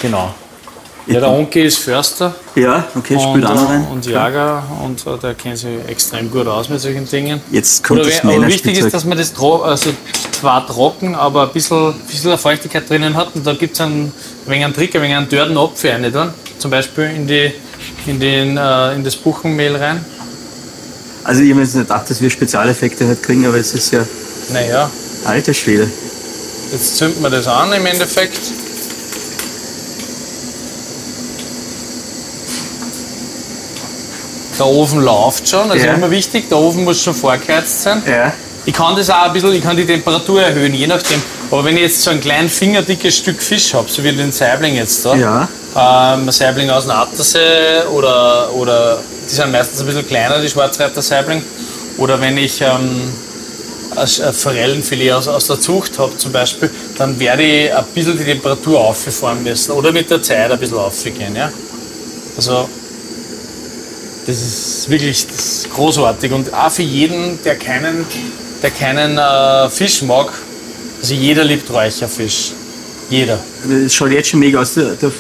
genau. 0.02 0.34
Ja, 1.06 1.20
der 1.20 1.30
Onkel 1.32 1.66
ist 1.66 1.80
Förster 1.80 2.34
Ja, 2.56 2.86
okay, 2.96 3.20
spielt 3.20 3.44
und, 3.44 3.46
auch 3.46 3.56
noch 3.56 3.70
äh, 3.70 3.74
rein. 3.74 3.88
und 3.92 4.06
Jager 4.06 4.64
und 4.86 5.06
äh, 5.06 5.18
der 5.18 5.34
kennt 5.34 5.58
sich 5.58 5.70
extrem 5.88 6.32
gut 6.32 6.48
aus 6.48 6.70
mit 6.70 6.80
solchen 6.80 7.10
Dingen. 7.10 7.42
Jetzt 7.52 7.84
kommt 7.84 8.00
Oder 8.00 8.10
das 8.10 8.24
aber 8.24 8.48
wichtig 8.48 8.80
ist, 8.80 8.94
dass 8.94 9.04
man 9.04 9.18
das 9.18 9.34
tro 9.34 9.64
also 9.64 9.90
zwar 10.32 10.66
trocken, 10.66 11.16
aber 11.16 11.44
ein 11.44 11.54
bisschen, 11.54 11.94
bisschen 12.08 12.38
Feuchtigkeit 12.38 12.90
drinnen 12.90 13.16
hat. 13.16 13.36
Und 13.36 13.46
da 13.46 13.54
gibt 13.54 13.74
es 13.74 13.82
einen, 13.82 14.06
ein 14.06 14.12
wenig 14.46 14.66
einen 14.66 14.74
Trick, 14.74 14.96
ein 14.96 15.02
wenig 15.02 15.18
einen 15.18 15.30
dörren 15.30 15.58
Apfel 15.58 15.92
rein. 15.92 16.34
Zum 16.58 16.72
Beispiel 16.72 17.06
in, 17.06 17.28
die, 17.28 17.54
in, 18.08 18.20
den, 18.20 18.58
äh, 18.58 18.94
in 18.96 19.04
das 19.04 19.16
Buchenmehl 19.16 19.76
rein. 19.76 20.04
Also 21.24 21.42
ich 21.42 21.52
habe 21.52 21.62
jetzt 21.62 21.76
nicht 21.76 21.88
gedacht, 21.88 22.10
dass 22.10 22.22
wir 22.22 22.30
Spezialeffekte 22.30 23.08
halt 23.08 23.24
kriegen, 23.24 23.46
aber 23.46 23.58
es 23.58 23.74
ist 23.74 23.92
ja 23.92 24.06
Naja, 24.52 24.90
alter 25.26 25.54
Schwede. 25.54 25.90
jetzt 26.72 26.98
zünden 26.98 27.22
wir 27.24 27.30
das 27.30 27.48
an 27.48 27.72
im 27.74 27.86
Endeffekt. 27.86 28.40
Der 34.60 34.68
Ofen 34.68 35.02
läuft 35.02 35.50
schon, 35.50 35.72
also 35.72 35.86
Ja. 35.86 35.94
immer 35.94 36.12
wichtig, 36.12 36.48
der 36.50 36.60
Ofen 36.60 36.84
muss 36.84 37.02
schon 37.02 37.16
vorgeheizt 37.16 37.82
sein. 37.82 38.04
Ja. 38.06 38.34
Ich 38.66 38.74
kann 38.74 38.96
das 38.96 39.10
auch 39.10 39.24
ein 39.24 39.34
bisschen, 39.34 39.52
ich 39.54 39.64
kann 39.64 39.76
die 39.76 39.86
Temperatur 39.86 40.42
erhöhen, 40.42 40.74
je 40.74 40.88
nachdem. 40.88 41.22
Aber 41.52 41.66
wenn 41.66 41.76
ich 41.76 41.84
jetzt 41.84 42.02
so 42.02 42.12
ein 42.12 42.22
klein 42.22 42.48
fingerdickes 42.48 43.18
Stück 43.18 43.42
Fisch 43.42 43.74
habe, 43.74 43.90
so 43.90 44.04
wie 44.04 44.12
den 44.16 44.32
Saibling 44.32 44.76
jetzt 44.76 45.04
da, 45.06 45.16
Ja. 45.16 45.50
Ähm, 45.76 46.32
Saibling 46.32 46.70
aus 46.70 46.84
dem 46.84 46.92
Attersee 46.92 47.84
oder, 47.92 48.54
oder 48.54 49.00
die 49.30 49.34
sind 49.34 49.52
meistens 49.52 49.80
ein 49.80 49.86
bisschen 49.86 50.08
kleiner, 50.08 50.40
die 50.40 50.50
Schwarzreiter 50.50 51.02
Saibling. 51.02 51.44
Oder 51.98 52.20
wenn 52.20 52.38
ich 52.38 52.62
ähm, 52.62 53.14
ein 53.96 54.34
Forellenfilet 54.34 55.12
aus, 55.12 55.28
aus 55.28 55.48
der 55.48 55.60
Zucht 55.60 55.98
habe 56.00 56.18
zum 56.18 56.32
Beispiel, 56.32 56.70
dann 56.98 57.20
werde 57.20 57.44
ich 57.44 57.74
ein 57.74 57.86
bisschen 57.94 58.18
die 58.18 58.24
Temperatur 58.24 58.80
auffahren 58.80 59.44
müssen 59.44 59.72
oder 59.72 59.92
mit 59.92 60.10
der 60.10 60.22
Zeit 60.22 60.52
ein 60.52 60.60
bisschen 60.60 60.78
aufgehen. 60.78 61.36
Ja? 61.36 61.52
Also 62.36 62.68
das 64.26 64.42
ist 64.42 64.90
wirklich 64.90 65.28
das 65.28 65.46
ist 65.46 65.74
großartig 65.74 66.32
und 66.32 66.54
auch 66.54 66.72
für 66.72 66.82
jeden, 66.82 67.42
der 67.44 67.56
keinen, 67.56 68.06
der 68.62 68.72
keinen 68.72 69.18
äh, 69.18 69.70
Fisch 69.70 70.02
mag, 70.02 70.32
also 71.02 71.16
jeder 71.16 71.44
liebt 71.44 71.70
Räucherfisch. 71.70 72.54
Jeder. 73.10 73.38
Es 73.86 73.94
schaut 73.94 74.12
jetzt 74.12 74.30
schon 74.30 74.40
mega 74.40 74.62
aus. 74.62 74.74
Der, 74.74 74.94
der 74.94 75.12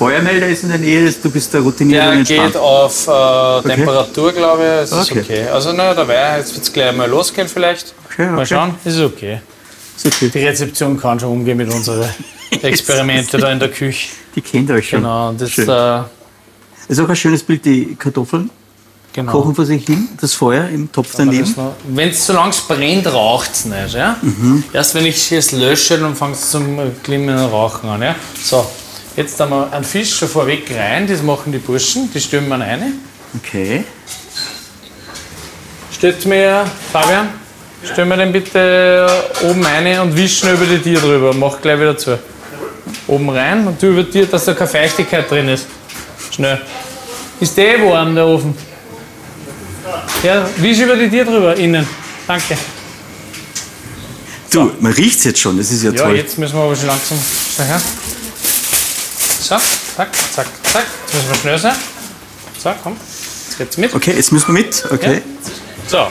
Feuermelder 0.00 0.48
ist 0.48 0.62
in 0.62 0.70
der 0.70 0.78
Nähe, 0.78 1.12
du 1.22 1.30
bist 1.30 1.52
der 1.52 1.60
routiniert 1.60 2.02
und 2.02 2.10
Der 2.10 2.18
entspannt. 2.20 2.52
geht 2.54 2.56
auf 2.56 3.06
äh, 3.06 3.68
Temperatur, 3.68 4.32
glaube 4.32 4.62
ich. 4.62 4.84
Es 4.84 4.92
ist 4.92 5.10
Okay. 5.10 5.20
okay. 5.20 5.48
Also, 5.48 5.72
na, 5.74 5.92
dabei, 5.92 6.38
jetzt 6.38 6.54
wird 6.54 6.64
es 6.64 6.72
gleich 6.72 6.96
mal 6.96 7.06
losgehen, 7.06 7.46
vielleicht. 7.46 7.92
Okay, 8.10 8.24
Mal 8.30 8.36
okay. 8.38 8.46
schauen, 8.46 8.74
ist 8.82 8.98
okay. 8.98 9.42
Ist 9.98 10.06
okay. 10.06 10.30
Die 10.32 10.38
Rezeption 10.38 10.98
kann 10.98 11.20
schon 11.20 11.32
umgehen 11.32 11.58
mit 11.58 11.70
unseren 11.70 12.08
Experimente 12.62 13.36
da 13.36 13.52
in 13.52 13.58
der 13.58 13.68
Küche. 13.70 14.08
Die 14.34 14.40
kennt 14.40 14.70
euch 14.70 14.88
schon. 14.88 15.00
Genau, 15.02 15.32
das 15.32 15.50
Schön. 15.50 15.68
äh, 15.68 16.00
ist 16.88 16.98
auch 16.98 17.08
ein 17.10 17.16
schönes 17.16 17.42
Bild, 17.42 17.62
die 17.66 17.94
Kartoffeln 17.94 18.48
genau. 19.12 19.32
kochen 19.32 19.54
vor 19.54 19.66
sich 19.66 19.84
hin, 19.84 20.08
das 20.18 20.32
Feuer 20.32 20.66
im 20.70 20.90
Topf 20.90 21.12
daneben. 21.14 21.54
Wenn 21.88 22.08
es 22.08 22.24
solange 22.26 22.52
es 22.52 22.60
brennt, 22.62 23.06
raucht 23.06 23.50
es 23.52 23.66
nicht. 23.66 23.92
Ja? 23.92 24.16
Mhm. 24.22 24.64
Erst 24.72 24.94
wenn 24.94 25.04
ich 25.04 25.30
es 25.30 25.52
lösche, 25.52 25.98
dann 25.98 26.16
fängt 26.16 26.36
es 26.36 26.50
zum 26.50 26.78
Glimmen 27.02 27.36
und 27.36 27.52
Rauchen 27.52 27.86
an. 27.90 28.00
Ja? 28.00 28.14
So, 28.42 28.64
jetzt 29.20 29.38
haben 29.40 29.50
wir 29.50 29.72
einen 29.72 29.84
Fisch 29.84 30.16
schon 30.16 30.28
vorweg 30.28 30.70
rein, 30.74 31.06
das 31.06 31.22
machen 31.22 31.52
die 31.52 31.58
Burschen, 31.58 32.10
die 32.12 32.20
stellen 32.20 32.48
wir 32.48 32.58
rein. 32.58 32.94
Okay. 33.36 33.84
Stellt 35.92 36.24
mir, 36.26 36.64
Fabian, 36.92 37.28
stell 37.84 38.06
mir 38.06 38.16
den 38.16 38.32
bitte 38.32 39.06
oben 39.42 39.64
rein 39.64 40.00
und 40.00 40.16
wisch 40.16 40.38
schnell 40.38 40.54
über 40.54 40.64
die 40.66 40.78
Tier 40.78 40.98
drüber. 40.98 41.32
Mach 41.34 41.60
gleich 41.60 41.78
wieder 41.78 41.96
zu. 41.96 42.18
Oben 43.06 43.28
rein 43.30 43.66
und 43.66 43.82
über 43.82 44.02
die 44.02 44.10
Tier, 44.10 44.26
dass 44.26 44.44
da 44.46 44.54
keine 44.54 44.70
Feuchtigkeit 44.70 45.30
drin 45.30 45.48
ist. 45.48 45.66
Schnell. 46.30 46.60
Ist 47.38 47.56
der 47.56 47.78
eh 47.78 47.82
warm, 47.82 48.14
der 48.14 48.26
Ofen? 48.26 48.54
Ja, 50.22 50.48
wisch 50.56 50.78
über 50.78 50.96
die 50.96 51.08
Tier 51.10 51.24
drüber, 51.24 51.54
innen. 51.56 51.86
Danke. 52.26 52.56
Du, 54.50 54.72
man 54.80 54.92
riecht 54.92 55.18
es 55.18 55.24
jetzt 55.24 55.40
schon, 55.40 55.56
das 55.58 55.70
ist 55.70 55.82
ja, 55.84 55.90
Ja, 55.92 56.02
toll. 56.04 56.16
jetzt 56.16 56.36
müssen 56.38 56.56
wir 56.56 56.62
aber 56.62 56.74
schon 56.74 56.86
langsam 56.88 57.18
schnell 57.54 57.68
her. 57.68 57.80
So, 59.50 59.56
zack, 59.96 60.14
zack, 60.14 60.46
zack. 60.62 60.86
Jetzt 61.06 61.14
müssen 61.14 61.28
wir 61.28 61.34
schnell 61.34 61.58
sein. 61.58 61.74
So, 62.56 62.72
komm. 62.84 62.96
Jetzt 62.96 63.58
geht's 63.58 63.76
mit. 63.78 63.92
Okay, 63.92 64.12
jetzt 64.12 64.30
müssen 64.30 64.46
wir 64.46 64.62
mit. 64.62 64.84
Okay. 64.88 65.22
So. 65.88 66.06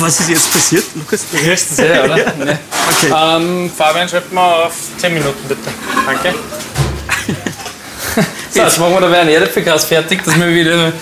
Was 0.00 0.20
ist 0.20 0.28
jetzt 0.28 0.52
passiert, 0.52 0.84
Lukas? 0.94 1.24
Du 1.32 1.38
hörst 1.38 1.70
es 1.70 1.78
eh, 1.78 1.98
oder? 1.98 2.16
Nee. 2.36 2.58
Okay. 2.90 3.14
Ähm, 3.16 3.70
Fabian, 3.74 4.06
schreib 4.10 4.30
mal 4.32 4.64
auf 4.64 4.74
10 4.98 5.14
Minuten 5.14 5.48
bitte. 5.48 5.70
Danke. 6.04 6.34
so, 8.50 8.60
jetzt 8.60 8.78
machen 8.78 8.92
wir 8.92 9.00
dabei 9.00 9.20
einen 9.20 9.30
Erdäpfelgas 9.30 9.86
fertig, 9.86 10.22
dass 10.22 10.38
wir 10.38 10.54
wieder. 10.54 10.92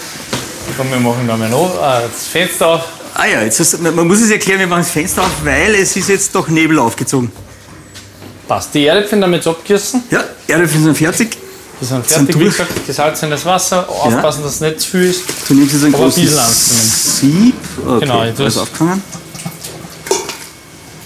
Komm, 0.77 0.89
wir 0.93 1.01
machen 1.01 1.27
da 1.27 1.37
mal 1.37 1.49
noch 1.49 1.77
das 1.81 2.29
Fenster 2.29 2.69
auf. 2.69 2.94
Ah 3.17 3.27
ja, 3.27 3.43
jetzt 3.43 3.61
hast, 3.61 3.81
man 3.81 4.07
muss 4.09 4.21
es 4.21 4.31
erklären, 4.31 4.59
wir 4.59 4.67
machen 4.67 4.81
das 4.83 4.91
Fenster 4.91 5.23
auf, 5.23 5.31
weil 5.45 5.75
es 5.77 5.95
ist 5.97 6.09
jetzt 6.09 6.35
doch 6.35 6.49
Nebel 6.49 6.79
aufgezogen. 6.81 7.31
Passt. 8.49 8.75
Die 8.75 8.87
Erdäpfel 8.87 9.23
jetzt 9.33 9.47
abgerissen. 9.47 10.03
Ja, 10.11 10.25
Erdäpfel 10.49 10.81
sind 10.81 10.97
fertig. 10.97 11.37
Die 11.81 11.85
sind 11.85 12.05
fertig, 12.05 12.39
wie 12.39 12.45
gesagt, 12.45 12.87
gesalzenes 12.87 13.45
Wasser. 13.45 13.89
Aufpassen, 13.89 14.43
dass 14.43 14.55
es 14.55 14.61
nicht 14.61 14.81
zu 14.81 14.91
viel 14.91 15.11
ist. 15.11 15.23
Du 15.49 15.55
nimmst 15.55 15.75
jetzt 15.75 15.85
ein 15.85 15.95
Aber 15.95 16.05
ein 16.05 16.11
großes 16.11 16.39
anzunehmen. 16.39 17.55
Sieb. 17.55 17.55
Okay, 17.87 18.01
Genau, 18.01 18.15
ich 18.25 18.39
alles 18.39 18.55
tu's. 18.55 18.59
aufgefangen. 18.59 19.03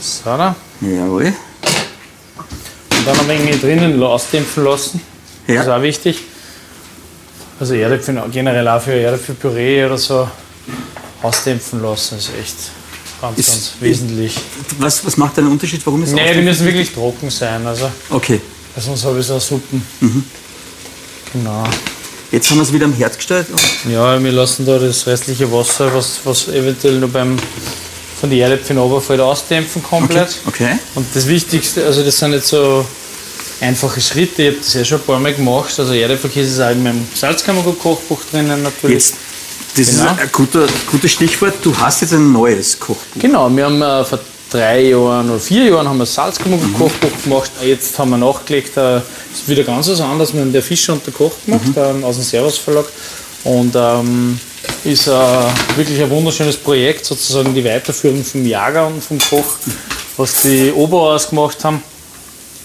So, 0.00 0.24
da. 0.24 0.56
Jawohl. 0.80 1.24
Und 1.26 3.06
dann 3.06 3.20
ein 3.20 3.28
wenig 3.28 3.60
drinnen 3.60 4.02
ausdämpfen 4.02 4.64
lassen. 4.64 5.00
Ja. 5.46 5.56
Das 5.56 5.66
ist 5.66 5.72
auch 5.72 5.82
wichtig. 5.82 6.18
Also 7.60 7.74
Erdäpfel, 7.74 8.22
generell 8.32 8.66
auch 8.68 8.80
für 8.80 8.94
Erdäpfelpüree 8.94 9.84
oder 9.86 9.98
so 9.98 10.28
ausdämpfen 11.22 11.82
lassen 11.82 12.18
ist 12.18 12.30
echt 12.40 12.54
ganz, 13.20 13.38
Ist- 13.38 13.48
ganz 13.48 13.72
wesentlich. 13.80 14.34
Was, 14.78 15.04
was 15.04 15.16
macht 15.16 15.38
einen 15.38 15.48
Unterschied? 15.48 15.80
Warum 15.84 16.02
ist 16.02 16.10
es 16.10 16.14
Nee, 16.14 16.34
die 16.34 16.42
müssen 16.42 16.64
wirklich 16.66 16.92
trocken 16.92 17.30
sein. 17.30 17.66
Also, 17.66 17.90
Okay, 18.10 18.40
weil 18.74 18.84
sonst 18.84 19.04
habe 19.04 19.18
ich 19.20 19.26
so 19.26 19.38
Suppen. 19.38 19.82
Mhm. 20.00 20.24
Genau. 21.32 21.64
jetzt 22.32 22.50
haben 22.50 22.56
wir 22.58 22.62
es 22.62 22.72
wieder 22.72 22.86
am 22.86 22.92
Herd 22.94 23.16
gestellt. 23.16 23.46
Ja, 23.90 24.22
wir 24.22 24.32
lassen 24.32 24.64
da 24.64 24.78
das 24.78 25.06
restliche 25.06 25.50
Wasser, 25.52 25.92
was, 25.94 26.20
was 26.24 26.48
eventuell 26.48 26.98
noch 27.00 27.08
beim 27.10 27.36
von 28.20 28.30
den 28.30 28.40
Erdäpfeln 28.40 28.78
runterfällt, 28.78 29.20
ausdämpfen 29.20 29.82
komplett. 29.82 30.38
Okay. 30.46 30.76
Und 30.96 31.06
das 31.14 31.28
Wichtigste, 31.28 31.84
also 31.84 32.02
das 32.02 32.18
sind 32.18 32.32
jetzt 32.32 32.48
so 32.48 32.84
einfache 33.60 34.00
Schritte, 34.00 34.42
ich 34.42 34.48
habe 34.48 34.58
das 34.58 34.74
ja 34.74 34.84
schon 34.84 34.98
ein 35.00 35.04
paar 35.04 35.20
Mal 35.20 35.34
gemacht. 35.34 35.78
Also 35.78 35.92
Erdäpfelkäse 35.92 36.50
ist 36.50 36.60
auch 36.60 36.70
in 36.72 36.82
meinem 36.82 37.06
Salzkammergut-Kochbuch 37.14 38.20
drinnen 38.32 38.62
natürlich. 38.62 38.94
Jetzt, 38.94 39.14
das 39.76 39.86
Genau. 39.88 40.12
ist 40.12 40.20
ein 40.20 40.30
guter, 40.32 40.66
gutes 40.90 41.12
Stichwort. 41.12 41.54
Du 41.62 41.76
hast 41.76 42.00
jetzt 42.00 42.12
ein 42.12 42.32
neues 42.32 42.78
Kochbuch. 42.78 43.20
Genau, 43.20 43.48
wir 43.54 43.64
haben 43.66 43.80
äh, 43.82 44.04
vor 44.04 44.18
drei 44.50 44.80
Jahren 44.88 45.30
oder 45.30 45.38
vier 45.38 45.64
Jahren 45.66 45.88
haben 45.88 45.98
wir 45.98 46.04
das 46.04 46.14
Salzkammergut-Kochbuch 46.14 47.22
gemacht. 47.24 47.50
Jetzt 47.62 47.98
haben 47.98 48.10
wir 48.10 48.16
nachgelegt, 48.18 48.76
äh, 48.76 48.96
ist 48.98 49.46
wieder 49.46 49.62
ganz 49.64 49.88
was 49.88 50.00
anderes. 50.00 50.32
Wir 50.34 50.40
haben 50.40 50.52
der 50.52 50.62
Fischer 50.62 50.94
und 50.94 51.06
der 51.06 51.12
Koch 51.12 51.32
gemacht 51.44 51.62
ähm, 51.76 52.02
aus 52.04 52.16
dem 52.16 52.24
Servus 52.24 52.58
Verlag. 52.58 52.86
Und 53.44 53.74
ähm, 53.76 54.40
ist 54.84 55.06
äh, 55.06 55.10
wirklich 55.76 56.02
ein 56.02 56.10
wunderschönes 56.10 56.56
Projekt, 56.56 57.04
sozusagen 57.04 57.54
die 57.54 57.64
Weiterführung 57.64 58.24
vom 58.24 58.44
Jager 58.44 58.86
und 58.88 59.02
vom 59.02 59.18
Koch, 59.18 59.56
was 60.16 60.42
die 60.42 60.72
Oberauers 60.72 61.28
gemacht 61.30 61.62
haben. 61.64 61.82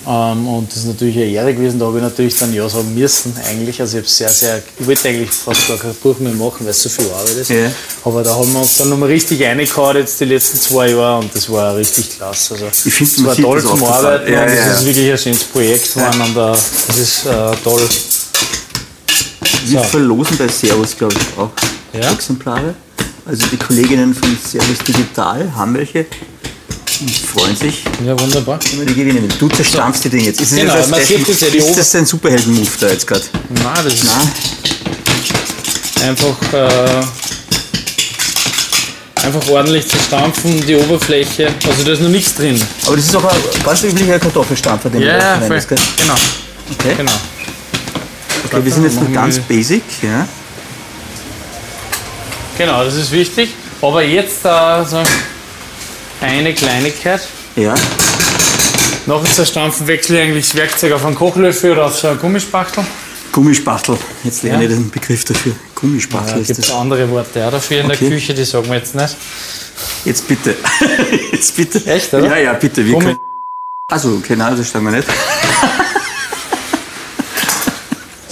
Ähm, 0.05 0.47
und 0.47 0.69
das 0.69 0.79
ist 0.79 0.85
natürlich 0.87 1.15
eine 1.15 1.25
Ehre 1.27 1.53
gewesen, 1.53 1.79
da 1.79 1.85
habe 1.85 1.97
ich 1.97 2.03
natürlich 2.03 2.35
dann 2.37 2.53
ja 2.53 2.67
sagen 2.67 2.93
müssen 2.93 3.33
eigentlich. 3.47 3.79
Also 3.79 3.97
ich 3.97 4.03
habe 4.03 4.09
sehr, 4.09 4.29
sehr, 4.29 4.61
ich 4.77 4.85
wollte 4.85 5.07
eigentlich 5.07 5.31
fast 5.31 5.67
gar 5.67 5.77
kein 5.77 5.93
Buch 5.95 6.19
mehr 6.19 6.33
machen, 6.33 6.65
weil 6.65 6.71
es 6.71 6.83
so 6.83 6.89
viel 6.89 7.05
Arbeit 7.09 7.37
ist. 7.37 7.49
Ja. 7.49 7.71
Aber 8.03 8.21
da 8.21 8.35
haben 8.35 8.51
wir 8.51 8.59
uns 8.59 8.77
dann 8.77 8.89
nochmal 8.89 9.09
richtig 9.09 9.41
reingehauen 9.41 9.97
jetzt 9.97 10.19
die 10.19 10.25
letzten 10.25 10.59
zwei 10.59 10.89
Jahre 10.89 11.19
und 11.19 11.33
das 11.33 11.49
war 11.49 11.75
richtig 11.77 12.17
klasse. 12.17 12.55
Also 12.55 12.65
Ich 12.85 12.93
finde, 12.93 13.11
es 13.13 13.23
war 13.23 13.35
toll 13.35 13.61
zum 13.61 13.79
das 13.79 13.89
Arbeiten 13.89 14.33
ja, 14.33 14.41
und 14.41 14.49
das 14.49 14.57
ja. 14.57 14.73
ist 14.73 14.85
wirklich 14.85 15.11
ein 15.11 15.17
schönes 15.17 15.43
Projekt 15.45 15.93
geworden 15.93 16.21
und 16.21 16.31
äh, 16.37 16.57
das 16.87 16.97
ist 16.97 17.25
äh, 17.25 17.51
toll. 17.63 17.81
Wir 19.65 19.79
So. 19.79 19.85
verlosen 19.85 20.37
bei 20.37 20.47
Servus, 20.49 20.97
glaube 20.97 21.15
ich, 21.15 21.37
auch? 21.39 21.51
Exemplare. 22.11 22.75
Also 23.25 23.45
die 23.49 23.57
Kolleginnen 23.57 24.13
von 24.13 24.37
Servus 24.45 24.79
Digital 24.79 25.55
haben 25.55 25.75
welche 25.75 26.05
freuen 27.25 27.56
sich, 27.56 27.84
Ja, 28.06 28.19
wunderbar. 28.19 28.60
die 28.60 28.93
gewinnen. 28.93 29.32
Du 29.39 29.47
zerstampfst 29.49 30.01
die 30.03 30.10
Dinge 30.10 30.23
jetzt. 30.25 30.41
Ist 30.41 30.51
das, 30.51 30.60
Genau, 30.60 30.75
jetzt 30.75 30.89
man 30.89 30.99
das 30.99 31.10
ja, 31.10 31.47
die 31.49 31.58
ist 31.58 31.77
das 31.77 31.95
ein 31.95 32.06
Superhelden-Move 32.06 32.69
da 32.79 32.88
jetzt 32.89 33.08
gerade? 33.08 33.23
Nein, 33.49 33.63
das 33.84 33.93
ist 33.93 34.03
Nein? 34.06 34.32
einfach, 36.10 36.53
äh, 36.53 37.03
einfach 39.25 39.49
ordentlich 39.49 39.88
zerstampfen, 39.88 40.65
die 40.65 40.75
Oberfläche. 40.75 41.47
Also 41.67 41.84
da 41.84 41.91
ist 41.93 42.01
noch 42.01 42.10
nichts 42.10 42.36
drin. 42.36 42.60
Aber 42.86 42.95
das 42.95 43.06
ist 43.06 43.15
auch 43.15 43.23
ein 43.23 43.38
ganz 43.63 43.84
üblicher 43.84 44.19
Kartoffelstampfer, 44.19 44.89
den 44.89 45.01
du 45.01 45.08
Ja, 45.08 45.17
da 45.17 45.23
ja, 45.23 45.39
voll. 45.39 45.39
verwendest, 45.62 45.69
gell? 45.69 45.77
genau. 45.97 46.15
Okay. 46.79 46.95
genau. 46.97 47.12
okay, 48.45 48.65
wir 48.65 48.71
sind 48.71 48.84
jetzt 48.84 49.01
noch 49.01 49.12
ganz 49.13 49.39
basic. 49.39 49.84
Ja. 50.01 50.27
Genau, 52.58 52.84
das 52.84 52.95
ist 52.95 53.12
wichtig. 53.12 53.49
Aber 53.82 54.03
jetzt 54.03 54.45
äh, 54.45 54.86
so 54.86 55.01
eine 56.23 56.53
Kleinigkeit. 56.53 57.21
ja. 57.55 57.75
Nach 59.05 59.21
dem 59.21 59.29
Zerstampfen 59.33 59.86
wechsle 59.88 60.15
ich 60.17 60.23
eigentlich 60.29 60.45
das 60.47 60.55
Werkzeug 60.55 60.93
auf 60.93 61.05
einen 61.05 61.15
Kochlöffel 61.15 61.71
oder 61.73 61.88
auf 61.88 61.99
so 61.99 62.07
einen 62.07 62.19
Gummispachtel. 62.19 62.86
Gummispachtel. 63.33 63.97
Jetzt 64.23 64.43
lerne 64.43 64.63
Ja. 64.63 64.69
ich 64.69 64.75
den 64.77 64.89
Begriff 64.89 65.25
dafür. 65.25 65.51
Gummispachtel 65.75 66.36
Da 66.36 66.39
ist 66.39 66.47
gibt 66.47 66.59
es 66.59 66.67
das. 66.67 66.75
andere 66.77 67.09
Worte 67.09 67.45
auch 67.45 67.51
dafür 67.51 67.81
in 67.81 67.88
Okay. 67.88 67.97
der 67.99 68.09
Küche, 68.09 68.33
die 68.33 68.45
sagen 68.45 68.67
wir 68.69 68.75
jetzt 68.77 68.95
nicht. 68.95 69.17
Jetzt 70.05 70.25
bitte. 70.25 70.55
Jetzt 71.33 71.53
bitte. 71.57 71.86
Echt, 71.86 72.13
oder? 72.13 72.27
Ja, 72.27 72.38
ja, 72.38 72.53
bitte. 72.53 72.86
Wir 72.86 72.93
Gummi- 72.95 73.03
können. 73.03 73.19
Also, 73.91 74.13
okay, 74.23 74.38
nein, 74.38 74.55
das 74.55 74.71
sagen 74.71 74.86
wir 74.86 74.91
nicht. 74.91 75.07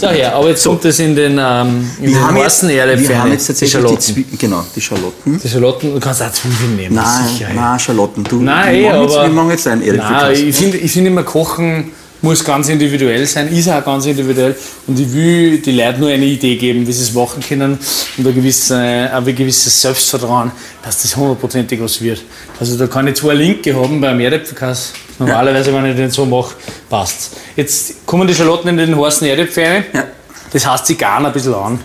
So, 0.01 0.07
ja, 0.09 0.33
aber 0.33 0.49
jetzt 0.49 0.63
kommt 0.65 0.83
es 0.85 0.99
in 0.99 1.15
den, 1.15 1.37
ähm, 1.39 1.89
in 1.99 2.07
Wir 2.07 2.27
den 2.27 2.37
jetzt, 2.37 2.63
wir 2.67 2.81
haben 3.19 3.31
jetzt 3.31 3.43
die 3.43 3.47
tatsächlich 3.53 3.59
die, 3.59 3.67
Schalotten. 3.69 3.99
Zwiebeln. 3.99 4.37
Genau, 4.39 4.65
die 4.75 4.81
Schalotten. 4.81 5.39
Die 5.43 5.47
Schalotten, 5.47 5.93
du 5.93 5.99
kannst 5.99 6.23
auch 6.23 6.31
Zwiebeln 6.31 6.75
nehmen, 6.75 6.95
Nein, 6.95 7.55
nein, 7.55 7.79
Schalotten. 7.79 8.23
Du, 8.23 8.41
Nein, 8.41 8.75
wir, 8.81 8.89
machen 8.89 9.01
jetzt, 9.03 9.13
aber- 9.15 9.23
wir 9.27 9.29
machen 9.33 9.51
jetzt 9.51 9.67
einen 9.67 9.81
Nein, 9.81 9.89
Erdäpfelkäse. 9.99 10.43
ich 10.45 10.55
finde 10.55 10.77
ich 10.77 10.91
find 10.91 11.07
immer, 11.07 11.23
Kochen 11.23 11.91
muss 12.21 12.43
ganz 12.43 12.69
individuell 12.69 13.25
sein, 13.25 13.47
ist 13.51 13.69
auch 13.69 13.84
ganz 13.84 14.05
individuell. 14.05 14.55
Und 14.88 14.99
ich 14.99 15.12
will 15.12 15.60
die 15.60 15.71
Leute 15.71 15.99
nur 15.99 16.10
eine 16.10 16.25
Idee 16.25 16.55
geben, 16.55 16.86
wie 16.86 16.93
sie 16.93 17.03
es 17.03 17.13
machen 17.13 17.41
können 17.41 17.79
und 18.17 18.27
ein, 18.27 18.36
gewisse, 18.36 18.77
ein 18.77 19.25
gewisses 19.36 19.81
Selbstvertrauen, 19.81 20.51
dass 20.84 21.01
das 21.01 21.15
hundertprozentig 21.15 21.81
was 21.81 22.01
wird. 22.01 22.21
Also 22.60 22.77
da 22.77 22.88
kann 22.88 23.07
ich 23.07 23.15
zwei 23.15 23.34
Linke 23.34 23.75
haben 23.75 23.99
beim 23.99 24.19
Erdäpfelkäse. 24.19 24.93
Normalerweise, 25.19 25.73
wenn 25.73 25.86
ich 25.86 25.95
den 25.95 26.10
so 26.10 26.25
mache, 26.25 26.55
passt 26.89 27.31
Jetzt 27.55 28.05
kommen 28.05 28.27
die 28.27 28.34
Schalotten 28.34 28.69
in 28.69 28.77
den 28.77 28.99
heißen 28.99 29.27
Erdäpfel 29.27 29.63
rein. 29.65 29.86
Ja. 29.93 30.03
Das 30.51 30.65
heißt, 30.65 30.88
sie 30.88 30.95
garen 30.95 31.25
ein 31.25 31.34
bisschen 31.34 31.53
an. 31.53 31.79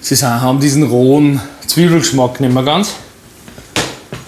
Sie 0.00 0.14
sind, 0.14 0.28
haben 0.28 0.60
diesen 0.60 0.84
rohen 0.84 1.40
Zwiebelgeschmack 1.66 2.40
nicht 2.40 2.52
mehr 2.52 2.62
ganz. 2.62 2.94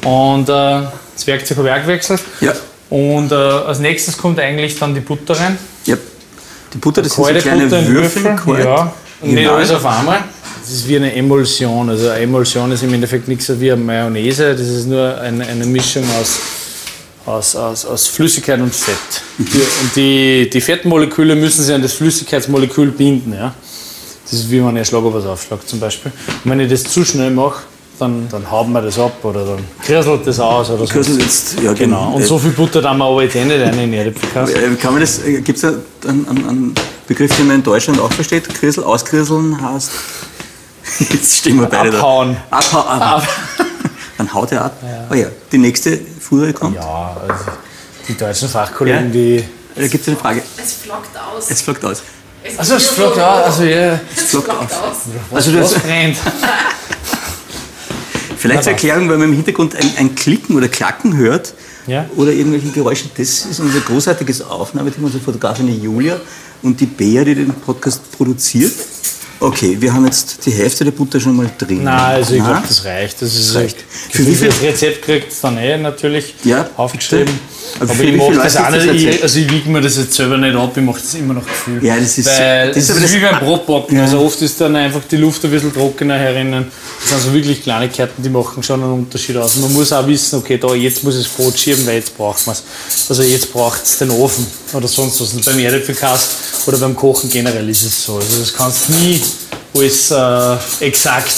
Und 0.04 0.48
äh, 0.48 0.82
das 1.14 1.26
Werkzeug 1.26 1.58
habe 1.58 1.68
ich 1.68 1.74
auch 1.74 1.82
gewechselt. 1.82 2.20
Ja. 2.40 2.52
Und 2.90 3.32
äh, 3.32 3.34
als 3.34 3.80
nächstes 3.80 4.16
kommt 4.16 4.38
eigentlich 4.40 4.78
dann 4.78 4.94
die 4.94 5.00
Butter 5.00 5.34
rein. 5.38 5.58
ja. 5.84 5.96
Die 6.72 6.76
Butter, 6.78 7.00
das 7.00 7.14
sind 7.14 7.24
so 7.24 7.32
kleine 7.32 7.62
Butter 7.64 7.78
in 7.78 7.88
Würfel. 7.94 8.24
Würfel. 8.24 8.36
kalt. 8.54 8.64
Ja. 8.66 8.92
Und 9.22 9.28
nicht 9.32 9.38
Genau. 9.38 9.54
alles 9.54 9.70
auf 9.70 9.86
einmal. 9.86 10.18
Das 10.60 10.70
ist 10.70 10.86
wie 10.86 10.96
eine 10.96 11.14
Emulsion. 11.14 11.88
Also 11.88 12.08
eine 12.10 12.20
Emulsion 12.24 12.70
ist 12.72 12.82
im 12.82 12.92
Endeffekt 12.92 13.26
nichts 13.26 13.46
so 13.46 13.58
wie 13.58 13.72
eine 13.72 13.80
Mayonnaise. 13.82 14.50
Das 14.54 14.68
ist 14.68 14.86
nur 14.86 15.18
eine, 15.18 15.46
eine 15.46 15.64
Mischung 15.64 16.04
aus, 16.20 16.38
aus, 17.24 17.56
aus, 17.56 17.86
aus 17.86 18.06
Flüssigkeit 18.08 18.60
und 18.60 18.74
Fett. 18.74 18.96
Mhm. 19.38 19.44
Die, 19.46 19.58
und 19.58 19.96
die, 19.96 20.50
die 20.50 20.60
Fettmoleküle 20.60 21.34
müssen 21.36 21.64
sich 21.64 21.74
an 21.74 21.80
das 21.80 21.94
Flüssigkeitsmolekül 21.94 22.90
binden. 22.90 23.32
Ja? 23.32 23.54
Das 24.24 24.40
ist 24.40 24.50
wie 24.50 24.60
wenn 24.62 24.74
ich 24.76 24.80
ein 24.80 24.84
Schlagobers 24.84 25.24
aufschlage 25.24 25.64
zum 25.64 25.80
Beispiel. 25.80 26.12
Und 26.44 26.50
wenn 26.50 26.60
ich 26.60 26.70
das 26.70 26.84
zu 26.84 27.02
schnell 27.02 27.30
mache, 27.30 27.62
dann, 27.98 28.28
dann 28.30 28.50
hauen 28.50 28.72
wir 28.72 28.82
das 28.82 28.98
ab 28.98 29.24
oder 29.24 29.44
dann 29.44 29.64
kriselt 29.82 30.26
das 30.26 30.40
aus 30.40 30.70
oder 30.70 30.86
so. 30.86 30.98
Jetzt, 31.00 31.60
ja, 31.60 31.72
Genau. 31.72 32.12
Und 32.14 32.22
äh, 32.22 32.24
so 32.26 32.38
viel 32.38 32.50
Butter 32.52 32.80
dann 32.82 32.98
wir 32.98 33.04
aber 33.04 33.22
jetzt 33.22 33.36
eh 33.36 33.44
nicht 33.44 33.60
rein 33.60 33.78
in. 33.78 33.92
Äh, 33.92 34.12
Kann 34.80 34.92
man 34.92 35.00
das, 35.00 35.20
gibt 35.24 35.58
es 35.58 35.64
einen, 35.64 35.84
einen, 36.06 36.48
einen 36.48 36.74
Begriff, 37.06 37.36
den 37.36 37.46
man 37.48 37.56
in 37.56 37.62
Deutschland 37.62 38.00
auch 38.00 38.12
versteht? 38.12 38.48
Krisel, 38.54 38.84
auskrisseln 38.84 39.60
heißt. 39.60 39.90
Jetzt 41.10 41.36
stehen 41.38 41.60
wir 41.60 41.66
beide 41.66 41.96
Abhauen. 41.96 42.36
da. 42.50 42.56
Abhauen. 42.56 43.02
Ab. 43.02 43.28
Dann 44.16 44.34
haut 44.34 44.50
er 44.52 44.64
ab. 44.64 44.82
Oh 45.10 45.14
ja, 45.14 45.26
die 45.52 45.58
nächste 45.58 45.98
Fuhre 46.20 46.52
kommt. 46.52 46.76
Ja, 46.76 47.16
also 47.28 47.44
die 48.08 48.16
deutschen 48.16 48.48
Fachkollegen, 48.48 49.06
Ja. 49.06 49.10
die. 49.12 49.44
Da 49.76 49.86
gibt 49.86 50.02
es 50.02 50.08
eine 50.08 50.16
Frage. 50.16 50.42
Es 50.56 50.72
flockt 50.72 51.16
aus. 51.16 51.48
Jetzt 51.50 51.62
flockt 51.62 51.84
aus. 51.84 52.02
Es 52.42 52.58
Also, 52.58 52.74
es 52.76 52.86
flockt 52.88 53.18
aus. 53.18 53.44
Also, 53.44 53.62
ja. 53.64 54.00
Es 54.16 54.22
flockt 54.30 54.46
flockt 54.46 54.72
aus. 54.72 54.96
Also 55.32 55.52
das, 55.52 55.74
brennt? 55.74 56.16
vielleicht 58.38 58.64
zur? 58.64 58.72
Erklärung, 58.72 59.08
weil 59.08 59.18
man 59.18 59.28
im 59.28 59.34
Hintergrund 59.34 59.74
ein, 59.76 59.90
ein 59.98 60.14
Klicken 60.14 60.56
oder 60.56 60.68
Klacken 60.68 61.16
hört 61.16 61.54
Ja. 61.86 62.06
oder 62.16 62.32
irgendwelche 62.32 62.68
Geräusche. 62.70 63.04
Das 63.16 63.44
ist 63.46 63.60
unser 63.60 63.80
großartiges 63.80 64.42
Aufnahmeteam, 64.42 65.04
unsere 65.04 65.22
Fotografin 65.22 65.68
Julia 65.82 66.20
und 66.62 66.80
die 66.80 66.86
Bea, 66.86 67.24
die 67.24 67.34
den 67.34 67.48
Podcast 67.52 68.10
produziert. 68.12 68.72
Okay, 69.40 69.76
wir 69.78 69.92
haben 69.94 70.04
jetzt 70.04 70.44
die 70.46 70.50
Hälfte 70.50 70.84
der 70.84 70.90
Butter 70.90 71.20
schon 71.20 71.36
mal 71.36 71.48
drin. 71.58 71.84
Nein, 71.84 71.96
also 72.16 72.34
ich 72.34 72.42
glaube, 72.42 72.62
das 72.66 72.84
reicht. 72.84 73.22
Das 73.22 73.36
ist 73.36 73.54
reicht. 73.54 73.76
Für 74.10 74.26
wie 74.26 74.34
viel? 74.34 74.48
Das 74.48 74.60
Rezept 74.60 75.02
kriegt 75.02 75.30
es 75.32 75.40
dann 75.40 75.56
eh 75.58 75.76
natürlich 75.78 76.34
Ja, 76.42 76.68
aufgeschrieben. 76.76 77.38
Aber 77.78 77.92
Aber 77.92 78.02
ich 78.02 78.16
mache 78.16 78.32
das 78.34 78.56
auch 78.56 78.70
ist 78.74 78.86
nicht. 78.86 79.04
Ich, 79.04 79.22
also 79.22 79.38
ich 79.38 79.50
wiege 79.52 79.68
mir 79.68 79.80
das 79.80 79.96
jetzt 79.96 80.14
selber 80.14 80.38
nicht 80.38 80.56
ab, 80.56 80.72
ich 80.76 80.82
mache 80.82 81.00
das 81.00 81.14
immer 81.14 81.34
nach 81.34 81.44
Gefühl. 81.46 81.84
Ja, 81.84 81.96
das 81.96 82.18
ist- 82.18 82.26
Weil 82.26 82.68
das 82.68 82.74
das 82.74 82.84
ist 82.84 82.96
ist, 82.96 83.04
das- 83.04 83.12
wie 83.12 83.20
beim 83.20 83.38
Brotbacken. 83.40 83.96
Ja. 83.96 84.04
Also 84.04 84.20
oft 84.20 84.42
ist 84.42 84.60
dann 84.60 84.74
einfach 84.74 85.02
die 85.08 85.16
Luft 85.18 85.44
ein 85.44 85.50
bisschen 85.52 85.72
trockener 85.72 86.18
herinnen. 86.18 86.66
Das 87.02 87.10
sind 87.10 87.22
so 87.22 87.32
wirklich 87.34 87.62
Kleinigkeiten, 87.62 88.20
die 88.22 88.30
machen 88.30 88.62
schon 88.62 88.82
einen 88.82 88.92
Unterschied 88.92 89.36
aus. 89.36 89.56
Man 89.56 89.72
muss 89.72 89.92
auch 89.92 90.06
wissen, 90.08 90.36
okay, 90.40 90.58
da 90.58 90.74
jetzt 90.74 91.04
muss 91.04 91.14
ich 91.16 91.24
das 91.24 91.32
Brot 91.32 91.56
schieben, 91.56 91.86
weil 91.86 91.96
jetzt 91.96 92.16
braucht 92.16 92.44
man 92.46 92.56
es. 92.56 93.06
Also 93.08 93.22
jetzt 93.22 93.52
braucht 93.52 93.84
es 93.84 93.98
den 93.98 94.10
Ofen 94.10 94.46
oder 94.72 94.88
sonst 94.88 95.20
was. 95.20 95.32
Und 95.34 95.44
beim 95.44 95.58
Erdäpfelkast 95.60 96.28
oder 96.66 96.78
beim 96.78 96.96
Kochen 96.96 97.30
generell 97.30 97.68
ist 97.68 97.84
es 97.84 98.04
so. 98.04 98.16
Also 98.16 98.40
das 98.40 98.52
kannst 98.52 98.88
du 98.88 98.92
nie 98.94 99.20
alles 99.78 100.10
äh, 100.10 100.84
exakt 100.86 101.32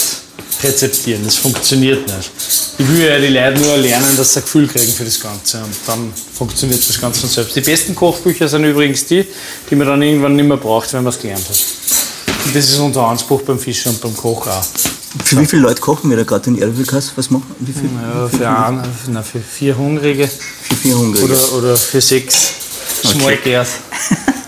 rezeptieren. 0.62 1.22
Das 1.24 1.36
funktioniert 1.36 2.06
nicht. 2.06 2.30
Ich 2.78 2.88
will 2.88 3.06
ja 3.06 3.18
die 3.18 3.28
Leute 3.28 3.60
nur 3.60 3.76
lernen, 3.76 4.16
dass 4.16 4.32
sie 4.32 4.40
ein 4.40 4.42
Gefühl 4.42 4.66
kriegen 4.66 4.92
für 4.92 5.04
das 5.04 5.20
Ganze. 5.20 5.58
Und 5.58 5.74
dann 5.86 6.12
funktioniert 6.34 6.86
das 6.86 7.00
Ganze 7.00 7.20
von 7.20 7.30
selbst. 7.30 7.56
Die 7.56 7.60
besten 7.60 7.94
Kochbücher 7.94 8.48
sind 8.48 8.64
übrigens 8.64 9.06
die, 9.06 9.26
die 9.70 9.76
man 9.76 9.86
dann 9.86 10.02
irgendwann 10.02 10.36
nicht 10.36 10.46
mehr 10.46 10.56
braucht, 10.56 10.92
wenn 10.92 11.02
man 11.02 11.12
es 11.12 11.18
gelernt 11.18 11.44
hat. 11.48 11.56
Und 12.46 12.56
das 12.56 12.68
ist 12.70 12.78
unser 12.78 13.06
Anspruch 13.06 13.42
beim 13.42 13.58
Fischen 13.58 13.92
und 13.92 14.00
beim 14.00 14.16
Koch 14.16 14.46
auch. 14.46 14.64
Für 15.24 15.40
wie 15.40 15.46
viele 15.46 15.62
Leute 15.62 15.80
kochen 15.80 16.08
wir 16.08 16.16
da 16.16 16.22
gerade 16.22 16.50
in 16.50 16.58
Erdbeerkass? 16.58 17.12
Was 17.16 17.30
machen 17.30 17.54
Wie 17.58 17.72
viel? 17.72 17.90
Ja, 18.00 18.28
für, 18.28 18.48
ein, 18.48 18.82
na, 19.08 19.22
für 19.22 19.40
vier 19.40 19.76
Hungrige 19.76 20.28
Für 20.28 20.74
vier 20.76 20.96
Hungrige. 20.96 21.24
oder, 21.24 21.52
oder 21.54 21.76
für 21.76 22.00
sechs 22.00 22.52
Small 23.04 23.36
Girls. 23.38 23.70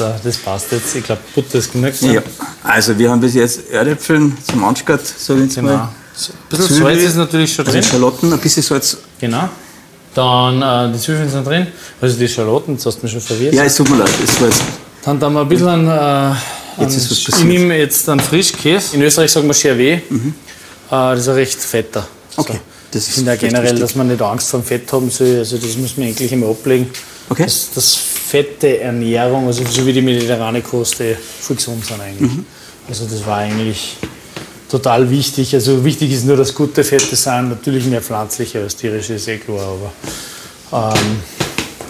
So, 0.00 0.14
das 0.24 0.38
passt 0.38 0.72
jetzt. 0.72 0.96
Ich 0.96 1.04
glaube, 1.04 1.20
Butter 1.34 1.58
ist 1.58 1.70
genug. 1.72 1.92
Ja. 2.00 2.22
Also 2.64 2.96
wir 2.98 3.10
haben 3.10 3.20
bis 3.20 3.34
jetzt 3.34 3.68
Erdäpfeln 3.70 4.34
zum 4.50 4.64
Anstatt, 4.64 5.06
sage 5.06 5.40
ich 5.40 5.44
jetzt 5.46 5.56
Genau. 5.56 5.72
mal. 5.76 5.88
So, 6.16 6.32
Ein 6.32 6.58
bisschen 6.58 6.76
Salz 6.82 7.02
ist 7.02 7.16
natürlich 7.16 7.52
schon 7.54 7.66
Also 7.66 7.78
drin. 7.78 7.86
Schalotten, 7.86 8.32
ein 8.32 8.38
bisschen 8.38 8.62
Salz. 8.62 8.96
Genau. 9.20 9.48
Dann 10.14 10.62
äh, 10.62 10.92
die 10.94 10.98
Zwiebeln 10.98 11.28
sind 11.28 11.46
drin. 11.46 11.66
Also 12.00 12.18
die 12.18 12.28
Schalotten, 12.28 12.76
das 12.76 12.86
hast 12.86 12.96
du 12.96 13.02
mir 13.06 13.12
schon 13.12 13.20
verwirrt. 13.20 13.52
Ja, 13.54 13.64
es 13.64 13.76
tut 13.76 13.90
mir 13.90 13.96
leid, 13.98 14.08
es 14.24 14.40
war 14.40 14.48
jetzt. 14.48 14.62
Dann 15.04 15.20
tun 15.20 15.34
wir 15.34 15.40
ein 15.42 15.48
bisschen 15.50 15.68
an, 15.68 16.32
äh, 16.78 16.82
Jetzt 16.82 16.96
ist 16.96 17.10
was 17.10 17.18
ich 17.18 17.24
passiert. 17.26 17.48
nehme 17.48 17.76
jetzt 17.76 18.08
einen 18.08 18.20
Frischkäse. 18.20 18.96
In 18.96 19.02
Österreich 19.02 19.30
sagen 19.30 19.46
wir 19.48 19.54
Chervé. 19.54 19.96
Äh, 19.96 20.00
das 20.88 21.20
ist 21.20 21.28
ein 21.28 21.34
recht 21.34 21.60
fetter. 21.60 22.00
Mhm. 22.00 22.06
Okay, 22.38 22.52
So. 22.54 22.58
das 22.92 23.02
Ich 23.02 23.08
ist 23.10 23.14
finde 23.16 23.30
vielleicht 23.32 23.40
generell, 23.42 23.64
wichtig. 23.64 23.80
dass 23.82 23.94
man 23.96 24.08
nicht 24.08 24.22
Angst 24.22 24.48
vor 24.48 24.60
dem 24.60 24.64
Fett 24.66 24.90
haben 24.94 25.10
soll. 25.10 25.36
Also 25.40 25.58
das 25.58 25.76
muss 25.76 25.96
man 25.98 26.06
eigentlich 26.08 26.32
immer 26.32 26.46
ablegen. 26.48 26.90
Okay. 27.30 27.44
Dass, 27.44 27.70
dass 27.70 27.94
fette 27.94 28.80
Ernährung, 28.80 29.46
also 29.46 29.64
so 29.64 29.86
wie 29.86 29.92
die 29.92 30.02
mediterrane 30.02 30.62
Kost, 30.62 31.00
eh 31.00 31.14
voll 31.14 31.56
gesund 31.56 31.84
sind 31.86 32.00
eigentlich. 32.00 32.30
Mhm. 32.30 32.44
Also 32.88 33.06
das 33.06 33.24
war 33.24 33.38
eigentlich 33.38 33.96
total 34.68 35.08
wichtig. 35.10 35.54
Also 35.54 35.84
wichtig 35.84 36.12
ist 36.12 36.24
nur, 36.24 36.36
dass 36.36 36.54
gute 36.54 36.84
Fette 36.84 37.16
sind. 37.16 37.50
Natürlich 37.50 37.86
mehr 37.86 38.02
pflanzliche 38.02 38.60
als 38.60 38.76
tierische, 38.76 39.14
ist 39.14 39.28
eh 39.28 39.38
klar. 39.38 39.76
Aber 40.70 40.92
ähm, 40.96 41.22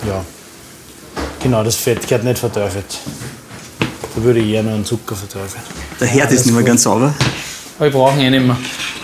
ja, 0.06 0.24
genau, 1.42 1.64
das 1.64 1.76
Fett 1.76 2.06
gehört 2.06 2.24
nicht 2.24 2.38
verteufelt. 2.38 2.98
Da 4.14 4.22
würde 4.22 4.40
ich 4.40 4.48
eher 4.52 4.62
nur 4.62 4.74
einen 4.74 4.84
Zucker 4.84 5.16
verteufeln. 5.16 5.62
Der 6.00 6.08
Herd 6.08 6.32
ist 6.32 6.44
nicht 6.46 6.54
mehr 6.54 6.64
ganz 6.64 6.82
sauber. 6.82 7.14
Aber 7.78 7.84
wir 7.86 7.92
brauchen 7.92 8.20
eh 8.20 8.30
nicht 8.30 8.44
mehr. 8.44 8.56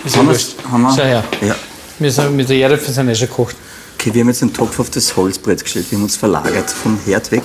Ist 0.05 0.15
ja 0.15 0.21
Haben? 0.21 0.37
Haben 0.71 0.81
wir? 0.83 0.89
Schau 0.95 1.03
her. 1.03 1.23
Ja. 1.41 1.55
Wir 1.99 2.11
sind 2.11 2.35
mit 2.35 2.47
der 2.47 2.57
Erdäpfel 2.57 2.93
sind 2.93 3.09
eh 3.09 3.15
schon 3.15 3.27
gekocht. 3.27 3.55
Okay, 4.07 4.13
wir 4.13 4.21
haben 4.21 4.29
jetzt 4.29 4.41
den 4.41 4.53
Topf 4.53 4.79
auf 4.79 4.89
das 4.89 5.17
Holzbrett 5.17 5.61
gestellt. 5.61 5.87
Wir 5.89 5.97
haben 5.97 6.03
uns 6.03 6.15
verlagert 6.15 6.71
vom 6.71 6.97
Herd 7.05 7.29
weg. 7.29 7.43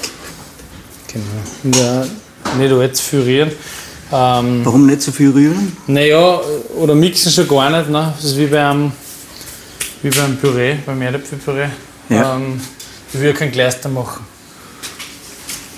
Genau. 1.08 1.76
Ja, 1.76 2.06
nicht 2.56 2.72
allzu 2.72 3.02
viel 3.02 3.20
rühren. 3.22 3.50
Ähm, 4.12 4.60
Warum 4.64 4.86
nicht 4.86 5.02
so 5.02 5.10
viel 5.10 5.30
rühren? 5.30 5.76
naja, 5.88 6.40
oder 6.76 6.94
mixen 6.94 7.32
schon 7.32 7.48
gar 7.48 7.68
nicht. 7.68 7.90
Ne? 7.90 8.14
Das 8.14 8.24
ist 8.26 8.38
wie 8.38 8.46
beim, 8.46 8.92
wie 10.02 10.10
beim 10.10 10.36
Püree, 10.36 10.76
beim 10.86 11.02
Erdäpfelpüree. 11.02 11.66
Ja. 12.08 12.36
Ähm, 12.36 12.60
ich 13.12 13.20
will 13.20 13.34
kein 13.34 13.50
Kleister 13.50 13.88
machen. 13.88 14.24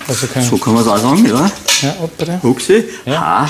Also 0.07 0.27
kein. 0.27 0.43
So 0.43 0.57
kann 0.59 0.75
man 0.75 0.83
es 0.83 0.87
auch 0.87 0.99
sagen, 0.99 1.25
ja. 1.25 1.51
Ja, 1.81 1.89
ab 1.89 2.11
bitte. 2.15 2.39
Upsi. 2.43 2.85
Ja. 3.07 3.21
Ha. 3.21 3.49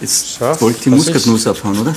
Jetzt 0.00 0.38
Scharf, 0.38 0.60
wollte 0.60 0.80
die 0.80 0.90
Muskatnuss 0.90 1.46
abhauen, 1.46 1.78
oder? 1.78 1.90
Ein 1.92 1.96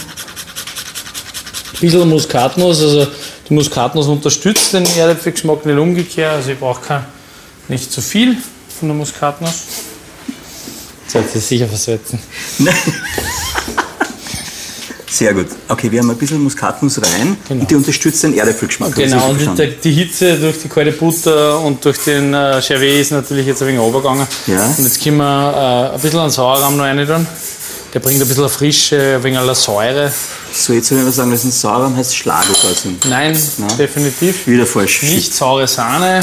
bisschen 1.81 2.07
Muskatnuss, 2.07 2.83
also 2.83 3.07
die 3.49 3.53
Muskatnuss 3.53 4.07
unterstützt 4.07 4.73
den 4.73 4.85
Erdäpfelgeschmack 4.85 5.65
nicht 5.65 5.77
umgekehrt. 5.77 6.33
Also 6.35 6.51
ich 6.51 6.59
brauche 6.59 6.81
kein- 6.81 7.05
nicht 7.67 7.91
zu 7.91 8.01
viel 8.01 8.37
von 8.79 8.87
der 8.89 8.95
Muskatnuss. 8.97 9.53
Sollte 11.07 11.29
sie 11.33 11.39
sicher 11.39 11.67
versetzen. 11.67 12.19
Nein. 12.59 12.73
Sehr 15.09 15.33
gut. 15.33 15.47
Okay, 15.69 15.89
wir 15.89 15.99
haben 16.01 16.09
ein 16.11 16.17
bisschen 16.17 16.43
Muskatnuss 16.43 16.97
rein 17.01 17.37
Genau. 17.47 17.61
und 17.61 17.71
die 17.71 17.75
unterstützt 17.75 18.21
den 18.23 18.37
Erdäpfelgeschmack. 18.37 18.95
Genau, 18.95 19.33
so 19.39 19.49
und 19.49 19.57
die, 19.59 19.67
die 19.81 19.91
Hitze 19.93 20.37
durch 20.37 20.57
die 20.61 20.67
kalte 20.67 20.91
Butter 20.91 21.61
und 21.61 21.85
durch 21.85 21.99
den 21.99 22.33
äh, 22.33 22.57
Chervé 22.59 22.99
ist 22.99 23.11
natürlich 23.11 23.45
jetzt 23.47 23.61
ein 23.61 23.69
wenig 23.69 23.79
runtergegangen. 23.79 24.27
Ja. 24.47 24.65
Und 24.77 24.83
jetzt 24.83 25.01
können 25.01 25.17
wir 25.17 25.91
äh, 25.93 25.95
ein 25.95 26.01
bisschen 26.01 26.19
an 26.19 26.29
Sauerrahm 26.29 26.75
noch 26.75 26.83
rein 26.83 27.07
tun. 27.07 27.25
Der 27.93 27.99
bringt 28.01 28.21
ein 28.21 28.27
bisschen 28.27 28.49
Frische, 28.49 29.15
ein 29.15 29.23
wenig 29.23 29.39
Säure. 29.55 30.11
So, 30.57 30.73
jetzt 30.73 30.87
soll 30.87 30.99
ich 30.99 31.03
mal 31.03 31.11
sagen, 31.11 31.31
das 31.31 31.39
ist 31.41 31.45
ein 31.45 31.51
Sauerrahm 31.51 31.95
heißt 31.97 32.15
Schlagoper 32.15 32.73
sind. 32.73 33.05
Nein, 33.09 33.37
definitiv 33.77 34.47
Wieder 34.47 34.65
falsch. 34.65 35.03
nicht 35.03 35.33
saure 35.33 35.67
Sahne. 35.67 36.21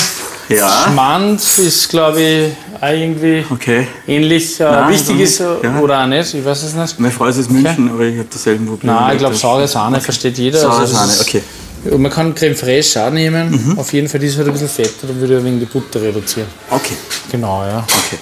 Ja. 0.49 0.87
Schmand 0.89 1.41
ist, 1.59 1.89
glaube 1.91 2.20
ich, 2.20 2.53
auch 2.80 2.89
irgendwie 2.89 3.45
Okay. 3.51 3.87
ähnlich. 4.07 4.59
Äh, 4.59 4.64
Nein, 4.64 4.91
wichtig 4.93 5.20
ist, 5.20 5.39
ja. 5.41 5.78
oder 5.80 6.03
auch 6.03 6.07
nicht, 6.07 6.35
ich 6.35 6.45
weiß 6.45 6.62
es 6.62 6.74
nicht. 6.74 6.99
Meine 6.99 7.12
Frau 7.12 7.26
ist 7.26 7.39
aus 7.39 7.49
München, 7.49 7.91
aber 7.91 8.05
ich 8.05 8.18
habe 8.18 8.28
dasselbe 8.33 8.64
Problem. 8.64 8.93
Nein, 8.95 9.12
ich 9.12 9.18
glaube, 9.18 9.37
saure 9.37 9.68
Sahne 9.68 10.01
versteht 10.01 10.39
jeder. 10.39 10.59
Saure 10.61 10.80
das 10.83 10.91
Sahne, 10.93 11.12
okay. 11.20 11.43
Und 11.91 12.01
man 12.03 12.11
kann 12.12 12.35
Creme 12.35 12.55
fraiche 12.57 13.05
auch 13.05 13.11
nehmen. 13.11 13.74
Auf 13.76 13.93
jeden 13.93 14.09
Fall, 14.09 14.20
die 14.20 14.26
ist 14.28 14.37
halt 14.39 14.47
ein 14.47 14.53
bisschen 14.53 14.68
fetter, 14.68 15.07
dann 15.09 15.20
würde 15.20 15.39
ich 15.39 15.45
wenig 15.45 15.61
die 15.61 15.66
Butter 15.66 16.01
reduzieren. 16.01 16.49
Okay, 16.70 16.95
Genau, 17.30 17.64
ja. 17.64 17.78
okay. 17.78 18.18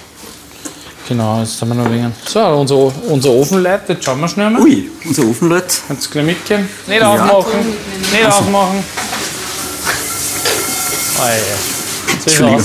Genau, 1.11 1.41
jetzt 1.41 1.59
haben 1.59 1.67
wir 1.67 1.75
noch 1.75 1.87
ein 1.87 1.91
wenig. 1.91 2.13
So, 2.25 2.39
unser, 2.39 2.75
unser 3.11 3.31
Ofenleit, 3.31 3.89
jetzt 3.89 4.05
schauen 4.05 4.21
wir 4.21 4.29
schnell 4.29 4.49
mal. 4.49 4.61
Ui, 4.61 4.89
unser 5.03 5.23
Ofen 5.23 5.49
läuft. 5.49 5.81
Kannst 5.85 6.05
du 6.05 6.09
gleich 6.11 6.25
mitgehen? 6.25 6.69
Nicht 6.87 7.03
aufmachen, 7.03 7.59
nicht 8.13 8.25
aufmachen. 8.25 8.81
Ah, 11.19 11.27
ja. 11.27 12.13
Jetzt 12.13 12.27
ist 12.27 12.39
er 12.39 12.47
raus. 12.47 12.63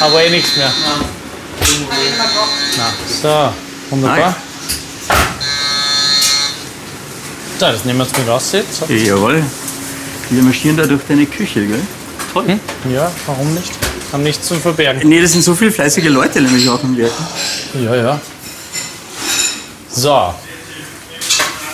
Aber 0.00 0.24
eh 0.24 0.30
nichts 0.30 0.56
mehr. 0.56 0.72
Nein. 2.78 2.92
So, 3.20 3.52
wunderbar. 3.90 4.34
So, 7.58 7.66
das 7.66 7.84
nehmen 7.84 7.98
wir 7.98 8.06
jetzt 8.06 8.16
mit 8.16 8.26
raus 8.26 8.52
jetzt. 8.52 8.78
So. 8.78 8.86
Jawohl. 8.86 9.42
Wir 10.30 10.42
marschieren 10.42 10.78
da 10.78 10.86
durch 10.86 11.02
deine 11.06 11.26
Küche, 11.26 11.66
gell? 11.66 11.82
Toll. 12.32 12.58
Ja, 12.90 13.12
warum 13.26 13.52
nicht? 13.52 13.81
Haben 14.12 14.22
nichts 14.24 14.46
zum 14.46 14.60
Verbergen. 14.60 15.08
Nee, 15.08 15.22
das 15.22 15.32
sind 15.32 15.42
so 15.42 15.54
viele 15.54 15.72
fleißige 15.72 16.08
Leute 16.08 16.42
nämlich 16.42 16.68
auch 16.68 16.82
im 16.82 16.96
Werk. 16.98 17.12
Ja, 17.82 17.96
ja. 17.96 18.20
So. 19.90 20.34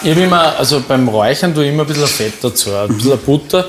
Ich 0.03 0.11
habe 0.11 0.21
immer, 0.21 0.57
also 0.57 0.81
beim 0.87 1.09
Räuchern 1.09 1.53
tue 1.53 1.65
ich 1.65 1.73
immer 1.73 1.83
ein 1.83 1.89
bisschen 1.89 2.07
Fett 2.07 2.35
dazu, 2.41 2.73
ein 2.73 2.97
bisschen 2.97 3.19
Butter. 3.19 3.67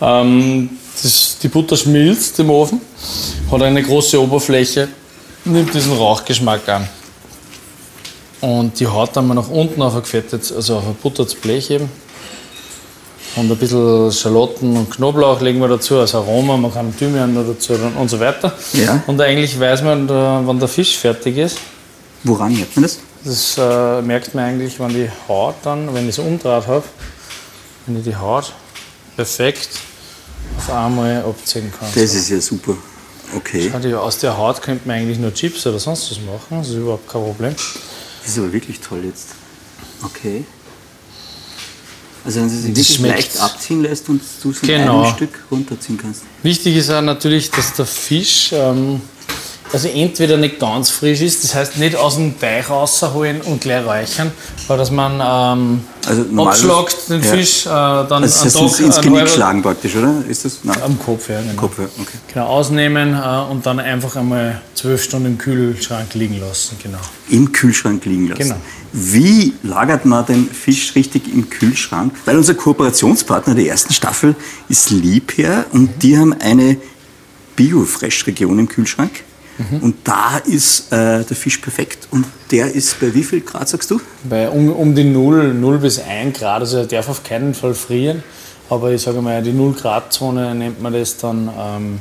Ähm, 0.00 0.70
das, 1.02 1.36
die 1.42 1.48
Butter 1.48 1.76
schmilzt 1.76 2.38
im 2.40 2.48
Ofen, 2.48 2.80
hat 3.50 3.62
eine 3.62 3.82
große 3.82 4.20
Oberfläche, 4.20 4.88
nimmt 5.44 5.74
diesen 5.74 5.92
Rauchgeschmack 5.92 6.66
an. 6.68 6.88
Und 8.40 8.80
die 8.80 8.86
haut 8.86 9.10
dann 9.14 9.26
mal 9.26 9.34
nach 9.34 9.48
unten 9.50 9.82
auf 9.82 9.94
ein 9.94 10.00
gefettetes, 10.00 10.52
also 10.52 10.76
auf 10.76 10.86
ein 10.86 10.94
buttertes 10.94 11.34
Blech 11.34 11.70
eben. 11.70 11.90
Und 13.36 13.50
ein 13.50 13.56
bisschen 13.56 14.10
Schalotten 14.10 14.76
und 14.76 14.90
Knoblauch 14.90 15.40
legen 15.40 15.60
wir 15.60 15.68
dazu 15.68 15.98
als 15.98 16.14
Aroma. 16.14 16.56
Man 16.56 16.72
kann 16.72 16.96
Thymian 16.96 17.34
noch 17.34 17.46
dazu 17.46 17.74
und 17.74 18.08
so 18.08 18.18
weiter. 18.18 18.52
Ja. 18.72 19.02
Und 19.06 19.20
eigentlich 19.20 19.58
weiß 19.58 19.82
man, 19.82 20.06
da, 20.06 20.42
wann 20.44 20.58
der 20.58 20.68
Fisch 20.68 20.96
fertig 20.98 21.36
ist. 21.36 21.58
Woran 22.24 22.54
merkt 22.54 22.76
man 22.76 22.82
das? 22.82 22.98
Das 23.24 23.58
äh, 23.58 24.02
merkt 24.02 24.34
man 24.34 24.44
eigentlich, 24.44 24.78
wenn 24.80 24.88
die 24.90 25.08
Haut 25.28 25.56
dann, 25.62 25.92
wenn 25.94 26.04
ich 26.04 26.10
es 26.10 26.18
umdraht 26.18 26.66
habe, 26.66 26.84
wenn 27.86 27.98
ich 27.98 28.04
die 28.04 28.16
Haut 28.16 28.52
perfekt 29.16 29.68
auf 30.56 30.70
einmal 30.72 31.22
abziehen 31.22 31.72
kann. 31.78 31.88
Das 31.94 32.14
ist 32.14 32.30
ja 32.30 32.40
super. 32.40 32.76
Okay. 33.36 33.70
Die, 33.82 33.94
aus 33.94 34.18
der 34.18 34.36
Haut 34.36 34.62
könnte 34.62 34.86
man 34.88 34.96
eigentlich 34.96 35.18
nur 35.18 35.34
Chips 35.34 35.66
oder 35.66 35.78
sonst 35.78 36.10
was 36.10 36.18
machen, 36.20 36.58
das 36.58 36.68
ist 36.68 36.76
überhaupt 36.76 37.08
kein 37.08 37.22
Problem. 37.22 37.54
Das 38.22 38.32
ist 38.32 38.38
aber 38.38 38.52
wirklich 38.52 38.80
toll 38.80 39.04
jetzt. 39.04 39.28
Okay. 40.02 40.44
Also 42.28 42.42
wenn 42.42 42.50
sie 42.50 42.60
sich 42.74 42.98
Das 42.98 42.98
leicht 42.98 43.40
abziehen 43.40 43.80
lässt 43.82 44.06
und 44.10 44.20
du 44.42 44.50
es 44.50 44.60
in 44.62 44.68
Genau. 44.68 45.02
einem 45.02 45.14
Stück 45.14 45.30
runterziehen 45.50 45.96
kannst. 45.96 46.24
Wichtig 46.42 46.76
ist 46.76 46.90
auch 46.90 47.00
natürlich, 47.00 47.50
dass 47.50 47.72
der 47.72 47.86
Fisch 47.86 48.50
ähm, 48.52 49.00
also 49.72 49.88
entweder 49.88 50.36
nicht 50.36 50.58
ganz 50.58 50.90
frisch 50.90 51.20
ist, 51.20 51.44
das 51.44 51.54
heißt 51.54 51.76
nicht 51.78 51.96
aus 51.96 52.16
dem 52.16 52.38
Teich 52.38 52.68
rausholen 52.70 53.40
und 53.42 53.60
gleich 53.60 53.84
räuchern, 53.84 54.32
aber 54.66 54.78
dass 54.78 54.90
man 54.90 55.12
ähm, 55.14 55.80
Also 56.06 56.24
abschlagt 56.42 56.96
den 57.08 57.22
ja. 57.22 57.30
Fisch, 57.30 57.66
äh, 57.66 57.68
dann 57.68 58.22
Also 58.22 58.44
das 58.44 58.44
heißt, 58.44 58.60
ins, 58.60 58.80
ins 58.80 59.00
Genick 59.00 59.28
schlagen 59.28 59.62
praktisch, 59.62 59.94
oder? 59.96 60.22
Ist 60.28 60.44
das? 60.44 60.60
Nein. 60.62 60.82
Am 60.82 60.98
Kopf, 60.98 61.28
ja, 61.28 61.40
genau. 61.40 61.54
Kopf, 61.54 61.78
ja, 61.78 61.84
okay. 61.84 62.18
Genau, 62.32 62.46
ausnehmen 62.46 63.14
äh, 63.14 63.50
und 63.50 63.64
dann 63.66 63.78
einfach 63.80 64.16
einmal 64.16 64.60
zwölf 64.74 65.02
Stunden 65.02 65.26
im 65.26 65.38
Kühlschrank 65.38 66.14
liegen 66.14 66.40
lassen, 66.40 66.76
genau. 66.82 66.98
Im 67.28 67.52
Kühlschrank 67.52 68.04
liegen 68.04 68.28
lassen. 68.28 68.42
Genau. 68.42 68.56
Wie 68.92 69.52
lagert 69.62 70.06
man 70.06 70.24
den 70.24 70.48
Fisch 70.48 70.94
richtig 70.94 71.32
im 71.32 71.50
Kühlschrank? 71.50 72.14
Weil 72.24 72.38
unser 72.38 72.54
Kooperationspartner 72.54 73.54
der 73.54 73.66
ersten 73.66 73.92
Staffel 73.92 74.34
ist 74.68 74.90
Liebherr 74.90 75.66
und 75.72 76.02
die 76.02 76.16
haben 76.16 76.32
eine 76.32 76.78
Biofresh-Region 77.56 78.58
im 78.60 78.68
Kühlschrank. 78.68 79.10
Mhm. 79.58 79.78
Und 79.80 79.96
da 80.04 80.38
ist 80.38 80.92
äh, 80.92 81.24
der 81.24 81.36
Fisch 81.36 81.58
perfekt. 81.58 82.08
Und 82.10 82.26
der 82.50 82.72
ist 82.72 82.98
bei 83.00 83.12
wie 83.14 83.24
viel 83.24 83.40
Grad, 83.40 83.68
sagst 83.68 83.90
du? 83.90 84.00
Bei 84.24 84.48
um, 84.48 84.72
um 84.72 84.94
die 84.94 85.04
0, 85.04 85.54
0 85.54 85.78
bis 85.78 85.98
1 85.98 86.38
Grad, 86.38 86.60
also 86.60 86.78
er 86.78 86.86
darf 86.86 87.08
auf 87.08 87.22
keinen 87.24 87.54
Fall 87.54 87.74
frieren, 87.74 88.22
aber 88.70 88.92
ich 88.92 89.02
sage 89.02 89.20
mal, 89.20 89.42
die 89.42 89.52
0 89.52 89.74
Grad 89.74 90.12
Zone 90.12 90.54
nennt 90.54 90.80
man 90.80 90.92
das 90.92 91.16
dann, 91.16 91.50
ähm, 91.58 92.00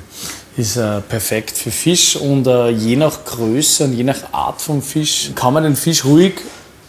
ist 0.56 0.78
äh, 0.78 1.02
perfekt 1.02 1.58
für 1.58 1.72
Fisch 1.72 2.16
und 2.16 2.48
äh, 2.48 2.70
je 2.70 2.96
nach 2.96 3.26
Größe 3.26 3.86
und 3.86 3.94
je 3.94 4.04
nach 4.04 4.34
Art 4.34 4.62
vom 4.62 4.82
Fisch 4.82 5.32
kann 5.36 5.54
man 5.54 5.64
den 5.64 5.76
Fisch 5.76 6.04
ruhig 6.04 6.34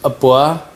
ein 0.02 0.12
paar, 0.18 0.67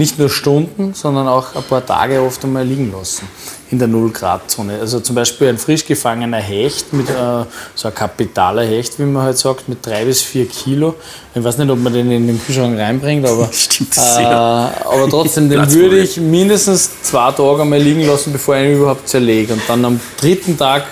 nicht 0.00 0.18
nur 0.18 0.30
Stunden, 0.30 0.94
sondern 0.94 1.28
auch 1.28 1.54
ein 1.54 1.62
paar 1.62 1.84
Tage 1.84 2.22
oft 2.22 2.42
einmal 2.42 2.64
liegen 2.64 2.90
lassen 2.90 3.28
in 3.70 3.78
der 3.78 3.86
0 3.86 4.10
Grad 4.10 4.50
Zone. 4.50 4.78
Also 4.80 4.98
zum 5.00 5.14
Beispiel 5.14 5.48
ein 5.48 5.58
frisch 5.58 5.84
gefangener 5.84 6.38
Hecht 6.38 6.92
mit 6.94 7.10
äh, 7.10 7.44
so 7.74 7.88
ein 7.88 7.94
kapitaler 7.94 8.64
Hecht, 8.64 8.98
wie 8.98 9.04
man 9.04 9.22
halt 9.22 9.36
sagt, 9.36 9.68
mit 9.68 9.84
drei 9.84 10.06
bis 10.06 10.22
vier 10.22 10.46
Kilo. 10.46 10.94
Ich 11.34 11.44
weiß 11.44 11.58
nicht, 11.58 11.70
ob 11.70 11.78
man 11.78 11.92
den 11.92 12.10
in 12.10 12.26
den 12.26 12.42
Kühlschrank 12.42 12.78
reinbringt, 12.78 13.26
aber, 13.26 13.50
Stimmt, 13.52 13.96
äh, 13.98 14.22
aber 14.22 15.06
trotzdem, 15.08 15.50
den 15.50 15.70
würde 15.72 15.98
ich 15.98 16.16
mindestens 16.16 16.90
zwei 17.02 17.30
Tage 17.32 17.60
einmal 17.60 17.78
liegen 17.78 18.06
lassen, 18.06 18.32
bevor 18.32 18.56
ich 18.56 18.70
ihn 18.70 18.76
überhaupt 18.78 19.06
zerlege. 19.06 19.52
Und 19.52 19.62
dann 19.68 19.84
am 19.84 20.00
dritten 20.18 20.56
Tag 20.56 20.84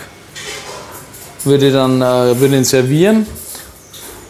würde 1.44 1.68
ich 1.68 1.72
dann 1.72 2.02
äh, 2.02 2.38
würde 2.38 2.58
ihn 2.58 2.64
servieren. 2.64 3.26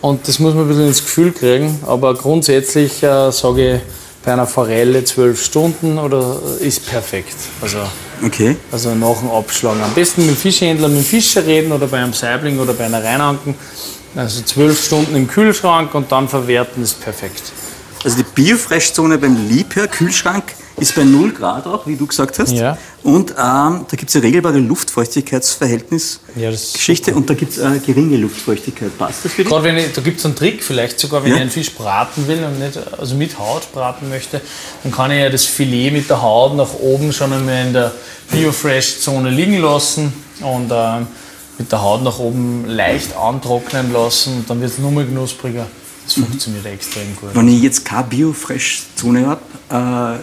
Und 0.01 0.29
das 0.29 0.39
muss 0.39 0.55
man 0.55 0.65
ein 0.65 0.69
bisschen 0.69 0.87
ins 0.87 1.03
Gefühl 1.03 1.33
kriegen. 1.33 1.81
Aber 1.85 2.15
grundsätzlich 2.15 3.03
äh, 3.03 3.33
sage 3.33 3.75
ich, 3.75 3.98
bei 4.29 4.35
einer 4.35 4.47
Forelle 4.47 5.03
zwölf 5.05 5.43
Stunden 5.43 5.99
oder 5.99 6.39
ist 6.61 6.87
perfekt. 6.87 7.35
Also, 7.63 7.79
Okay. 8.23 8.57
also 8.71 8.95
nach 8.95 9.21
dem 9.21 9.31
Abschlagen. 9.31 9.83
Am 9.83 9.95
besten 9.95 10.27
mit 10.27 10.35
dem 10.35 10.37
Fischhändler, 10.37 10.89
mit 10.89 10.99
dem 10.99 11.05
Fischer 11.05 11.47
reden 11.47 11.73
oder 11.73 11.87
bei 11.87 11.97
einem 11.97 12.13
Saibling 12.13 12.59
oder 12.59 12.75
bei 12.75 12.85
einer 12.85 13.03
Rheinanken. 13.03 13.55
Also 14.15 14.43
zwölf 14.43 14.85
Stunden 14.85 15.17
im 15.17 15.29
Kühlschrank 15.29 15.95
und 15.95 16.13
dann 16.13 16.29
verwerten 16.29 16.83
ist 16.83 17.01
perfekt. 17.01 17.43
Also 18.05 18.17
die 18.19 18.23
Biofresh-Zone 18.23 19.19
beim 19.19 19.49
Liebherr 19.49 19.89
Kühlschrank 19.89 20.55
ist 20.77 20.95
bei 20.95 21.03
0 21.03 21.33
Grad 21.33 21.67
auch, 21.67 21.85
wie 21.89 21.97
du 21.97 22.07
gesagt 22.07 22.39
hast. 22.39 22.53
Ja. 22.53 22.79
Und 23.03 23.33
ähm, 23.33 23.37
da 23.37 23.97
gibt 23.97 24.09
es 24.11 24.15
eine 24.17 24.25
regelbare 24.25 24.59
Luftfeuchtigkeitsverhältnis. 24.59 26.21
Ja, 26.37 26.51
Geschichte 26.51 27.13
und 27.15 27.29
da 27.29 27.35
gibt 27.35 27.53
es 27.53 27.59
äh, 27.59 27.81
geringe 27.85 28.17
Luftfeuchtigkeit. 28.19 28.97
Passt 28.97 29.25
das 29.25 29.33
für 29.33 29.43
dich? 29.43 29.51
Gerade 29.51 29.65
wenn 29.65 29.77
ich, 29.79 29.93
da 29.93 30.01
gibt 30.01 30.21
es 30.21 30.25
einen 30.25 30.37
Trick, 30.37 30.63
vielleicht 30.63 31.01
sogar, 31.01 31.23
wenn 31.25 31.31
Ja. 31.31 31.37
ich 31.37 31.43
einen 31.43 31.51
Fisch 31.51 31.75
braten 31.75 32.29
will 32.29 32.45
und 32.45 32.61
nicht, 32.61 32.79
also 32.97 33.17
mit 33.17 33.37
Haut 33.39 33.73
braten 33.73 34.09
möchte, 34.09 34.41
dann 34.85 34.93
kann 34.93 35.11
ich 35.11 35.19
ja 35.19 35.29
das 35.31 35.45
Filet 35.47 35.91
mit 35.91 36.09
der 36.09 36.23
Haut 36.23 36.55
nach 36.57 36.75
oben 36.75 37.13
schon 37.13 37.33
einmal 37.33 37.67
in 37.67 37.73
der 37.73 37.91
Biofresh-Zone 38.31 39.31
liegen 39.31 39.59
lassen 39.59 40.13
und 40.41 40.71
ähm, 40.73 41.09
mit 41.59 41.73
der 41.73 41.83
Haut 41.83 42.05
nach 42.05 42.21
oben 42.21 42.67
leicht 42.69 43.17
antrocknen 43.17 43.93
lassen 43.93 44.39
und 44.39 44.51
dann 44.51 44.61
wird 44.61 44.71
es 44.71 44.79
nur 44.79 44.93
mal 44.93 45.05
knuspriger. 45.05 45.67
Das 46.09 46.25
funktioniert 46.25 46.65
extrem 46.65 47.15
gut. 47.17 47.35
Wenn 47.35 47.49
ich 47.49 47.63
jetzt 47.63 47.85
keine 47.85 48.05
Biofresh-Zone 48.05 49.27
habe 49.27 49.43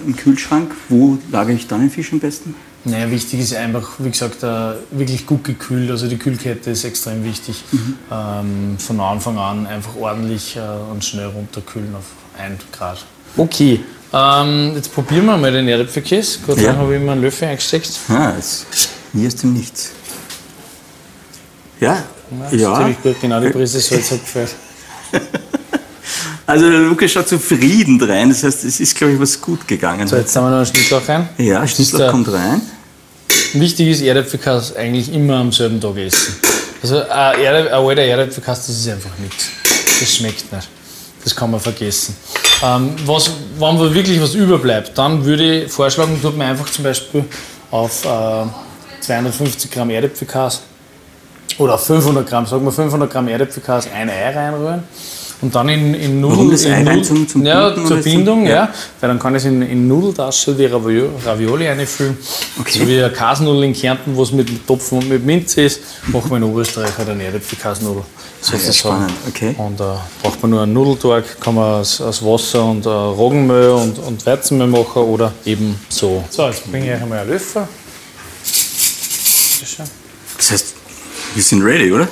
äh, 0.03 0.07
im 0.07 0.15
Kühlschrank, 0.15 0.71
wo 0.89 1.19
lagere 1.31 1.55
ich 1.55 1.67
dann 1.67 1.81
den 1.81 1.91
Fisch 1.91 2.11
am 2.11 2.19
besten? 2.19 2.55
Naja, 2.85 3.11
wichtig 3.11 3.39
ist 3.39 3.53
einfach, 3.55 3.91
wie 3.99 4.09
gesagt, 4.09 4.41
äh, 4.41 4.73
wirklich 4.91 5.27
gut 5.27 5.43
gekühlt. 5.43 5.91
Also 5.91 6.07
die 6.07 6.17
Kühlkette 6.17 6.71
ist 6.71 6.83
extrem 6.85 7.23
wichtig. 7.23 7.63
Ähm, 8.11 8.77
von 8.79 8.99
Anfang 8.99 9.37
an 9.37 9.67
einfach 9.67 9.95
ordentlich 9.95 10.55
äh, 10.55 10.61
und 10.91 11.05
schnell 11.05 11.27
runterkühlen 11.27 11.93
auf 11.95 12.05
1 12.39 12.61
Grad. 12.71 13.05
Okay, 13.37 13.81
ähm, 14.11 14.71
jetzt 14.75 14.91
probieren 14.91 15.25
wir 15.25 15.37
mal 15.37 15.51
den 15.51 15.67
Erdäpfelkäse. 15.67 16.39
Gott 16.47 16.57
sei 16.57 16.63
Ja. 16.63 16.75
Habe 16.77 16.95
ich 16.95 17.01
immer 17.01 17.11
einen 17.11 17.21
Löffel 17.21 17.47
eingesteckt. 17.47 17.91
Ah, 18.09 18.33
es 18.39 18.65
mir 19.13 19.27
ist 19.27 19.43
dem 19.43 19.53
nichts. 19.53 19.91
Ja, 21.79 22.03
Das 22.41 22.53
ist 22.53 22.61
ja. 22.61 22.75
ziemlich 22.75 23.01
gut, 23.03 23.21
genau 23.21 23.39
die 23.39 23.49
Prise 23.49 23.79
Salz 23.79 24.11
hat 24.11 24.21
gefällt. 24.21 24.55
Also 26.47 26.69
der 26.69 26.79
Lukas 26.79 27.11
schaut 27.11 27.27
zufrieden 27.27 28.01
rein, 28.01 28.29
das 28.29 28.43
heißt, 28.43 28.65
es 28.65 28.79
ist, 28.79 28.95
glaube 28.95 29.13
ich, 29.13 29.19
was 29.19 29.41
gut 29.41 29.67
gegangen. 29.67 30.07
So, 30.07 30.15
jetzt 30.15 30.35
haben 30.35 30.45
wir 30.45 30.51
noch 30.51 30.57
einen 30.57 30.65
Schnittlauch 30.67 31.07
rein. 31.07 31.29
ja, 31.37 31.67
Schnittlauch 31.67 32.11
kommt 32.11 32.31
rein. 32.31 32.61
Wichtig 33.53 33.87
ist, 33.89 34.01
Erdäpfelkäse 34.01 34.77
eigentlich 34.77 35.11
immer 35.11 35.37
am 35.37 35.51
selben 35.51 35.81
Tag 35.81 35.97
essen. 35.97 36.35
Also 36.83 37.01
ein, 37.01 37.67
alter 37.67 38.01
Erdäpfelkäse, 38.01 38.61
das 38.67 38.69
ist 38.69 38.89
einfach 38.89 39.17
nichts. 39.17 39.49
Das 39.99 40.15
schmeckt 40.15 40.51
nicht. 40.51 40.69
Das 41.23 41.35
kann 41.35 41.49
man 41.49 41.59
vergessen. 41.59 42.15
Ähm, 42.63 42.91
was, 43.05 43.31
wenn 43.57 43.93
wirklich 43.95 44.21
was 44.21 44.35
überbleibt, 44.35 44.95
dann 44.95 45.25
würde 45.25 45.63
ich 45.63 45.71
vorschlagen, 45.71 46.19
tut 46.21 46.37
man 46.37 46.47
einfach 46.47 46.69
zum 46.69 46.83
Beispiel 46.83 47.25
auf 47.71 48.05
äh, 48.05 48.45
250 49.01 49.71
Gramm 49.71 49.89
Erdäpfelkäse 49.89 50.59
oder 51.57 51.73
auf 51.73 51.85
500 51.85 52.27
Gramm, 52.27 52.45
sagen 52.45 52.63
wir 52.63 52.71
500 52.71 53.11
Gramm 53.11 53.27
Erdäpfelkäse, 53.27 53.89
ein 53.91 54.09
Ei 54.09 54.29
reinrühren 54.29 54.83
und 55.41 55.53
dann 55.53 55.69
in, 55.69 55.93
in 55.93 56.21
Nudeln. 56.21 56.37
Warum 56.37 56.51
das 56.51 56.63
in 56.63 56.71
Ei 56.73 56.75
rein? 56.83 56.85
Nudel- 56.99 57.03
Zum- 57.03 57.27
zum 57.27 57.45
ja, 57.45 57.69
Binden 57.69 57.87
zur 57.87 57.95
oder 57.97 58.03
zum- 58.03 58.11
Bindung, 58.11 58.45
ja. 58.45 58.53
ja. 58.55 58.73
Weil 59.01 59.07
dann 59.09 59.19
kann 59.19 59.35
ich 59.35 59.39
es 59.41 59.45
in, 59.45 59.61
in 59.61 59.87
Nudeltaschen 59.87 60.57
wie 60.57 60.65
Ravioli, 60.65 61.09
Ravioli 61.25 61.67
einfüllen. 61.67 62.17
Okay. 62.59 62.79
So 62.79 62.87
wie 62.87 63.03
eine 63.03 63.11
Käsenudel 63.13 63.63
in 63.65 63.73
Kärnten, 63.73 64.15
wo 64.15 64.23
es 64.23 64.31
mit 64.31 64.65
Topfen 64.67 64.99
und 64.99 65.09
mit 65.09 65.25
Minze 65.25 65.61
ist, 65.63 65.81
machen 66.07 66.29
wir 66.31 66.37
in 66.37 66.55
Österreich 66.55 66.97
halt 66.97 67.09
eine 67.09 67.23
Erdäpfelkäsenudel. 67.23 68.03
sozusagen. 68.41 68.73
spannend, 68.73 69.13
okay. 69.27 69.55
Und 69.57 69.79
da 69.79 70.05
braucht 70.21 70.41
man 70.41 70.51
nur 70.51 70.61
einen 70.61 70.73
Nudelteig, 70.73 71.39
kann 71.41 71.55
man 71.55 71.81
aus, 71.81 71.99
aus 72.01 72.23
Wasser 72.23 72.63
und 72.65 72.85
äh, 72.85 72.89
Roggenmehl 72.89 73.69
und, 73.71 73.99
und 73.99 74.25
Weizenmehl 74.25 74.67
machen 74.67 75.01
oder 75.03 75.33
eben 75.45 75.75
so. 75.89 76.23
So, 76.29 76.47
jetzt 76.47 76.69
bringe 76.71 76.85
ich 76.85 76.91
euch 76.95 77.01
einmal 77.01 77.19
einen 77.19 77.29
Löffel. 77.31 77.67
Das 80.37 80.51
heißt, 80.51 80.65
wir 81.33 81.43
sind 81.43 81.61
ready, 81.63 81.91
oder? 81.91 82.07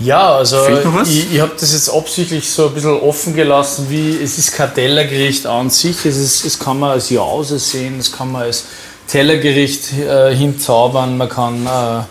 Ja, 0.00 0.36
also 0.36 0.58
ich, 1.04 1.32
ich 1.32 1.40
habe 1.40 1.52
das 1.58 1.72
jetzt 1.72 1.88
absichtlich 1.88 2.48
so 2.48 2.68
ein 2.68 2.74
bisschen 2.74 3.00
offen 3.00 3.34
gelassen, 3.34 3.86
wie 3.88 4.16
es 4.22 4.38
ist 4.38 4.52
kein 4.52 4.72
Tellergericht 4.72 5.46
an 5.46 5.70
sich, 5.70 6.04
es, 6.06 6.16
ist, 6.16 6.44
es 6.44 6.58
kann 6.58 6.78
man 6.78 6.90
als 6.90 7.10
Jause 7.10 7.58
sehen, 7.58 7.98
es 7.98 8.12
kann 8.12 8.30
man 8.30 8.42
als 8.42 8.64
Tellergericht 9.08 9.92
äh, 9.94 10.34
hinzaubern, 10.34 11.16
man 11.16 11.28
kann, 11.28 11.66
äh, 11.66 11.68
man 11.68 12.06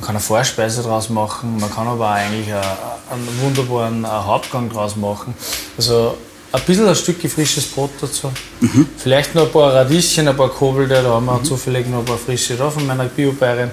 kann 0.00 0.10
eine 0.10 0.20
Vorspeise 0.20 0.82
draus 0.82 1.10
machen, 1.10 1.58
man 1.60 1.72
kann 1.72 1.86
aber 1.86 2.06
auch 2.06 2.14
eigentlich 2.14 2.48
äh, 2.48 2.54
einen 2.54 3.28
wunderbaren 3.40 4.04
äh, 4.04 4.08
Hauptgang 4.08 4.68
draus 4.68 4.96
machen. 4.96 5.34
Also 5.76 6.16
ein 6.50 6.62
bisschen 6.62 6.88
ein 6.88 6.96
Stück 6.96 7.20
frisches 7.30 7.66
Brot 7.66 7.90
dazu. 8.00 8.32
Mhm. 8.60 8.88
Vielleicht 8.98 9.34
noch 9.34 9.44
ein 9.44 9.52
paar 9.52 9.72
Radieschen, 9.74 10.26
ein 10.26 10.36
paar 10.36 10.48
Kobelte, 10.48 11.02
da 11.02 11.10
haben 11.10 11.26
wir 11.26 11.42
zufällig 11.44 11.86
noch 11.88 12.00
ein 12.00 12.04
paar 12.04 12.18
frische 12.18 12.56
da 12.56 12.68
von 12.68 12.86
meiner 12.86 13.04
Bio-Bayern. 13.04 13.70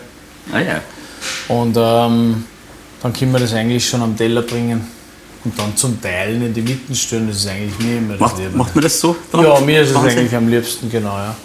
Ah 0.52 0.60
ja. 0.60 0.82
Und 1.48 1.76
ähm, 1.78 2.46
dann 3.02 3.14
können 3.14 3.32
wir 3.32 3.40
das 3.40 3.54
eigentlich 3.54 3.88
schon 3.88 4.02
am 4.02 4.16
Teller 4.18 4.42
bringen 4.42 4.86
und 5.46 5.58
dann 5.58 5.76
zum 5.78 6.02
Teilen 6.02 6.42
in 6.46 6.54
die 6.54 6.62
Mitten 6.62 6.94
stellen. 6.96 7.28
Das 7.28 7.38
ist 7.38 7.48
eigentlich 7.48 7.78
mir 7.80 7.98
immer 7.98 8.14
das 8.14 8.20
Macht, 8.22 8.38
Liebe. 8.38 8.58
macht 8.58 8.76
man 8.76 8.84
das 8.84 9.00
so? 9.00 9.16
Ja, 9.34 9.60
mir 9.62 9.82
ist 9.82 9.92
es 9.92 9.96
eigentlich 9.96 10.36
am 10.36 10.48
liebsten, 10.50 10.90
genau. 10.90 11.16
Ja. 11.18 11.36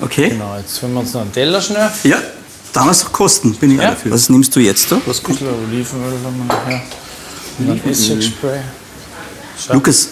Okay. 0.00 0.30
Genau, 0.30 0.56
jetzt 0.58 0.82
holen 0.82 0.92
wir 0.94 1.00
uns 1.00 1.12
noch 1.14 1.22
einen 1.22 1.32
Teller 1.32 1.60
schnell. 1.62 1.88
Ja, 2.04 2.18
damals 2.72 3.00
doch 3.04 3.12
kosten, 3.12 3.54
bin 3.54 3.70
ich 3.72 3.78
Ja. 3.78 3.88
auch 3.90 3.94
dafür. 3.94 4.12
Was 4.12 4.28
nimmst 4.28 4.54
du 4.56 4.60
jetzt 4.60 4.90
da? 4.92 5.00
Was 5.06 5.22
kostet 5.22 5.46
Olivenöl 5.48 6.18
haben 6.24 6.36
wir 6.38 6.54
nachher? 6.54 6.82
Und 7.58 7.68
dann 7.68 7.80
Essigspray. 7.90 8.60
Schau. 9.66 9.72
Lukas, 9.74 10.08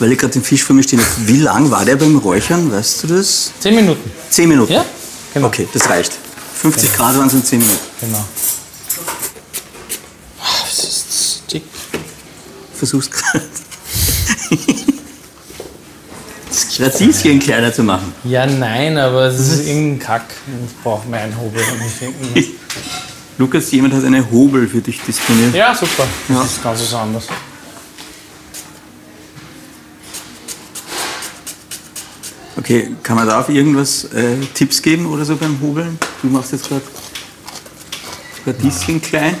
weil 0.00 0.10
ich 0.12 0.18
gerade 0.18 0.32
den 0.32 0.42
Fisch 0.42 0.64
vor 0.64 0.74
mir 0.74 0.82
stehen 0.82 0.98
habe, 0.98 1.10
wie 1.28 1.38
lang 1.38 1.70
war 1.70 1.84
der 1.84 1.94
beim 1.96 2.16
Räuchern, 2.16 2.72
weißt 2.72 3.04
du 3.04 3.06
das? 3.08 3.52
Zehn 3.60 3.76
Minuten. 3.76 4.10
Zehn 4.30 4.48
Minuten? 4.48 4.72
Ja, 4.72 4.84
genau. 5.34 5.46
Okay, 5.46 5.68
das 5.72 5.88
reicht. 5.88 6.12
50 6.60 6.92
Grad 6.94 7.16
waren 7.16 7.28
es 7.28 7.34
in 7.34 7.44
10 7.44 7.58
Minuten. 7.60 7.78
Genau. 8.00 8.18
Ah, 10.40 10.44
Das 10.66 10.84
ist 10.84 11.42
dick. 11.52 11.62
Versuch's 12.78 13.10
gerade. 13.10 13.44
das 16.50 16.80
Radieschen 16.80 17.38
kleiner 17.40 17.72
zu 17.72 17.82
machen. 17.82 18.12
Ja, 18.24 18.46
nein, 18.46 18.96
aber 18.96 19.26
es 19.26 19.38
ist 19.40 19.66
irgendein 19.66 19.98
Kack. 19.98 20.26
Ich 20.66 20.82
brauche 20.82 21.06
Hobel. 21.08 21.60
Und 21.62 21.86
ich 21.86 21.98
denke, 21.98 22.52
Lukas, 23.38 23.70
jemand 23.70 23.94
hat 23.94 24.04
eine 24.04 24.30
Hobel 24.30 24.68
für 24.68 24.80
dich 24.80 25.00
disponiert. 25.02 25.54
ja, 25.54 25.74
super. 25.74 26.06
Das 26.28 26.36
Ja. 26.36 26.42
ist 26.44 26.62
ganz 26.62 26.80
was 26.80 26.94
anderes. 26.94 27.26
Okay, 32.56 32.90
kann 33.02 33.16
man 33.16 33.26
da 33.26 33.40
auf 33.40 33.48
irgendwas 33.48 34.04
äh, 34.12 34.36
Tipps 34.54 34.82
geben 34.82 35.06
oder 35.06 35.24
so 35.24 35.36
beim 35.36 35.60
Hobeln? 35.60 35.98
Du 36.22 36.28
machst 36.28 36.52
jetzt 36.52 36.68
gerade 36.68 36.82
Radieschen 38.46 39.00
klein. 39.00 39.36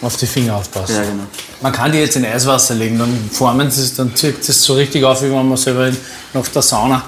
auf 0.00 0.16
die 0.16 0.26
Finger 0.26 0.56
aufpassen. 0.56 0.94
Ja, 0.94 1.02
genau. 1.02 1.26
Man 1.64 1.72
kann 1.72 1.90
die 1.92 1.96
jetzt 1.98 2.14
in 2.16 2.26
Eiswasser 2.26 2.74
legen, 2.74 2.98
dann 2.98 3.30
formen 3.32 3.70
sie 3.70 3.80
es, 3.80 3.94
dann 3.94 4.14
zirkt 4.14 4.46
es 4.46 4.62
so 4.62 4.74
richtig 4.74 5.02
auf, 5.02 5.22
wie 5.22 5.30
wenn 5.30 5.48
man 5.48 5.56
selber 5.56 5.86
in, 5.88 5.96
nach 6.34 6.46
der 6.48 6.60
Sauna 6.60 7.02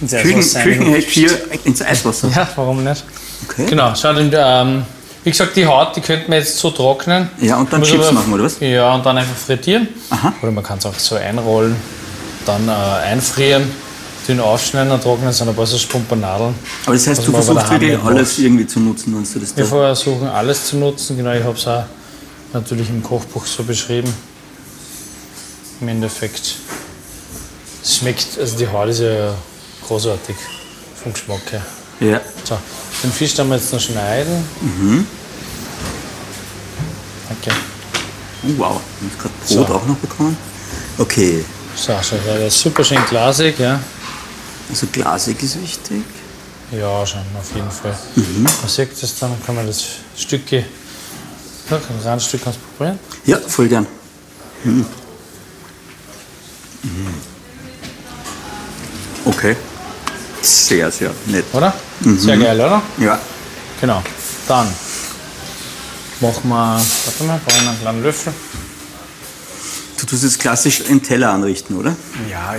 ins 0.00 0.10
Küchen, 0.10 0.38
Eiswasser 0.40 0.62
Küchenheck 0.64 1.08
hier 1.08 1.30
ins 1.62 1.80
Eiswasser. 1.80 2.28
Ja, 2.34 2.48
warum 2.56 2.82
nicht? 2.82 3.04
Okay. 3.48 3.66
Genau, 3.66 3.94
schaut, 3.94 4.16
und, 4.16 4.34
ähm, 4.36 4.82
wie 5.22 5.30
gesagt, 5.30 5.54
die 5.54 5.64
Haut, 5.64 5.94
die 5.94 6.00
könnte 6.00 6.28
man 6.28 6.40
jetzt 6.40 6.58
so 6.58 6.72
trocknen. 6.72 7.28
Ja, 7.40 7.58
und 7.58 7.72
dann 7.72 7.78
Muss 7.78 7.88
Chips 7.90 8.06
aber- 8.06 8.14
machen, 8.14 8.32
oder 8.32 8.42
was? 8.42 8.56
Ja, 8.58 8.92
und 8.96 9.06
dann 9.06 9.16
einfach 9.16 9.36
frittieren. 9.36 9.86
Aha. 10.10 10.32
Oder 10.42 10.50
man 10.50 10.64
kann 10.64 10.78
es 10.78 10.86
auch 10.86 10.98
so 10.98 11.14
einrollen, 11.14 11.76
dann 12.46 12.68
äh, 12.68 12.72
einfrieren, 12.72 13.62
dünn 14.26 14.40
aufschneiden, 14.40 14.90
dann 14.90 15.00
trocknen 15.00 15.28
es 15.28 15.40
ein 15.40 15.54
paar 15.54 15.66
so 15.66 15.78
Spumpernadeln. 15.78 16.52
Aber 16.84 16.94
das 16.96 17.06
heißt, 17.06 17.24
du 17.24 17.30
versuchst 17.30 17.70
wirklich 17.70 17.96
alles 18.04 18.38
irgendwie 18.40 18.66
zu 18.66 18.80
nutzen, 18.80 19.14
wenn 19.14 19.22
du 19.22 19.38
das 19.38 19.56
Wir 19.56 19.62
da. 19.62 19.70
versuchen 19.70 20.26
alles 20.26 20.64
zu 20.66 20.78
nutzen, 20.78 21.16
genau, 21.16 21.30
ich 21.32 21.44
habe 21.44 21.56
es 21.56 21.64
auch 21.68 21.84
natürlich 22.52 22.88
im 22.88 23.02
Kochbuch 23.02 23.46
so 23.46 23.62
beschrieben. 23.62 24.12
Im 25.80 25.88
Endeffekt. 25.88 26.56
Es 27.82 27.96
schmeckt, 27.96 28.38
also 28.38 28.56
die 28.58 28.68
Haut 28.68 28.88
ist 28.88 29.00
ja 29.00 29.34
großartig 29.86 30.36
vom 31.02 31.12
Geschmack 31.12 31.40
her. 31.50 31.62
Ja. 32.00 32.20
So, 32.44 32.58
den 33.02 33.12
Fisch 33.12 33.34
dann 33.34 33.48
wir 33.48 33.56
jetzt 33.56 33.72
noch 33.72 33.80
schneiden. 33.80 34.44
Mhm. 34.60 35.06
Okay. 37.30 37.56
Oh, 38.44 38.48
wow. 38.58 38.80
Du 39.00 39.06
hast 39.06 39.18
gerade 39.18 39.34
So. 39.44 39.64
Brot 39.64 39.76
auch 39.76 39.86
noch 39.86 39.96
bekommen. 39.96 40.36
Okay. 40.98 41.44
So, 41.76 41.94
schau, 42.02 42.16
der 42.26 42.46
ist 42.48 42.58
super 42.58 42.84
schön 42.84 43.02
glasig, 43.08 43.58
ja. 43.58 43.80
Also 44.68 44.86
glasig 44.92 45.42
ist 45.42 45.60
wichtig. 45.62 46.02
Ja, 46.72 47.04
schon, 47.06 47.20
auf 47.38 47.54
jeden 47.54 47.70
Fall. 47.70 47.96
Mhm. 48.16 48.42
Man 48.42 48.68
sieht 48.68 49.02
das 49.02 49.18
dann, 49.18 49.32
kann 49.44 49.54
man 49.56 49.66
das 49.66 49.84
Stücke, 50.16 50.64
ja, 51.70 51.76
ein 51.76 52.00
Randstück 52.04 52.42
kannst 52.44 52.58
du 52.58 52.76
probieren. 52.76 52.98
Ja, 53.26 53.38
voll 53.38 53.68
gern. 53.68 53.86
Mhm. 54.64 54.84
Mhm. 56.82 57.14
Okay. 59.24 59.56
Sehr, 60.42 60.90
sehr 60.90 61.10
nett. 61.26 61.44
Oder? 61.52 61.74
Sehr 62.00 62.36
geil, 62.38 62.58
oder? 62.58 62.82
Ja. 62.98 63.18
Genau. 63.80 64.02
Dann 64.48 64.66
machen 66.20 66.48
wir, 66.48 66.80
warte 67.04 67.24
mal, 67.24 67.40
brauchen 67.44 67.62
wir 67.62 67.70
einen 67.70 67.80
kleinen 67.80 68.02
Löffel. 68.02 68.32
Du 69.98 70.06
tust 70.06 70.22
jetzt 70.24 70.38
klassisch 70.40 70.82
einen 70.88 71.02
Teller 71.02 71.30
anrichten, 71.32 71.76
oder? 71.76 71.94
Ja, 72.30 72.54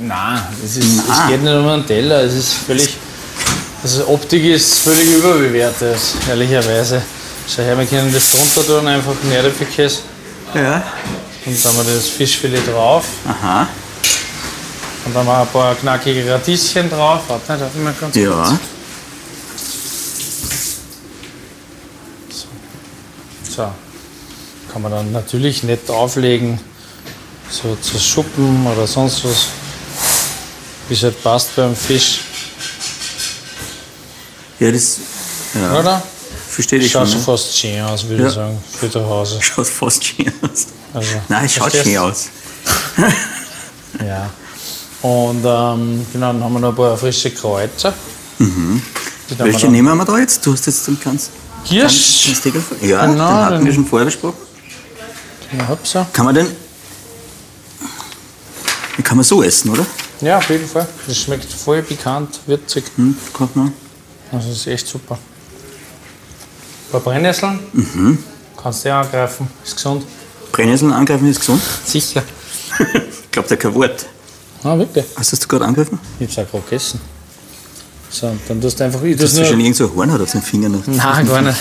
nein, 0.00 0.40
es, 0.64 0.78
ist, 0.78 1.02
Na. 1.06 1.24
es 1.24 1.28
geht 1.30 1.42
nicht 1.42 1.52
um 1.54 1.68
einen 1.68 1.86
Teller, 1.86 2.22
es 2.22 2.32
ist 2.34 2.52
völlig, 2.66 2.96
also 3.82 4.08
Optik 4.08 4.42
ist 4.44 4.78
völlig 4.78 5.06
überbewertet, 5.18 5.98
ehrlicherweise. 6.26 7.02
Schau 7.48 7.62
her, 7.62 7.78
wir 7.78 7.86
können 7.86 8.12
das 8.12 8.30
drunter 8.32 8.66
tun, 8.66 8.88
einfach 8.88 9.12
Nährkäse 9.24 10.00
Ja. 10.54 10.82
und 11.46 11.64
dann 11.64 11.76
haben 11.76 11.86
wir 11.86 11.94
das 11.94 12.08
Fischfilet 12.08 12.66
drauf 12.66 13.04
Aha. 13.28 13.68
und 15.04 15.14
dann 15.14 15.26
haben 15.26 15.26
wir 15.26 15.40
ein 15.42 15.46
paar 15.48 15.74
knackige 15.74 16.30
Radieschen 16.32 16.88
drauf. 16.90 17.20
Warte, 17.28 17.58
darf 17.58 17.70
ich 17.74 17.82
mal 17.82 17.94
ganz 18.00 18.16
Ja. 18.16 18.30
kurz. 18.30 18.58
So, 23.56 23.70
kann 24.72 24.82
man 24.82 24.90
dann 24.90 25.12
natürlich 25.12 25.62
nett 25.62 25.88
auflegen, 25.88 26.58
so 27.50 27.76
zu 27.76 27.98
Schuppen 27.98 28.66
oder 28.66 28.86
sonst 28.86 29.24
was, 29.24 29.46
wie 30.88 30.94
es 30.94 31.02
halt 31.04 31.22
passt 31.22 31.54
beim 31.56 31.76
Fisch, 31.76 32.20
Ja, 34.60 34.70
das. 34.72 34.98
Ja. 35.54 35.78
oder? 35.78 36.02
Verstehe 36.54 36.78
ich 36.78 36.92
Schaut 36.92 37.02
schon. 37.08 37.12
schon 37.12 37.18
Ne? 37.20 37.24
fast 37.26 37.58
schön 37.58 37.80
aus, 37.82 38.08
würde 38.08 38.22
Ja. 38.22 38.28
ich 38.28 38.34
sagen, 38.34 38.58
für 38.78 38.90
zu 38.90 39.04
Hause. 39.08 39.38
Schaut 39.42 39.66
fast 39.66 40.04
schön 40.04 40.32
aus. 40.42 40.66
Also, 40.92 41.10
Nein, 41.28 41.44
es 41.46 41.54
schaut 41.54 41.72
schön 41.72 41.98
aus. 41.98 42.26
Ja. 44.06 44.28
Und 45.02 45.44
ähm, 45.44 46.06
genau, 46.12 46.32
dann 46.32 46.42
haben 46.42 46.52
wir 46.54 46.60
noch 46.60 46.70
ein 46.70 46.74
paar 46.74 46.96
frische 46.96 47.30
Kreuzer. 47.30 47.92
Die 48.38 48.46
dann 49.36 49.46
Welche 49.46 49.62
wir 49.62 49.70
nehmen 49.70 49.96
wir 49.96 50.04
da 50.04 50.18
jetzt? 50.18 50.44
Du 50.44 50.52
hast 50.52 50.66
jetzt 50.66 50.86
den 50.86 50.98
ganz. 51.00 51.30
Kirsch. 51.64 52.26
ganz 52.26 52.40
Tegel- 52.42 52.62
Ja, 52.82 53.06
Genau, 53.06 53.14
den 53.28 53.44
hatten 53.44 53.56
den- 53.58 53.66
wir 53.66 53.72
schon 53.74 53.86
vorher 53.86 54.06
besprochen. 54.06 54.36
Ja. 55.92 56.06
Kann 56.12 56.24
man 56.24 56.34
den. 56.34 56.46
Den 58.96 59.04
kann 59.04 59.16
man 59.16 59.24
so 59.24 59.42
essen, 59.42 59.70
oder? 59.70 59.86
Ja, 60.20 60.38
auf 60.38 60.48
jeden 60.50 60.66
Fall. 60.68 60.86
Das 61.06 61.16
schmeckt 61.16 61.52
voll 61.52 61.82
pikant, 61.82 62.40
würzig. 62.46 62.84
Hm, 62.96 63.16
kommt 63.32 63.54
man. 63.56 63.72
Also 64.32 64.48
das 64.48 64.58
ist 64.58 64.66
echt 64.66 64.86
super. 64.88 65.18
Paar 66.94 67.00
Brennnesseln. 67.12 67.58
Kannst 68.62 68.84
du 68.84 68.88
ja 68.88 69.00
angreifen, 69.00 69.48
ist 69.64 69.74
gesund. 69.74 70.04
Brennnesseln 70.52 70.92
angreifen 70.92 71.28
ist 71.28 71.40
gesund. 71.40 71.60
Sicher. 71.84 72.22
ich 72.78 73.30
glaube, 73.32 73.48
da 73.48 73.56
kein 73.56 73.74
Wort. 73.74 74.06
Ah, 74.62 74.78
wirklich? 74.78 75.04
Hast 75.16 75.32
du 75.32 75.36
das 75.36 75.48
gerade 75.48 75.64
angegriffen? 75.64 75.98
Ich 76.20 76.28
hab's 76.28 76.38
auch 76.38 76.52
gerade 76.52 76.62
gegessen. 76.62 77.00
So, 78.10 78.28
und 78.28 78.40
dann 78.46 78.60
tust 78.60 78.78
du 78.78 78.84
einfach. 78.84 79.02
Ich 79.02 79.16
Du 79.16 79.24
hast 79.24 79.30
tu's 79.30 79.32
nur, 79.32 79.42
wahrscheinlich 79.42 79.64
irgend 79.66 79.76
so 79.76 79.86
ein 79.88 79.96
Horn 79.96 80.12
hat 80.12 80.20
auf 80.20 80.30
den 80.30 80.42
Fingern. 80.42 80.82
Nein, 80.86 81.26
gar 81.26 81.42
nicht. 81.42 81.58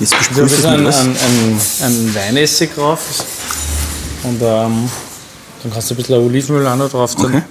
Jetzt 0.00 0.12
Du 0.12 0.42
besprüht 0.42 0.44
hast 0.50 0.64
das 0.64 0.84
was? 0.84 0.98
ein, 0.98 1.16
ein, 1.16 1.60
ein 1.82 2.14
Weinessig 2.16 2.74
drauf. 2.74 2.98
Und 4.24 4.42
ähm, 4.42 4.90
dann 5.62 5.72
kannst 5.72 5.88
du 5.90 5.94
ein 5.94 5.98
bisschen 5.98 6.16
Olivenöl 6.16 6.66
auch 6.66 6.74
noch 6.74 6.90
drauf 6.90 7.14
tun. 7.14 7.26
Okay. 7.26 7.42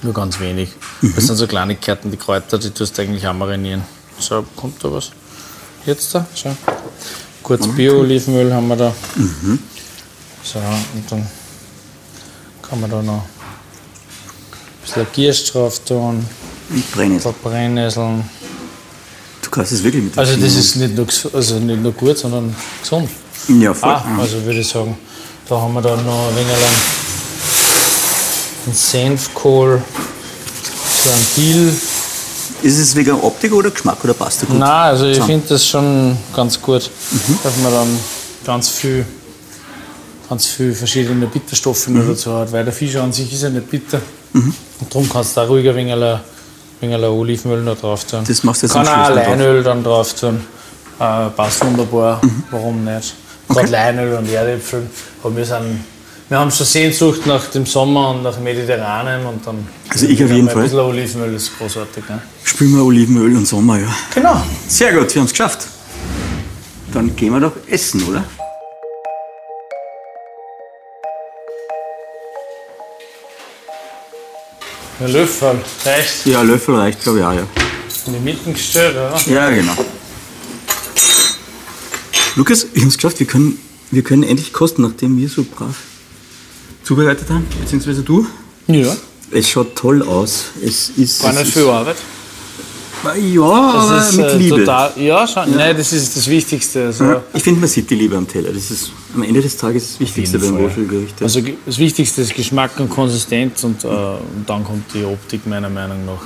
Nur 0.00 0.14
ganz 0.14 0.40
wenig. 0.40 0.70
Mhm. 1.02 1.12
Das 1.14 1.26
sind 1.26 1.36
so 1.36 1.46
Kleinigkeiten, 1.46 2.10
die 2.10 2.16
Kräuter, 2.16 2.58
die 2.58 2.70
tust 2.70 2.96
du 2.96 3.02
eigentlich 3.02 3.26
auch 3.28 3.34
marinieren. 3.34 3.82
So, 4.18 4.46
kommt 4.56 4.82
da 4.82 4.90
was? 4.90 5.10
Jetzt 5.86 6.14
da, 6.14 6.26
schau. 6.34 6.54
Kurz 7.42 7.66
Bio-Olivenöl 7.66 8.52
haben 8.54 8.68
wir 8.68 8.76
da. 8.76 8.94
Mhm. 9.16 9.58
So, 10.44 10.58
und 10.58 11.10
dann 11.10 11.26
kann 12.62 12.80
man 12.80 12.90
da 12.90 13.02
noch 13.02 13.14
ein 13.14 13.22
bisschen 14.84 15.06
Giersch 15.12 15.50
drauf 15.52 15.80
tun, 15.84 16.24
Und 16.70 16.76
ein 16.76 16.84
Brennnessel. 16.94 17.32
paar 17.32 17.50
Brennnesseln. 17.50 18.24
Du 19.42 19.50
kannst 19.50 19.72
es 19.72 19.82
wirklich 19.82 20.04
mit 20.04 20.16
Also 20.16 20.36
das 20.36 20.54
ist 20.54 20.76
nicht 20.76 20.94
nur, 20.94 21.06
also 21.32 21.58
nicht 21.58 21.82
nur 21.82 21.92
gut, 21.92 22.16
sondern 22.16 22.54
gesund. 22.80 23.10
Ja, 23.48 23.74
voll. 23.74 23.90
Ah, 23.90 24.04
also 24.20 24.42
würde 24.44 24.60
ich 24.60 24.68
sagen, 24.68 24.96
da 25.48 25.60
haben 25.60 25.74
wir 25.74 25.82
dann 25.82 26.04
noch 26.06 26.28
ein 26.28 26.36
wenig 26.36 26.52
einen 28.66 28.74
Senfkohl, 28.74 29.82
so 31.04 31.10
ein 31.10 31.26
Dill. 31.36 31.74
Ist 32.62 32.78
es 32.78 32.94
wegen 32.94 33.12
Optik 33.20 33.52
oder 33.52 33.70
Geschmack 33.70 33.98
oder 34.04 34.14
passt 34.14 34.42
da 34.42 34.46
gut? 34.46 34.58
Nein, 34.58 34.68
also 34.70 35.06
ich 35.06 35.20
finde 35.22 35.48
das 35.48 35.66
schon 35.66 36.16
ganz 36.34 36.60
gut, 36.60 36.88
Mhm. 37.10 37.38
dass 37.42 37.56
man 37.58 37.72
dann 37.72 37.98
ganz 38.46 38.68
viel, 38.68 39.04
ganz 40.28 40.46
viel 40.46 40.74
verschiedene 40.74 41.26
Bitterstoffe 41.26 41.88
Mhm. 41.88 42.08
dazu 42.08 42.32
hat, 42.36 42.52
weil 42.52 42.64
der 42.64 42.72
Fisch 42.72 42.94
an 42.96 43.12
sich 43.12 43.32
ist 43.32 43.42
ja 43.42 43.50
nicht 43.50 43.68
bitter. 43.70 44.00
Und 44.32 44.54
darum 44.90 45.08
kannst 45.08 45.36
du 45.36 45.40
da 45.40 45.46
ruhig 45.46 45.68
ein 45.68 45.74
wenig, 45.76 45.94
ein 45.94 46.20
wenig 46.80 47.02
Olivenöl 47.04 47.62
noch 47.62 47.78
drauf 47.78 48.04
tun. 48.04 48.24
Das 48.26 48.42
machst 48.44 48.62
du 48.62 48.66
jetzt 48.66 48.74
Kann 48.74 48.86
auch. 48.88 49.10
Leinöl 49.14 49.62
dann 49.62 49.82
drauf 49.82 50.14
tun. 50.14 50.40
Äh, 50.98 51.30
passt 51.30 51.64
wunderbar, 51.64 52.20
warum 52.50 52.84
nicht? 52.84 53.14
Mhm. 53.48 53.56
Okay. 53.56 53.60
Gerade 53.60 53.72
Leinöl 53.72 54.16
und 54.18 54.30
Erdäpfel. 54.30 54.82
Aber 55.22 55.36
wir, 55.36 55.44
sind, 55.44 55.84
wir 56.32 56.38
haben 56.38 56.50
schon 56.50 56.64
Sehnsucht 56.64 57.26
nach 57.26 57.48
dem 57.48 57.66
Sommer 57.66 58.08
und 58.08 58.22
nach 58.22 58.40
Mediterranem 58.40 59.26
und 59.26 59.46
dann 59.46 59.68
Also 59.90 60.06
ich 60.06 60.24
auf 60.24 60.30
jeden 60.30 60.48
Ein 60.48 60.54
Fall. 60.54 60.62
bisschen 60.62 60.78
Olivenöl 60.78 61.34
ist 61.34 61.58
großartig. 61.58 62.08
Ne? 62.08 62.22
Spülen 62.42 62.74
wir 62.74 62.82
Olivenöl 62.82 63.36
und 63.36 63.46
Sommer, 63.46 63.78
ja. 63.78 63.94
Genau. 64.14 64.42
Sehr 64.66 64.94
gut, 64.94 65.14
wir 65.14 65.20
haben 65.20 65.26
es 65.26 65.32
geschafft. 65.32 65.66
Dann 66.90 67.14
gehen 67.16 67.34
wir 67.34 67.40
doch 67.40 67.52
essen, 67.68 68.02
oder? 68.04 68.24
Ein 75.00 75.12
Löffel, 75.12 75.60
reicht. 75.84 76.24
Ja, 76.24 76.40
Löffel 76.40 76.76
reicht, 76.76 77.02
glaube 77.02 77.18
ich, 77.18 77.24
auch, 77.26 77.34
ja. 77.34 77.46
In 78.06 78.14
die 78.14 78.20
Mitte 78.20 78.50
gestellt, 78.50 78.96
oder? 78.96 79.20
Ja, 79.30 79.50
genau. 79.50 79.74
Lukas, 82.36 82.68
wir 82.72 82.80
haben 82.80 82.88
es 82.88 82.96
geschafft, 82.96 83.18
wir 83.20 83.26
können, 83.26 83.58
wir 83.90 84.02
können 84.02 84.22
endlich 84.22 84.54
kosten, 84.54 84.80
nachdem 84.80 85.18
wir 85.18 85.28
so 85.28 85.44
brav 85.44 85.76
zubereitet 86.92 87.28
haben, 87.30 87.46
beziehungsweise 87.60 88.02
du. 88.02 88.26
Ja. 88.66 88.94
Es 89.30 89.48
schaut 89.48 89.74
toll 89.74 90.02
aus. 90.02 90.44
Es 90.62 90.90
ist. 90.90 91.22
War 91.24 91.32
nicht 91.32 91.52
viel 91.52 91.66
Arbeit. 91.66 91.96
Ja, 93.18 93.42
aber 93.42 93.96
Das 93.96 94.10
ist 94.10 94.16
mit 94.16 94.26
äh, 94.26 94.36
Liebe. 94.36 94.56
total. 94.58 94.92
Ja, 94.96 95.26
schon. 95.26 95.56
Nein, 95.56 95.76
das 95.76 95.92
ist 95.92 96.16
das 96.16 96.28
Wichtigste. 96.28 96.84
Also, 96.86 97.04
Ja, 97.04 97.22
Ich 97.34 97.42
finde, 97.42 97.58
man 97.60 97.68
sieht 97.68 97.90
die 97.90 97.96
Liebe 97.96 98.16
am 98.16 98.28
Teller. 98.28 98.52
Das 98.52 98.70
ist 98.70 98.92
am 99.14 99.22
Ende 99.24 99.40
des 99.42 99.56
Tages 99.56 99.88
das 99.92 100.00
Wichtigste 100.00 100.38
beim. 100.38 100.56
Wohlfühlgericht. 100.58 101.20
Also 101.20 101.40
das 101.66 101.78
Wichtigste 101.78 102.22
ist 102.22 102.34
Geschmack 102.34 102.78
und 102.78 102.90
Konsistenz 102.90 103.64
und, 103.64 103.82
äh, 103.82 103.88
und 103.88 104.44
dann 104.46 104.62
kommt 104.62 104.84
die 104.94 105.04
Optik 105.04 105.46
meiner 105.46 105.70
Meinung 105.70 106.04
nach. 106.06 106.22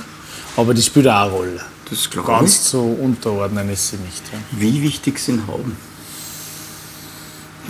Aber 0.55 0.73
die 0.73 0.83
spielt 0.83 1.07
auch 1.07 1.21
eine 1.23 1.31
Rolle. 1.31 1.61
das 1.89 2.07
glaube 2.09 2.29
ich. 2.31 2.37
Ganz 2.39 2.69
so 2.69 2.81
unterordnen 3.01 3.69
ist 3.69 3.89
sie 3.89 3.97
nicht. 3.97 4.21
Ja. 4.31 4.37
Wie 4.59 4.81
wichtig 4.83 5.17
sind 5.17 5.47
Hauben? 5.47 5.75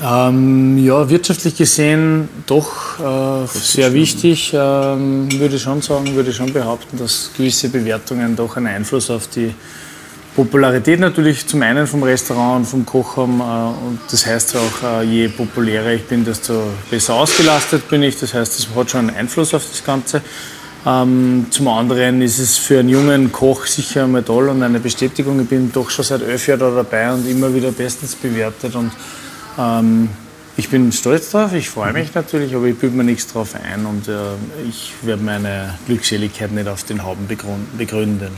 Ähm, 0.03 0.77
ja, 0.77 1.09
wirtschaftlich 1.09 1.55
gesehen 1.55 2.29
doch 2.45 2.99
äh, 2.99 3.47
sehr 3.47 3.93
wichtig, 3.93 4.53
ähm, 4.53 5.27
würde 5.39 5.55
ich 5.55 5.63
schon 5.63 5.81
sagen, 5.81 6.13
würde 6.13 6.29
ich 6.29 6.35
schon 6.35 6.53
behaupten, 6.53 6.97
dass 6.97 7.31
gewisse 7.35 7.69
Bewertungen 7.69 8.35
doch 8.35 8.57
einen 8.57 8.67
Einfluss 8.67 9.09
auf 9.09 9.27
die 9.27 9.55
Popularität 10.35 10.99
natürlich 10.99 11.47
zum 11.47 11.63
einen 11.63 11.87
vom 11.87 12.03
Restaurant 12.03 12.59
und 12.59 12.65
vom 12.65 12.85
Kochraum. 12.85 13.41
Äh, 13.41 13.43
und 13.87 13.99
das 14.11 14.23
heißt 14.23 14.55
auch, 14.57 15.01
äh, 15.01 15.03
je 15.03 15.27
populärer 15.29 15.93
ich 15.93 16.03
bin, 16.03 16.23
desto 16.23 16.61
besser 16.91 17.15
ausgelastet 17.15 17.89
bin 17.89 18.03
ich. 18.03 18.19
Das 18.19 18.35
heißt, 18.35 18.59
das 18.59 18.67
hat 18.75 18.91
schon 18.91 19.09
einen 19.09 19.17
Einfluss 19.17 19.55
auf 19.55 19.65
das 19.67 19.83
Ganze. 19.83 20.21
Ähm, 20.85 21.47
zum 21.49 21.67
anderen 21.69 22.21
ist 22.21 22.37
es 22.37 22.55
für 22.55 22.79
einen 22.79 22.89
jungen 22.89 23.31
Koch 23.31 23.65
sicher 23.65 24.03
einmal 24.03 24.21
toll 24.21 24.49
und 24.49 24.61
eine 24.61 24.79
Bestätigung. 24.79 25.41
Ich 25.41 25.49
bin 25.49 25.71
doch 25.71 25.89
schon 25.89 26.05
seit 26.05 26.21
elf 26.21 26.47
Jahren 26.47 26.59
da 26.59 26.69
dabei 26.69 27.11
und 27.11 27.27
immer 27.27 27.51
wieder 27.51 27.71
bestens 27.71 28.13
bewertet. 28.13 28.75
Und 28.75 28.91
ähm, 29.57 30.09
ich 30.59 30.69
bin 30.69 30.91
stolz 30.91 31.29
drauf, 31.29 31.53
ich 31.53 31.69
freue 31.69 31.93
mich 31.93 32.15
natürlich, 32.15 32.55
aber 32.55 32.65
ich 32.65 32.75
bilde 32.77 32.97
mir 32.97 33.03
nichts 33.03 33.27
drauf 33.27 33.53
ein 33.53 33.85
und 33.85 34.07
äh, 34.07 34.13
ich 34.67 34.91
werde 35.03 35.21
meine 35.21 35.77
Glückseligkeit 35.85 36.51
nicht 36.51 36.67
auf 36.67 36.83
den 36.83 37.03
Hauben 37.03 37.27
begründen. 37.77 38.31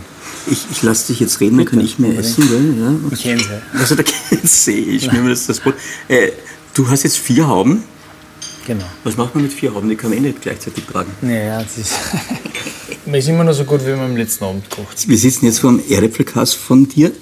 Ich, 0.51 0.65
ich 0.69 0.83
lasse 0.83 1.07
dich 1.07 1.21
jetzt 1.21 1.39
reden, 1.39 1.57
dann 1.57 1.65
kann 1.65 1.79
ich 1.79 1.97
mehr 1.97 2.17
essen, 2.19 2.45
gell? 2.49 2.75
Ja. 2.77 3.13
Ich 3.13 3.23
kenne 3.23 3.41
sie. 3.41 3.79
Also 3.79 3.95
da 3.95 4.03
sehe 4.43 4.81
ich, 4.81 5.09
mir 5.09 5.29
das, 5.29 5.47
das 5.47 5.61
Brot. 5.61 5.75
Äh, 6.09 6.31
du 6.73 6.89
hast 6.89 7.03
jetzt 7.03 7.17
vier 7.17 7.47
Hauben. 7.47 7.83
Genau. 8.67 8.85
Was 9.05 9.15
macht 9.15 9.33
man 9.33 9.45
mit 9.45 9.53
vier 9.53 9.73
Hauben? 9.73 9.87
Die 9.87 9.95
kann 9.95 10.09
man 10.09 10.19
eh 10.19 10.21
nicht 10.21 10.41
gleichzeitig 10.41 10.85
tragen. 10.85 11.11
Naja, 11.21 11.63
das 11.63 11.77
ist, 11.77 11.93
man 13.05 13.15
ist 13.15 13.29
immer 13.29 13.45
noch 13.45 13.53
so 13.53 13.63
gut, 13.63 13.85
wie 13.85 13.91
man 13.91 14.11
am 14.11 14.17
letzten 14.17 14.43
Abend 14.43 14.69
kocht. 14.69 15.07
Wir 15.07 15.17
sitzen 15.17 15.45
jetzt 15.45 15.59
vor 15.59 15.69
einem 15.69 15.81
Erdäpfelkass 15.89 16.53
von 16.53 16.87
dir. 16.87 17.13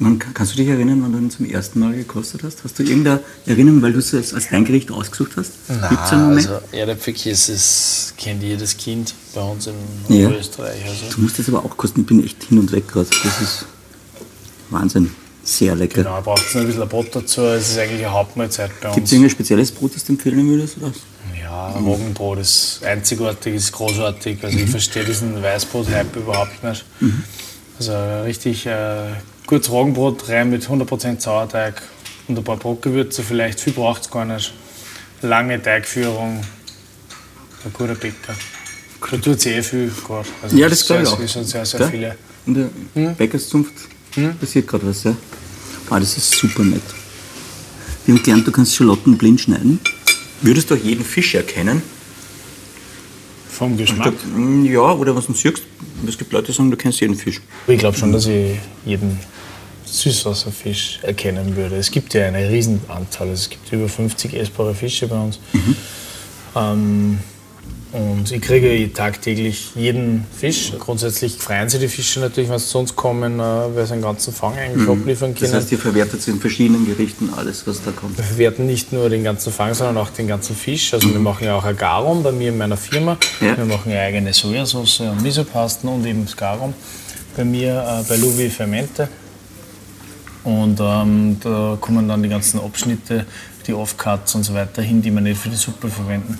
Man, 0.00 0.18
kannst 0.18 0.54
du 0.54 0.56
dich 0.56 0.68
erinnern, 0.68 1.02
wann 1.02 1.12
du 1.12 1.18
ihn 1.18 1.30
zum 1.30 1.44
ersten 1.44 1.78
Mal 1.78 1.94
gekostet 1.94 2.42
hast? 2.42 2.64
Hast 2.64 2.78
du 2.78 2.82
irgendeine 2.82 3.20
Erinnerung, 3.44 3.82
weil 3.82 3.92
du 3.92 3.98
es 3.98 4.14
als, 4.14 4.32
als 4.32 4.48
dein 4.48 4.64
Gericht 4.64 4.90
ausgesucht 4.90 5.32
hast? 5.36 5.52
Nein, 5.68 5.98
also 6.10 6.58
Erdäpfelkäse 6.72 7.54
kennt 8.16 8.42
jedes 8.42 8.78
Kind 8.78 9.14
bei 9.34 9.42
uns 9.42 9.66
in 9.66 9.74
ja. 10.08 10.30
Österreich. 10.30 10.82
Also. 10.86 11.14
Du 11.14 11.20
musst 11.20 11.38
das 11.38 11.48
aber 11.48 11.62
auch 11.66 11.76
kosten, 11.76 12.00
ich 12.00 12.06
bin 12.06 12.24
echt 12.24 12.42
hin 12.44 12.58
und 12.58 12.72
weg 12.72 12.88
gerade. 12.88 13.08
Das 13.10 13.42
ist 13.42 13.66
Wahnsinn. 14.70 15.10
Sehr 15.44 15.74
lecker. 15.74 16.02
Genau, 16.02 16.20
braucht 16.22 16.46
es 16.48 16.56
ein 16.56 16.66
bisschen 16.66 16.88
Brot 16.88 17.08
dazu. 17.14 17.42
Es 17.42 17.70
ist 17.70 17.78
eigentlich 17.78 18.00
eine 18.00 18.12
Hauptmahlzeit 18.12 18.70
bei 18.80 18.88
uns. 18.88 18.94
Gibt 18.94 19.06
es 19.06 19.12
irgendein 19.12 19.30
spezielles 19.32 19.70
Brot, 19.70 19.94
das 19.94 20.04
du 20.04 20.12
empfehlen 20.12 20.48
würdest? 20.48 20.78
Oder? 20.78 20.92
Ja, 21.38 21.72
Roggenbrot 21.72 22.38
ist 22.38 22.80
einzigartig, 22.84 23.54
ist 23.54 23.72
großartig. 23.72 24.42
Also 24.42 24.56
mhm. 24.56 24.64
ich 24.64 24.70
verstehe 24.70 25.04
diesen 25.04 25.42
Weißbrot-Hype 25.42 26.16
überhaupt 26.16 26.64
nicht. 26.64 26.86
Mhm. 27.00 27.22
Also 27.78 27.92
richtig 28.24 28.64
äh, 28.66 29.12
gutes 29.50 29.70
Roggenbrot 29.70 30.28
rein 30.28 30.48
mit 30.48 30.62
100% 30.62 31.20
Sauerteig 31.20 31.82
und 32.28 32.38
ein 32.38 32.44
paar 32.44 32.56
Brotgewürze 32.56 33.24
vielleicht. 33.24 33.58
Viel 33.58 33.72
braucht 33.72 34.02
es 34.02 34.10
gar 34.10 34.24
nicht. 34.24 34.54
Lange 35.22 35.60
Teigführung, 35.60 36.40
ein 37.64 37.72
guter 37.72 37.96
Bäcker. 37.96 38.34
Da 39.00 39.16
tut 39.16 39.38
es 39.38 39.46
eh 39.46 39.60
viel 39.62 39.90
gerade. 40.06 40.28
Also 40.40 40.56
ja, 40.56 40.68
das 40.68 40.86
glaube 40.86 41.02
ich 41.02 41.08
auch. 41.08 41.18
Sind 41.26 41.48
sehr, 41.48 41.66
sehr 41.66 41.88
viele. 41.88 42.16
In 42.46 42.54
der 42.54 42.70
hm? 42.94 43.14
Bäckerszunft 43.16 43.72
hm? 44.14 44.36
passiert 44.36 44.68
gerade 44.68 44.86
was, 44.86 45.02
ja? 45.02 45.16
Ah, 45.90 45.98
das 45.98 46.16
ist 46.16 46.30
super 46.30 46.62
nett. 46.62 46.80
Wir 48.06 48.14
haben 48.14 48.22
gelernt, 48.22 48.46
du 48.46 48.52
kannst 48.52 48.76
Schalotten 48.76 49.18
blind 49.18 49.40
schneiden. 49.40 49.80
Würdest 50.42 50.70
du 50.70 50.76
auch 50.76 50.78
jeden 50.78 51.04
Fisch 51.04 51.34
erkennen? 51.34 51.82
Vom 53.60 53.76
Geschmack? 53.76 54.14
Glaub, 54.24 54.64
ja, 54.64 54.94
oder 54.94 55.14
was 55.14 55.26
du 55.26 55.34
siehst. 55.34 55.64
Es 56.08 56.16
gibt 56.16 56.32
Leute, 56.32 56.46
die 56.46 56.52
sagen, 56.52 56.70
du 56.70 56.78
kennst 56.78 56.98
jeden 57.00 57.14
Fisch. 57.14 57.42
Ich 57.66 57.78
glaube 57.78 57.94
schon, 57.94 58.10
dass 58.10 58.24
ich 58.24 58.58
jeden 58.86 59.18
Süßwasserfisch 59.84 61.00
erkennen 61.02 61.54
würde. 61.56 61.76
Es 61.76 61.90
gibt 61.90 62.14
ja 62.14 62.24
eine 62.26 62.48
Riesenanzahl. 62.48 63.28
Also 63.28 63.32
es 63.34 63.50
gibt 63.50 63.70
über 63.70 63.86
50 63.86 64.32
essbare 64.32 64.74
Fische 64.74 65.08
bei 65.08 65.20
uns. 65.20 65.38
Mhm. 65.52 65.76
Ähm, 66.56 67.18
und 67.92 68.30
ich 68.30 68.40
kriege 68.40 68.92
tagtäglich 68.92 69.72
jeden 69.74 70.24
Fisch. 70.36 70.72
Grundsätzlich 70.78 71.36
freuen 71.38 71.68
sie 71.68 71.80
die 71.80 71.88
Fische 71.88 72.20
natürlich, 72.20 72.48
wenn 72.48 72.58
sie 72.58 72.66
zu 72.66 72.78
uns 72.78 72.94
kommen, 72.94 73.40
äh, 73.40 73.42
weil 73.42 73.84
sie 73.84 73.94
einen 73.94 74.02
ganzen 74.02 74.32
Fang 74.32 74.56
eigentlich 74.56 74.86
mhm. 74.86 75.00
abliefern 75.00 75.34
können. 75.34 75.50
Das 75.50 75.62
heißt, 75.62 75.72
ihr 75.72 75.78
verwertet 75.78 76.26
in 76.28 76.40
verschiedenen 76.40 76.86
Gerichten 76.86 77.30
alles, 77.36 77.66
was 77.66 77.82
da 77.82 77.90
kommt? 77.90 78.16
Wir 78.16 78.24
verwerten 78.24 78.66
nicht 78.66 78.92
nur 78.92 79.10
den 79.10 79.24
ganzen 79.24 79.52
Fang, 79.52 79.74
sondern 79.74 79.96
auch 79.98 80.10
den 80.10 80.28
ganzen 80.28 80.54
Fisch. 80.54 80.94
Also 80.94 81.08
mhm. 81.08 81.14
wir 81.14 81.20
machen 81.20 81.44
ja 81.44 81.56
auch 81.56 81.64
Agarum 81.64 82.22
bei 82.22 82.30
mir 82.30 82.50
in 82.50 82.58
meiner 82.58 82.76
Firma. 82.76 83.16
Ja. 83.40 83.56
Wir 83.56 83.64
machen 83.64 83.90
ja 83.90 84.00
eigene 84.00 84.32
Sojasauce 84.32 85.00
und 85.00 85.22
Misopasten 85.22 85.88
und 85.88 86.06
eben 86.06 86.28
Scarum 86.28 86.74
bei 87.36 87.44
mir 87.44 88.02
äh, 88.02 88.08
bei 88.08 88.16
Louis 88.16 88.54
Fermente. 88.54 89.08
Und 90.44 90.78
ähm, 90.80 91.38
da 91.40 91.76
kommen 91.80 92.08
dann 92.08 92.22
die 92.22 92.28
ganzen 92.28 92.60
Abschnitte, 92.60 93.26
die 93.66 93.74
Offcuts 93.74 94.34
und 94.36 94.44
so 94.44 94.54
weiter 94.54 94.80
hin, 94.80 95.02
die 95.02 95.10
wir 95.10 95.20
nicht 95.20 95.40
für 95.40 95.48
die 95.48 95.56
Suppe 95.56 95.88
verwenden. 95.88 96.38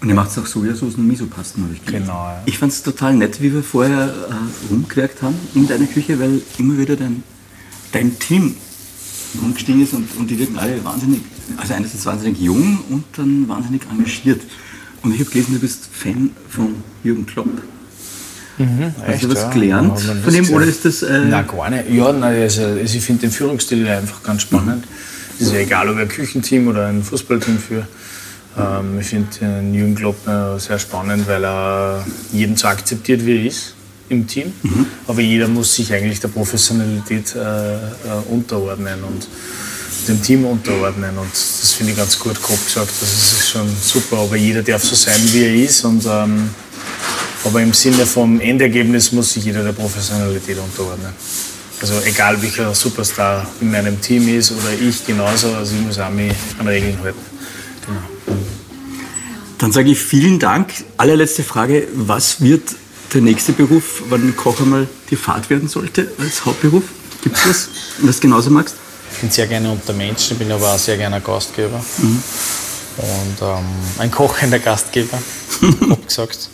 Und 0.00 0.08
ihr 0.08 0.14
macht 0.14 0.36
auch 0.38 0.46
Sojasauce 0.46 0.96
und 0.96 1.06
Misopasten, 1.08 1.64
habe 1.64 1.74
ich 1.74 1.84
gehört. 1.84 2.04
Genau. 2.04 2.24
Ja. 2.24 2.42
Ich 2.44 2.58
fand 2.58 2.72
es 2.72 2.82
total 2.82 3.14
nett, 3.14 3.40
wie 3.40 3.52
wir 3.52 3.62
vorher 3.62 4.08
äh, 4.08 4.70
rumgekriegt 4.70 5.22
haben 5.22 5.36
in 5.54 5.66
deiner 5.66 5.86
Küche, 5.86 6.18
weil 6.20 6.42
immer 6.58 6.78
wieder 6.78 6.96
dein, 6.96 7.22
dein 7.92 8.18
Team 8.18 8.54
rumgestiegen 9.40 9.82
ist 9.82 9.94
und, 9.94 10.08
und 10.18 10.30
die 10.30 10.38
wirken 10.38 10.58
alle 10.58 10.82
wahnsinnig, 10.84 11.20
also 11.56 11.74
einerseits 11.74 12.04
wahnsinnig 12.04 12.40
jung 12.40 12.78
und 12.90 13.04
dann 13.16 13.48
wahnsinnig 13.48 13.82
engagiert. 13.90 14.42
Und 15.02 15.14
ich 15.14 15.20
habe 15.20 15.30
gelesen, 15.30 15.54
du 15.54 15.60
bist 15.60 15.88
Fan 15.92 16.30
von 16.48 16.74
Jürgen 17.02 17.26
Klopp. 17.26 17.48
Mhm, 18.58 18.92
Hast 18.98 19.08
echt, 19.08 19.24
du 19.24 19.28
was 19.28 19.42
ja. 19.42 19.50
gelernt 19.50 20.02
ja, 20.06 20.14
von 20.14 20.34
ihm 20.34 20.48
oder 20.50 20.64
ist 20.64 20.84
das... 20.84 21.02
Äh 21.02 21.26
nein, 21.26 21.46
gar 21.46 21.70
nicht. 21.70 21.90
Ja, 21.90 22.12
nein, 22.12 22.42
also, 22.42 22.62
also 22.62 22.96
ich 22.96 23.04
finde 23.04 23.22
den 23.22 23.30
Führungsstil 23.30 23.86
einfach 23.86 24.22
ganz 24.22 24.42
spannend. 24.42 24.84
Mhm. 25.38 25.44
ist 25.46 25.52
ja 25.52 25.58
egal, 25.58 25.88
ob 25.88 25.96
ein 25.98 26.08
Küchenteam 26.08 26.68
oder 26.68 26.86
ein 26.86 27.02
Fußballteam 27.02 27.58
führt. 27.58 27.86
Ähm, 28.58 28.98
ich 29.00 29.06
finde 29.06 29.28
den 29.40 29.74
Jürgen 29.74 29.94
Klopp 29.94 30.26
äh, 30.26 30.58
sehr 30.58 30.78
spannend, 30.78 31.26
weil 31.28 31.44
er 31.44 32.04
jeden 32.32 32.56
so 32.56 32.68
akzeptiert, 32.68 33.24
wie 33.24 33.38
er 33.38 33.44
ist 33.46 33.74
im 34.08 34.26
Team. 34.26 34.52
Mhm. 34.62 34.86
Aber 35.06 35.20
jeder 35.20 35.48
muss 35.48 35.74
sich 35.74 35.92
eigentlich 35.92 36.20
der 36.20 36.28
Professionalität 36.28 37.34
äh, 37.34 37.74
äh, 37.74 37.80
unterordnen 38.30 39.02
und 39.04 39.28
dem 40.08 40.22
Team 40.22 40.44
unterordnen. 40.46 41.18
Und 41.18 41.32
das 41.32 41.72
finde 41.72 41.92
ich 41.92 41.98
ganz 41.98 42.18
gut 42.18 42.40
grob 42.40 42.64
gesagt. 42.64 42.90
Das 43.00 43.12
ist 43.12 43.48
schon 43.48 43.68
super. 43.80 44.18
Aber 44.18 44.36
jeder 44.36 44.62
darf 44.62 44.82
so 44.84 44.94
sein, 44.94 45.20
wie 45.32 45.44
er 45.44 45.54
ist. 45.54 45.84
Und, 45.84 46.04
ähm, 46.06 46.50
aber 47.44 47.60
im 47.62 47.72
Sinne 47.72 48.06
vom 48.06 48.40
Endergebnis 48.40 49.12
muss 49.12 49.32
sich 49.32 49.44
jeder 49.44 49.62
der 49.62 49.72
Professionalität 49.72 50.58
unterordnen. 50.58 51.12
Also 51.80 51.94
egal 52.04 52.40
welcher 52.40 52.74
Superstar 52.74 53.46
in 53.60 53.70
meinem 53.70 54.00
Team 54.00 54.26
ist 54.28 54.50
oder 54.50 54.72
ich 54.80 55.04
genauso, 55.04 55.54
also 55.54 55.74
ich 55.76 55.82
muss 55.82 55.98
auch 55.98 56.08
mich 56.08 56.32
an 56.58 56.66
Regeln 56.66 56.98
halten. 57.02 57.35
Dann 59.58 59.72
sage 59.72 59.90
ich 59.90 59.98
vielen 59.98 60.38
Dank. 60.38 60.72
Allerletzte 60.96 61.42
Frage, 61.42 61.88
was 61.94 62.40
wird 62.40 62.62
der 63.14 63.22
nächste 63.22 63.52
Beruf, 63.52 64.02
wann 64.08 64.36
Koch 64.36 64.60
einmal 64.60 64.86
die 65.10 65.16
Fahrt 65.16 65.48
werden 65.48 65.68
sollte 65.68 66.10
als 66.18 66.44
Hauptberuf? 66.44 66.84
Gibt 67.22 67.36
es 67.36 67.44
das, 67.44 67.68
wenn 67.96 68.02
du 68.02 68.06
das 68.08 68.20
genauso 68.20 68.50
magst? 68.50 68.76
Ich 69.12 69.18
bin 69.18 69.30
sehr 69.30 69.46
gerne 69.46 69.70
unter 69.70 69.92
Menschen, 69.92 70.32
ich 70.32 70.38
bin 70.38 70.52
aber 70.52 70.74
auch 70.74 70.78
sehr 70.78 70.96
gerne 70.96 71.20
Gastgeber. 71.20 71.82
Mhm. 71.98 72.22
Und 72.98 73.42
ähm, 73.42 73.64
ein 73.98 74.10
kochender 74.10 74.58
Gastgeber, 74.58 75.18
gesagt. 76.06 76.50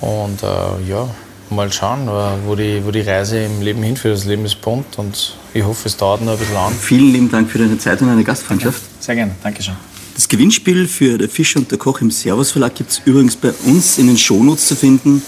Und 0.00 0.42
äh, 0.42 0.88
ja, 0.88 1.08
mal 1.50 1.72
schauen, 1.72 2.08
äh, 2.08 2.46
wo 2.46 2.54
die, 2.54 2.84
wo 2.84 2.90
die 2.90 3.00
Reise 3.00 3.38
im 3.40 3.60
Leben 3.60 3.82
hinführt. 3.82 4.16
Das 4.16 4.24
Leben 4.24 4.44
ist 4.44 4.60
bunt 4.60 4.98
und 4.98 5.36
ich 5.54 5.64
hoffe, 5.64 5.88
es 5.88 5.96
dauert 5.96 6.22
noch 6.22 6.32
ein 6.32 6.38
bisschen 6.38 6.56
an. 6.56 6.72
Vielen 6.72 7.12
lieben 7.12 7.30
Dank 7.30 7.50
für 7.50 7.58
deine 7.58 7.78
Zeit 7.78 8.00
und 8.00 8.08
deine 8.08 8.24
Gastfreundschaft. 8.24 8.80
Ja, 8.80 9.02
sehr 9.02 9.14
gerne, 9.14 9.34
Dankeschön. 9.42 9.74
Das 10.18 10.28
Gewinnspiel 10.28 10.88
für 10.88 11.16
der 11.16 11.28
Fischer 11.28 11.60
und 11.60 11.70
der 11.70 11.78
Koch 11.78 12.00
im 12.00 12.10
Servus 12.10 12.50
Verlag 12.50 12.74
gibt 12.74 12.90
es 12.90 13.00
übrigens 13.04 13.36
bei 13.36 13.52
uns 13.52 13.98
in 13.98 14.08
den 14.08 14.18
Shownotes 14.18 14.66
zu 14.66 14.74
finden 14.74 15.22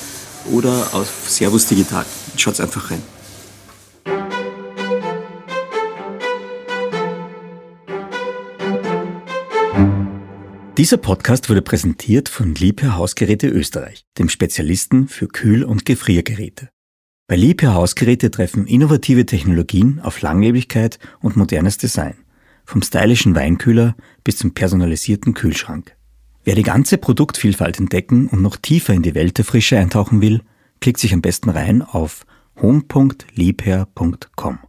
oder 0.51 0.93
auf 0.93 1.26
Servus 1.28 1.66
Digital. 1.66 2.05
Schaut 2.36 2.59
einfach 2.59 2.91
rein. 2.91 3.01
Dieser 10.76 10.97
Podcast 10.97 11.49
wurde 11.49 11.62
präsentiert 11.62 12.28
von 12.28 12.57
Liebherr 12.57 12.97
Hausgeräte 12.97 13.47
Österreich, 13.47 14.07
dem 14.18 14.28
Spezialisten 14.28 15.07
für 15.07 15.28
Kühl- 15.28 15.62
und 15.62 15.86
Gefriergeräte. 15.86 16.68
Bei 17.28 17.36
Liebherr 17.36 17.74
Hausgeräte 17.74 18.32
treffen 18.32 18.66
innovative 18.66 19.24
Technologien 19.24 20.01
auf 20.01 20.20
Langlebigkeit 20.20 20.99
und 21.20 21.36
modernes 21.36 21.78
Design 21.78 22.16
vom 22.70 22.82
stylischen 22.82 23.34
Weinkühler 23.34 23.96
bis 24.22 24.36
zum 24.36 24.54
personalisierten 24.54 25.34
Kühlschrank. 25.34 25.96
Wer 26.44 26.54
die 26.54 26.62
ganze 26.62 26.98
Produktvielfalt 26.98 27.80
entdecken 27.80 28.28
und 28.28 28.42
noch 28.42 28.56
tiefer 28.56 28.94
in 28.94 29.02
die 29.02 29.16
Welt 29.16 29.38
der 29.38 29.44
Frische 29.44 29.76
eintauchen 29.76 30.22
will, 30.22 30.40
klickt 30.80 31.00
sich 31.00 31.12
am 31.12 31.20
besten 31.20 31.50
rein 31.50 31.82
auf 31.82 32.24
home.liebherr.com. 32.62 34.60